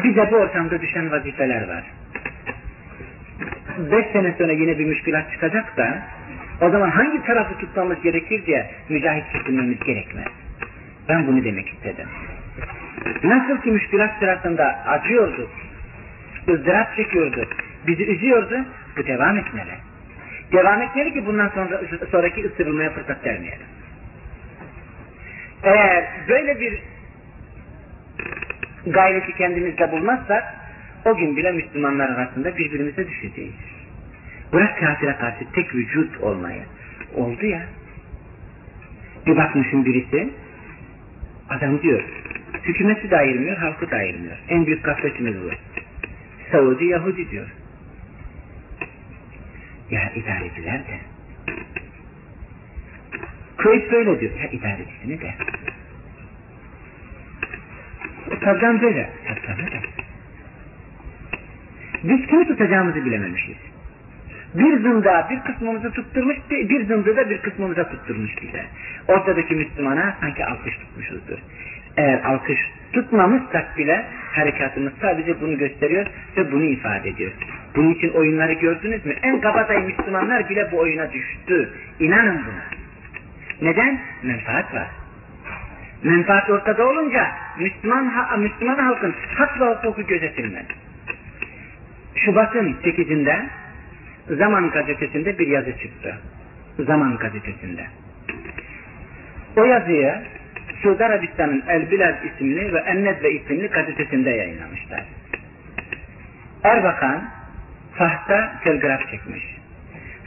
Bize 0.04 0.32
bu 0.32 0.36
ortamda 0.36 0.82
düşen 0.82 1.12
vazifeler 1.12 1.68
var 1.68 1.84
beş 3.78 4.06
sene 4.12 4.34
sonra 4.38 4.52
yine 4.52 4.80
bir 4.80 4.86
müşkülat 4.86 5.32
çıkacak 5.32 5.78
da 5.78 6.02
o 6.62 6.70
zaman 6.70 6.90
hangi 6.90 7.24
tarafı 7.24 7.58
tutmamız 7.58 8.02
gerekir 8.02 8.46
diye 8.46 8.70
mücahit 8.90 9.24
düşünmemiz 9.34 9.80
gerekmez. 9.80 10.28
Ben 11.10 11.28
bunu 11.28 11.44
demek 11.44 11.68
istedim. 11.70 12.08
Nasıl 13.24 13.62
ki 13.62 13.72
müşkülat 13.72 14.20
sırasında 14.20 14.80
acıyorduk, 14.86 15.50
ızdırap 16.50 16.96
çekiyorduk, 16.96 17.48
bizi 17.88 18.04
üzüyordu, 18.04 18.66
bu 18.98 19.08
devam 19.08 19.38
etmeli. 19.38 19.74
Devam 20.52 20.82
etmeli 20.82 21.14
ki 21.14 21.26
bundan 21.26 21.50
sonra 21.50 21.82
sonraki 22.12 22.46
ısırılmaya 22.46 22.90
fırsat 22.90 23.26
vermeyelim. 23.26 23.68
Eğer 25.64 26.06
böyle 26.30 26.60
bir 26.60 26.80
gayreti 28.86 29.38
kendimizde 29.38 29.92
bulmazsak 29.92 30.44
o 31.06 31.16
gün 31.16 31.38
bile 31.38 31.52
Müslümanlar 31.52 32.10
arasında 32.10 32.58
birbirimize 32.58 33.08
düşeceğiz. 33.08 33.54
Bırak 34.54 34.80
kafire 34.80 35.16
karşı 35.16 35.52
tek 35.56 35.76
vücut 35.76 36.22
olmaya. 36.22 36.64
Oldu 37.16 37.46
ya. 37.46 37.62
Bir 39.26 39.38
bakmışım 39.38 39.86
birisi, 39.86 40.30
adam 41.50 41.82
diyor, 41.82 42.04
hükümeti 42.64 43.12
de 43.12 43.18
ayırmıyor, 43.18 43.58
halkı 43.58 43.92
da 43.92 43.96
ayırmıyor. 43.96 44.38
En 44.50 44.66
büyük 44.66 44.84
gafletimiz 44.84 45.36
bu. 45.44 45.50
Saudi 46.54 46.86
Yahudi 46.86 47.32
diyor. 47.32 47.48
Ya 49.92 50.12
idareciler 50.16 50.80
de. 50.80 51.00
Kuveyt 53.58 53.92
böyle 53.92 54.20
diyor. 54.20 54.32
Ya 54.40 54.50
idarecisini 54.50 55.22
de. 55.22 55.34
Saddam 58.44 58.82
böyle. 58.82 59.10
Saddam 59.28 59.58
böyle. 59.58 59.82
Biz 62.04 62.28
kimi 62.28 62.48
tutacağımızı 62.48 63.06
bilememişiz. 63.06 63.58
Bir 64.56 64.80
zında 64.80 65.28
bir 65.30 65.40
kısmımızı 65.40 65.92
tutturmuş, 65.92 66.38
bir 66.50 66.86
zında 66.86 67.18
da 67.18 67.30
bir 67.30 67.38
kısmımıza 67.38 67.90
tutturmuş 67.90 68.32
bize. 68.42 68.66
Ortadaki 69.08 69.56
Müslümana 69.56 70.18
sanki 70.22 70.46
alkış 70.46 70.78
tutmuşuzdur. 70.78 71.38
Eğer 71.98 72.24
alkış 72.24 72.60
tutmamışsak 72.94 73.78
bile 73.78 74.06
harekatımız 74.38 74.94
sadece 75.02 75.42
bunu 75.42 75.58
gösteriyor 75.58 76.06
ve 76.38 76.52
bunu 76.52 76.64
ifade 76.64 77.10
ediyor. 77.10 77.32
Bunun 77.76 77.94
için 77.94 78.10
oyunları 78.10 78.54
gördünüz 78.54 79.06
mü? 79.06 79.16
En 79.24 79.42
kabadayı 79.42 79.86
Müslümanlar 79.86 80.50
bile 80.50 80.72
bu 80.72 80.78
oyuna 80.78 81.14
düştü. 81.14 81.70
İnanın 82.00 82.42
buna. 82.46 82.64
Neden? 83.70 84.00
Menfaat 84.24 84.74
var. 84.74 84.88
Menfaat 86.04 86.50
ortada 86.50 86.88
olunca 86.88 87.28
Müslüman, 87.60 88.40
Müslüman 88.40 88.78
halkın 88.78 89.16
hak 89.36 89.62
ve 89.62 89.66
hukuku 89.66 90.08
gözetilmez. 90.08 90.66
Şubat'ın 92.16 92.74
8'inde 92.84 93.46
Zaman 94.30 94.70
gazetesinde 94.70 95.40
bir 95.40 95.48
yazı 95.48 95.78
çıktı. 95.78 96.18
Zaman 96.80 97.18
gazetesinde. 97.18 97.86
O 99.58 99.64
yazıyı 99.64 100.16
Suudi 100.84 101.06
Arabistan'ın 101.06 101.64
El 101.68 101.92
Bilal 101.92 102.16
isimli 102.26 102.74
ve 102.74 102.80
Ennedve 102.80 103.32
isimli 103.32 103.68
gazetesinde 103.68 104.30
yayınlamışlar. 104.30 105.04
Erbakan 106.64 107.30
tahta 107.98 108.54
telgraf 108.64 109.12
çekmiş. 109.12 109.58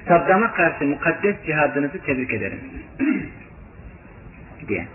Saddam'a 0.08 0.52
karşı 0.52 0.84
mukaddes 0.84 1.36
cihadınızı 1.46 1.98
tebrik 1.98 2.32
ederim. 2.32 2.60
diye. 4.68 4.86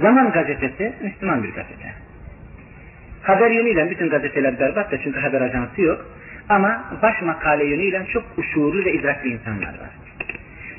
Zaman 0.00 0.32
gazetesi 0.32 0.92
Müslüman 1.02 1.42
bir 1.42 1.48
gazete. 1.48 1.92
Haber 3.22 3.50
yönüyle 3.50 3.90
bütün 3.90 4.08
gazeteler 4.08 4.60
berbat 4.60 4.92
da 4.92 5.02
çünkü 5.02 5.20
haber 5.20 5.40
ajansı 5.40 5.82
yok. 5.82 6.06
Ama 6.48 6.84
baş 7.02 7.22
makale 7.22 7.64
yönüyle 7.64 8.06
çok 8.12 8.24
uşuğurlu 8.36 8.84
ve 8.84 8.92
idrakli 8.92 9.28
insanlar 9.28 9.68
var. 9.80 9.90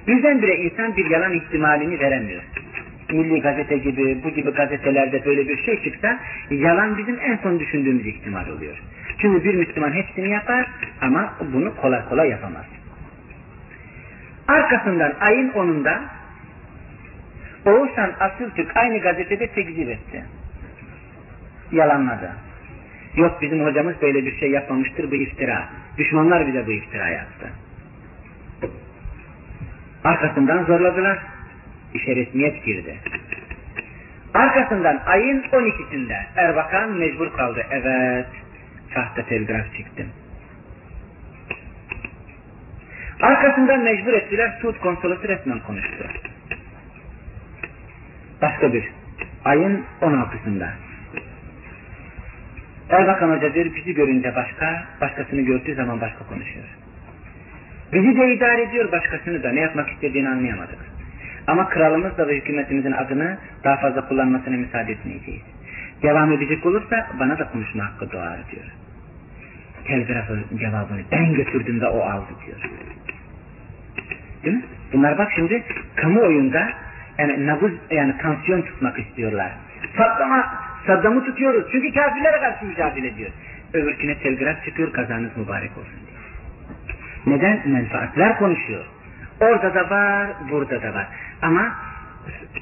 Birdenbire 0.07 0.55
insan 0.55 0.97
bir 0.97 1.09
yalan 1.09 1.33
ihtimalini 1.33 1.99
veremiyor. 1.99 2.41
Milli 3.09 3.41
Gazete 3.41 3.77
gibi, 3.77 4.23
bu 4.23 4.29
gibi 4.29 4.51
gazetelerde 4.51 5.25
böyle 5.25 5.47
bir 5.47 5.63
şey 5.63 5.83
çıksa, 5.83 6.19
yalan 6.49 6.97
bizim 6.97 7.19
en 7.19 7.37
son 7.37 7.59
düşündüğümüz 7.59 8.05
ihtimal 8.05 8.47
oluyor. 8.47 8.77
Çünkü 9.17 9.43
bir 9.43 9.55
Müslüman 9.55 9.91
hepsini 9.91 10.29
yapar 10.29 10.67
ama 11.01 11.33
bunu 11.53 11.75
kolay 11.75 12.05
kolay 12.09 12.29
yapamaz. 12.29 12.65
Arkasından 14.47 15.13
ayın 15.19 15.49
10'unda 15.49 15.99
Oğuzhan 17.65 18.13
Asıltürk 18.19 18.77
aynı 18.77 18.99
gazetede 18.99 19.47
tekzip 19.47 19.89
etti. 19.89 20.23
Yalanladı. 21.71 22.31
Yok 23.15 23.41
bizim 23.41 23.65
hocamız 23.65 23.95
böyle 24.01 24.25
bir 24.25 24.39
şey 24.39 24.51
yapmamıştır 24.51 25.11
bu 25.11 25.15
iftira. 25.15 25.69
Düşmanlar 25.97 26.47
bize 26.47 26.67
bu 26.67 26.71
iftira 26.71 27.09
yaptı. 27.09 27.47
Arkasından 30.03 30.63
zorladılar. 30.63 31.19
İşe 31.97 32.15
resmiyet 32.15 32.65
girdi. 32.65 32.97
Arkasından 34.33 35.01
ayın 35.05 35.41
12'sinde 35.41 36.17
Erbakan 36.35 36.91
mecbur 36.91 37.33
kaldı. 37.33 37.65
Evet, 37.71 38.27
sahte 38.93 39.23
telgraf 39.23 39.75
çıktım. 39.77 40.07
Arkasından 43.21 43.83
mecbur 43.83 44.13
ettiler. 44.13 44.57
Suud 44.61 44.79
konsolosu 44.79 45.27
resmen 45.27 45.59
konuştu. 45.59 46.07
Başka 48.41 48.73
bir. 48.73 48.83
Ayın 49.45 49.85
16'sında. 50.01 50.69
Erbakan 52.89 53.29
Hoca 53.29 53.53
diyor 53.53 53.65
bizi 53.75 53.93
görünce 53.93 54.35
başka, 54.35 54.85
başkasını 55.01 55.41
gördüğü 55.41 55.75
zaman 55.75 56.01
başka 56.01 56.27
konuşuyor. 56.27 56.65
Bizi 57.93 58.17
de 58.17 58.33
idare 58.33 58.61
ediyor 58.61 58.91
başkasını 58.91 59.43
da 59.43 59.51
ne 59.51 59.59
yapmak 59.59 59.89
istediğini 59.89 60.29
anlayamadık. 60.29 60.96
Ama 61.47 61.69
kralımız 61.69 62.17
da 62.17 62.27
ve 62.27 62.35
hükümetimizin 62.35 62.91
adını 62.91 63.37
daha 63.63 63.77
fazla 63.77 64.07
kullanmasına 64.07 64.57
müsaade 64.57 64.91
etmeyeceğiz. 64.91 65.41
Devam 66.03 66.31
edecek 66.31 66.65
olursa 66.65 67.07
bana 67.19 67.39
da 67.39 67.51
konuşma 67.51 67.85
hakkı 67.85 68.11
doğar 68.11 68.37
diyor. 68.51 68.65
Telgrafın 69.87 70.45
cevabını 70.57 71.01
ben 71.11 71.33
götürdüm 71.33 71.81
de 71.81 71.87
o 71.87 72.01
aldı 72.01 72.31
diyor. 72.45 72.57
Değil 74.43 74.55
mi? 74.55 74.63
Bunlar 74.93 75.17
bak 75.17 75.31
şimdi 75.35 75.63
kamuoyunda 75.95 76.69
yani 77.17 77.47
nabız 77.47 77.71
yani 77.91 78.17
tansiyon 78.17 78.61
tutmak 78.61 78.99
istiyorlar. 78.99 79.51
Saddam'a 79.97 80.67
Saddam'ı 80.87 81.25
tutuyoruz 81.25 81.65
çünkü 81.71 81.93
kafirlere 81.93 82.39
karşı 82.39 82.65
mücadele 82.65 83.07
ediyor. 83.07 83.29
Öbürküne 83.73 84.19
telgraf 84.19 84.65
çıkıyor 84.65 84.93
kazanız 84.93 85.37
mübarek 85.37 85.71
olsun 85.77 85.99
diye. 86.07 86.17
Neden? 87.37 87.61
Menfaatler 87.65 88.37
konuşuyor. 88.37 88.85
Orada 89.41 89.75
da 89.75 89.89
var, 89.89 90.27
burada 90.51 90.81
da 90.81 90.93
var. 90.93 91.07
Ama 91.41 91.75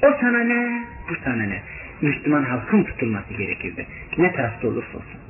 o 0.02 0.06
sana 0.20 0.38
ne, 0.38 0.84
bu 1.08 1.14
sana 1.24 1.42
ne? 1.42 1.62
Müslüman 2.00 2.42
halkın 2.42 2.82
tutulması 2.82 3.34
gerekirdi. 3.34 3.86
Ne 4.18 4.32
tarafta 4.32 4.68
olursa 4.68 4.98
olsun. 4.98 5.20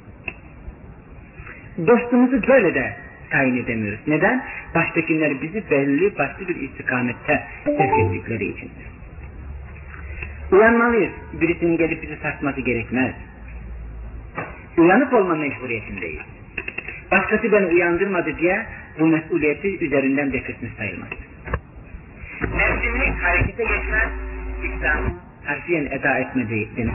Dostumuzu 1.86 2.48
böyle 2.48 2.74
de 2.74 2.96
tayin 3.30 3.56
edemiyoruz. 3.64 4.00
Neden? 4.06 4.44
Baştakiler 4.74 5.42
bizi 5.42 5.70
belli 5.70 6.18
başlı 6.18 6.48
bir 6.48 6.56
istikamette 6.56 7.42
sevk 7.64 7.98
ettikleri 7.98 8.44
için. 8.44 8.70
Uyanmalıyız. 10.52 11.12
Birisinin 11.40 11.76
gelip 11.76 12.02
bizi 12.02 12.16
sarsması 12.16 12.60
gerekmez. 12.60 13.14
Uyanık 14.78 15.12
olma 15.12 15.34
mecburiyetindeyiz. 15.34 16.22
Başkası 17.10 17.52
beni 17.52 17.66
uyandırmadı 17.66 18.38
diye 18.38 18.66
bu 18.98 19.06
mesuliyeti 19.06 19.84
üzerinden 19.84 20.32
defetmiş 20.32 20.72
sayılmaz. 20.78 21.08
Nefsini 22.42 23.10
harekete 23.22 23.62
geçmez, 23.62 24.08
İslam 24.64 24.98
harfiyen 25.44 25.84
eda 25.84 26.18
etmedi 26.18 26.68
denir. 26.76 26.92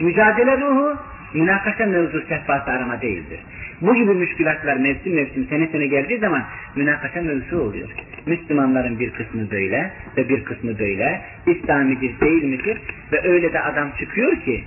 Mücadele 0.00 0.60
ruhu, 0.60 0.98
münakaşa 1.34 1.86
mevzu 1.86 2.22
sehpası 2.28 2.70
arama 2.70 3.00
değildir. 3.00 3.40
Bu 3.80 3.94
gibi 3.94 4.14
müşkülatlar 4.14 4.76
mevsim 4.76 5.14
mevsim 5.14 5.46
sene 5.48 5.66
sene 5.66 5.86
geldiği 5.86 6.18
zaman 6.18 6.44
münakaşa 6.76 7.22
mevzu 7.22 7.58
oluyor. 7.58 7.88
Müslümanların 8.26 8.98
bir 8.98 9.10
kısmı 9.10 9.50
böyle 9.50 9.92
ve 10.16 10.28
bir 10.28 10.44
kısmı 10.44 10.78
böyle. 10.78 11.22
İslam 11.46 11.84
midir 11.84 12.20
değil 12.20 12.44
midir? 12.44 12.78
Ve 13.12 13.28
öyle 13.28 13.52
de 13.52 13.60
adam 13.60 13.90
çıkıyor 13.98 14.36
ki 14.36 14.64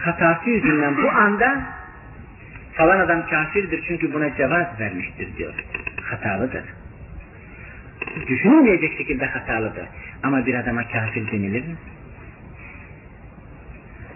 hatası 0.00 0.50
yüzünden 0.50 0.96
bu 1.02 1.10
anda 1.10 1.62
falan 2.74 3.00
adam 3.00 3.26
kafirdir 3.26 3.84
çünkü 3.88 4.12
buna 4.12 4.36
cevaz 4.36 4.80
vermiştir 4.80 5.36
diyor. 5.36 5.54
Hatalıdır. 6.02 6.64
Düşünülmeyecek 8.28 8.98
şekilde 8.98 9.26
hatalıdır. 9.26 9.84
Ama 10.22 10.46
bir 10.46 10.54
adama 10.54 10.82
kafir 10.88 11.32
denilir 11.32 11.60
mi? 11.68 11.74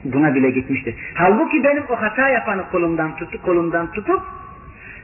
Buna 0.04 0.34
bile 0.34 0.50
gitmiştir. 0.50 0.94
Halbuki 1.14 1.64
benim 1.64 1.82
o 1.88 1.96
hata 1.96 2.28
yapanı 2.28 2.70
kolumdan 2.70 3.16
tutup 3.16 3.42
kolumdan 3.42 3.92
tutup 3.92 4.22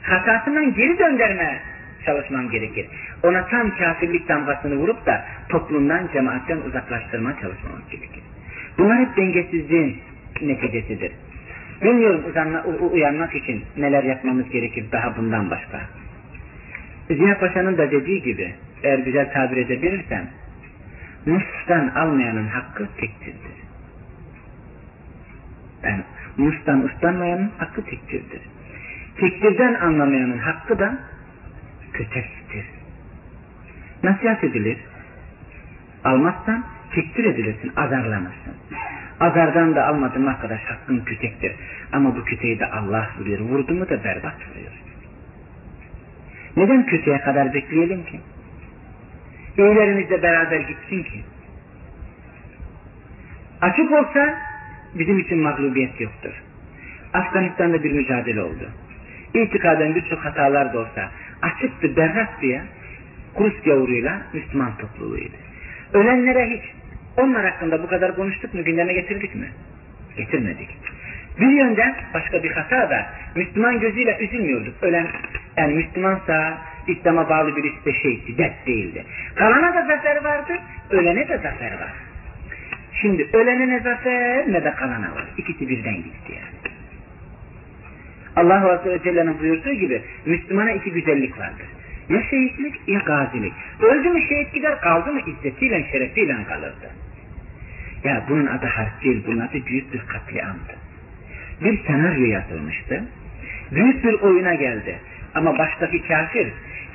hatasından 0.02 0.74
geri 0.74 0.98
döndürme 0.98 1.60
çalışmam 2.04 2.50
gerekir. 2.50 2.86
Ona 3.22 3.46
tam 3.46 3.76
kafirlik 3.76 4.28
damgasını 4.28 4.76
vurup 4.76 5.06
da 5.06 5.24
toplumdan, 5.48 6.08
cemaatten 6.12 6.58
uzaklaştırma 6.58 7.32
çalışmamız 7.40 7.90
gerekir. 7.90 8.22
Bunlar 8.78 8.98
hep 8.98 9.16
dengesizliğin 9.16 9.98
neticesidir. 10.42 11.12
Bilmiyorum 11.82 12.24
uzanma, 12.30 12.64
uyanmak 12.92 13.34
için 13.34 13.64
neler 13.76 14.04
yapmamız 14.04 14.50
gerekir 14.50 14.84
daha 14.92 15.16
bundan 15.16 15.50
başka. 15.50 15.80
Ziya 17.10 17.38
Paşa'nın 17.38 17.78
da 17.78 17.90
dediği 17.90 18.22
gibi 18.22 18.54
eğer 18.84 18.98
güzel 18.98 19.32
tabir 19.32 19.56
edebilirsem 19.56 20.30
mustan 21.26 21.88
almayanın 21.88 22.46
hakkı 22.46 22.88
tektirdir. 23.00 23.64
Yani 25.82 26.02
mustan 26.36 26.84
ustanmayanın 26.84 27.50
hakkı 27.58 27.84
tektirdir. 27.84 28.40
Tektirden 29.16 29.74
anlamayanın 29.74 30.38
hakkı 30.38 30.78
da 30.78 30.98
kötektir. 31.92 32.64
Nasihat 34.02 34.44
edilir. 34.44 34.78
Almazsan 36.04 36.64
tektir 36.94 37.24
edilirsin, 37.24 37.72
azarlanırsın. 37.76 38.54
Azardan 39.20 39.74
da 39.74 39.86
almadım 39.86 40.28
arkadaş 40.28 40.60
hakkın 40.60 40.98
kütektir. 40.98 41.52
Ama 41.92 42.16
bu 42.16 42.24
küteği 42.24 42.58
de 42.58 42.66
Allah 42.66 43.10
vuruyor. 43.18 43.40
Vurdu 43.40 43.74
mu 43.74 43.88
da 43.88 44.04
berbat 44.04 44.34
vuruyor. 44.50 44.72
Neden 46.56 46.86
kötüye 46.86 47.20
kadar 47.20 47.54
bekleyelim 47.54 48.04
ki? 48.04 48.20
İyilerimiz 49.58 50.10
de 50.10 50.22
beraber 50.22 50.60
gitsin 50.60 51.02
ki. 51.02 51.24
Açık 53.60 53.92
olsa 53.92 54.34
bizim 54.94 55.18
için 55.18 55.38
mağlubiyet 55.38 56.00
yoktur. 56.00 56.42
Afganistan'da 57.12 57.84
bir 57.84 57.92
mücadele 57.92 58.42
oldu. 58.42 58.70
İtikaden 59.34 59.94
birçok 59.94 60.18
hatalar 60.18 60.72
da 60.72 60.78
olsa 60.78 61.10
açıktı, 61.42 61.96
berrak 61.96 62.42
diye 62.42 62.62
Kurus 63.34 63.62
gavuruyla 63.64 64.22
Müslüman 64.32 64.78
topluluğuydu. 64.78 65.34
Ölenlere 65.92 66.50
hiç 66.50 66.62
onlar 67.16 67.50
hakkında 67.50 67.82
bu 67.82 67.88
kadar 67.88 68.16
konuştuk 68.16 68.54
mu, 68.54 68.64
gündeme 68.64 68.92
getirdik 68.92 69.34
mi? 69.34 69.48
Getirmedik. 70.16 70.68
Bir 71.40 71.50
yönden 71.50 71.96
başka 72.14 72.42
bir 72.42 72.50
hata 72.50 72.90
da 72.90 73.06
Müslüman 73.34 73.80
gözüyle 73.80 74.18
üzülmüyorduk. 74.20 74.82
Ölen 74.82 75.06
yani 75.56 75.74
Müslümansa 75.74 76.58
İslam'a 76.88 77.28
bağlı 77.28 77.56
birisi 77.56 77.84
de 77.84 77.92
şeydi, 77.92 78.38
dert 78.38 78.66
değildi. 78.66 79.04
Kalana 79.34 79.74
da 79.74 79.86
zafer 79.86 80.24
vardı, 80.24 80.52
ölene 80.90 81.28
de 81.28 81.36
zafer 81.36 81.72
var. 81.72 81.92
Şimdi 83.00 83.28
ölene 83.32 83.68
ne 83.68 83.80
zafer 83.80 84.52
ne 84.52 84.64
de 84.64 84.70
kalana 84.74 85.14
var. 85.14 85.24
İkisi 85.38 85.68
birden 85.68 85.96
gitti 85.96 86.32
yani. 86.32 86.74
Allah 88.36 88.72
Azze 88.72 88.90
ve 88.90 89.02
Celle'nin 89.02 89.40
buyurduğu 89.40 89.72
gibi 89.72 90.02
Müslümana 90.26 90.72
iki 90.72 90.90
güzellik 90.90 91.38
vardır. 91.38 91.66
Ya 92.08 92.22
şehitlik 92.30 92.88
ya 92.88 93.00
gazilik. 93.00 93.52
Öldü 93.80 94.08
mü 94.10 94.22
şehit 94.28 94.54
gider 94.54 94.80
kaldı 94.80 95.12
mı 95.12 95.20
izzetiyle 95.26 95.86
şerefiyle 95.92 96.36
kalırdı. 96.48 96.90
Ya 98.04 98.24
bunun 98.28 98.46
adı 98.46 98.66
harp 98.66 99.04
değil, 99.04 99.24
bunun 99.26 99.40
adı 99.40 99.66
büyük 99.66 99.92
bir 99.92 100.00
katliamdı. 100.00 100.74
Bir 101.64 101.86
senaryo 101.86 102.24
yazılmıştı. 102.24 103.04
Büyük 103.72 104.04
bir 104.04 104.12
oyuna 104.12 104.54
geldi. 104.54 104.98
Ama 105.34 105.58
baştaki 105.58 106.02
kafir 106.02 106.48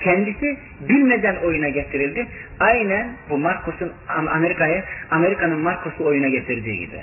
kendisi 0.03 0.57
bilmeden 0.89 1.35
oyuna 1.35 1.69
getirildi. 1.69 2.27
Aynen 2.59 3.07
bu 3.29 3.37
Marcos'un 3.37 3.91
Amerika'ya 4.07 4.83
Amerika'nın 5.11 5.59
Marcos'u 5.59 6.05
oyuna 6.05 6.27
getirdiği 6.27 6.79
gibi. 6.79 7.01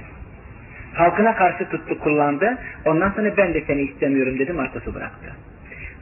Halkına 0.94 1.34
karşı 1.34 1.68
tuttu 1.68 2.00
kullandı. 2.00 2.58
Ondan 2.84 3.10
sonra 3.10 3.36
ben 3.36 3.54
de 3.54 3.62
seni 3.66 3.82
istemiyorum 3.82 4.38
dedi 4.38 4.52
Marcos'u 4.52 4.94
bıraktı. 4.94 5.32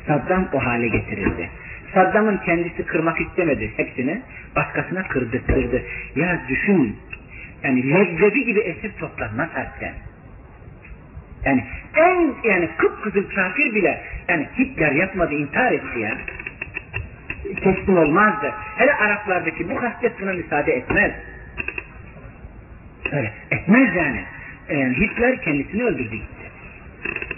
Saddam 0.06 0.48
o 0.52 0.64
hale 0.64 0.88
getirildi. 0.88 1.50
Saddam'ın 1.94 2.36
kendisi 2.36 2.86
kırmak 2.86 3.20
istemedi 3.20 3.72
hepsini. 3.76 4.20
Başkasına 4.56 5.02
kırdırttırdı. 5.02 5.82
Ya 6.16 6.40
düşün. 6.48 6.96
Yani 7.62 7.90
leblebi 7.90 8.44
gibi 8.44 8.60
esir 8.60 8.92
toplanmaz 9.00 9.48
hatta. 9.54 9.92
Yani 11.44 11.64
en 11.96 12.34
yani 12.50 12.68
kıpkızıl 12.76 13.30
kafir 13.34 13.74
bile 13.74 14.00
yani 14.28 14.48
Hitler 14.58 14.92
yapmadı 14.92 15.34
intihar 15.34 15.72
etti 15.72 15.98
ya. 15.98 16.18
Teslim 17.44 17.98
olmazdı. 17.98 18.52
Hele 18.76 18.94
Araplardaki 18.94 19.70
bu 19.70 19.82
haslet 19.82 20.20
buna 20.20 20.32
müsaade 20.32 20.72
etmez. 20.72 21.12
Öyle 23.12 23.32
etmez 23.50 23.96
yani. 23.96 24.24
yani 24.68 24.96
Hitler 24.96 25.42
kendisini 25.42 25.82
öldürdü 25.84 26.16
gitti. 26.16 26.44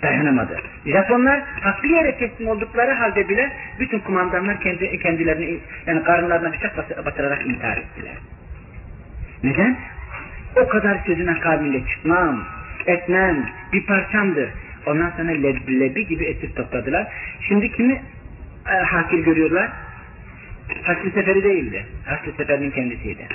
Dayanamadı. 0.02 0.61
Japonlar 0.86 1.40
haklı 1.61 1.88
yere 1.88 2.18
teslim 2.18 2.48
oldukları 2.48 2.92
halde 2.92 3.28
bile 3.28 3.52
bütün 3.80 3.98
kumandanlar 3.98 4.61
kendi, 4.61 4.98
kendilerini 4.98 5.59
yani 5.86 6.02
karınlarına 6.02 6.52
bıçak 6.52 7.07
batırarak 7.07 7.46
intihar 7.46 7.76
ettiler. 7.76 8.14
Neden? 9.44 9.76
O 10.57 10.68
kadar 10.68 10.98
sözün 11.07 11.26
akabinde 11.26 11.86
çıkmam, 11.88 12.44
etmem, 12.86 13.46
bir 13.72 13.86
parçamdır. 13.86 14.50
Ondan 14.86 15.11
sonra 15.11 15.30
leblebi 15.30 16.07
gibi 16.07 16.24
esir 16.24 16.54
topladılar. 16.54 17.07
Şimdi 17.48 17.72
kimi 17.72 18.02
e, 18.66 18.76
hakir 18.76 19.18
görüyorlar? 19.18 19.70
Haçlı 20.83 21.11
Seferi 21.11 21.45
değildi. 21.45 21.87
Haçlı 22.05 22.33
Seferi'nin 22.33 22.71
kendisiydi. 22.71 23.27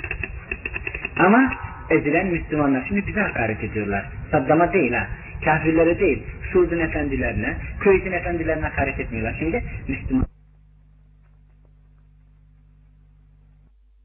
Ama 1.18 1.54
ezilen 1.90 2.28
Müslümanlar 2.28 2.86
şimdi 2.88 3.08
bize 3.08 3.22
hakaret 3.22 3.64
ediyorlar. 3.64 4.06
Saddam'a 4.32 4.74
değil 4.74 4.94
ha. 4.94 5.08
Kafirlere 5.46 6.00
değil. 6.00 6.24
Surdun 6.54 6.80
efendilerine, 6.80 7.58
Köyüzün 7.80 8.12
efendilerine 8.12 8.66
hakaret 8.66 9.00
etmiyorlar. 9.00 9.36
Şimdi 9.40 9.64
Müslüman 9.88 10.26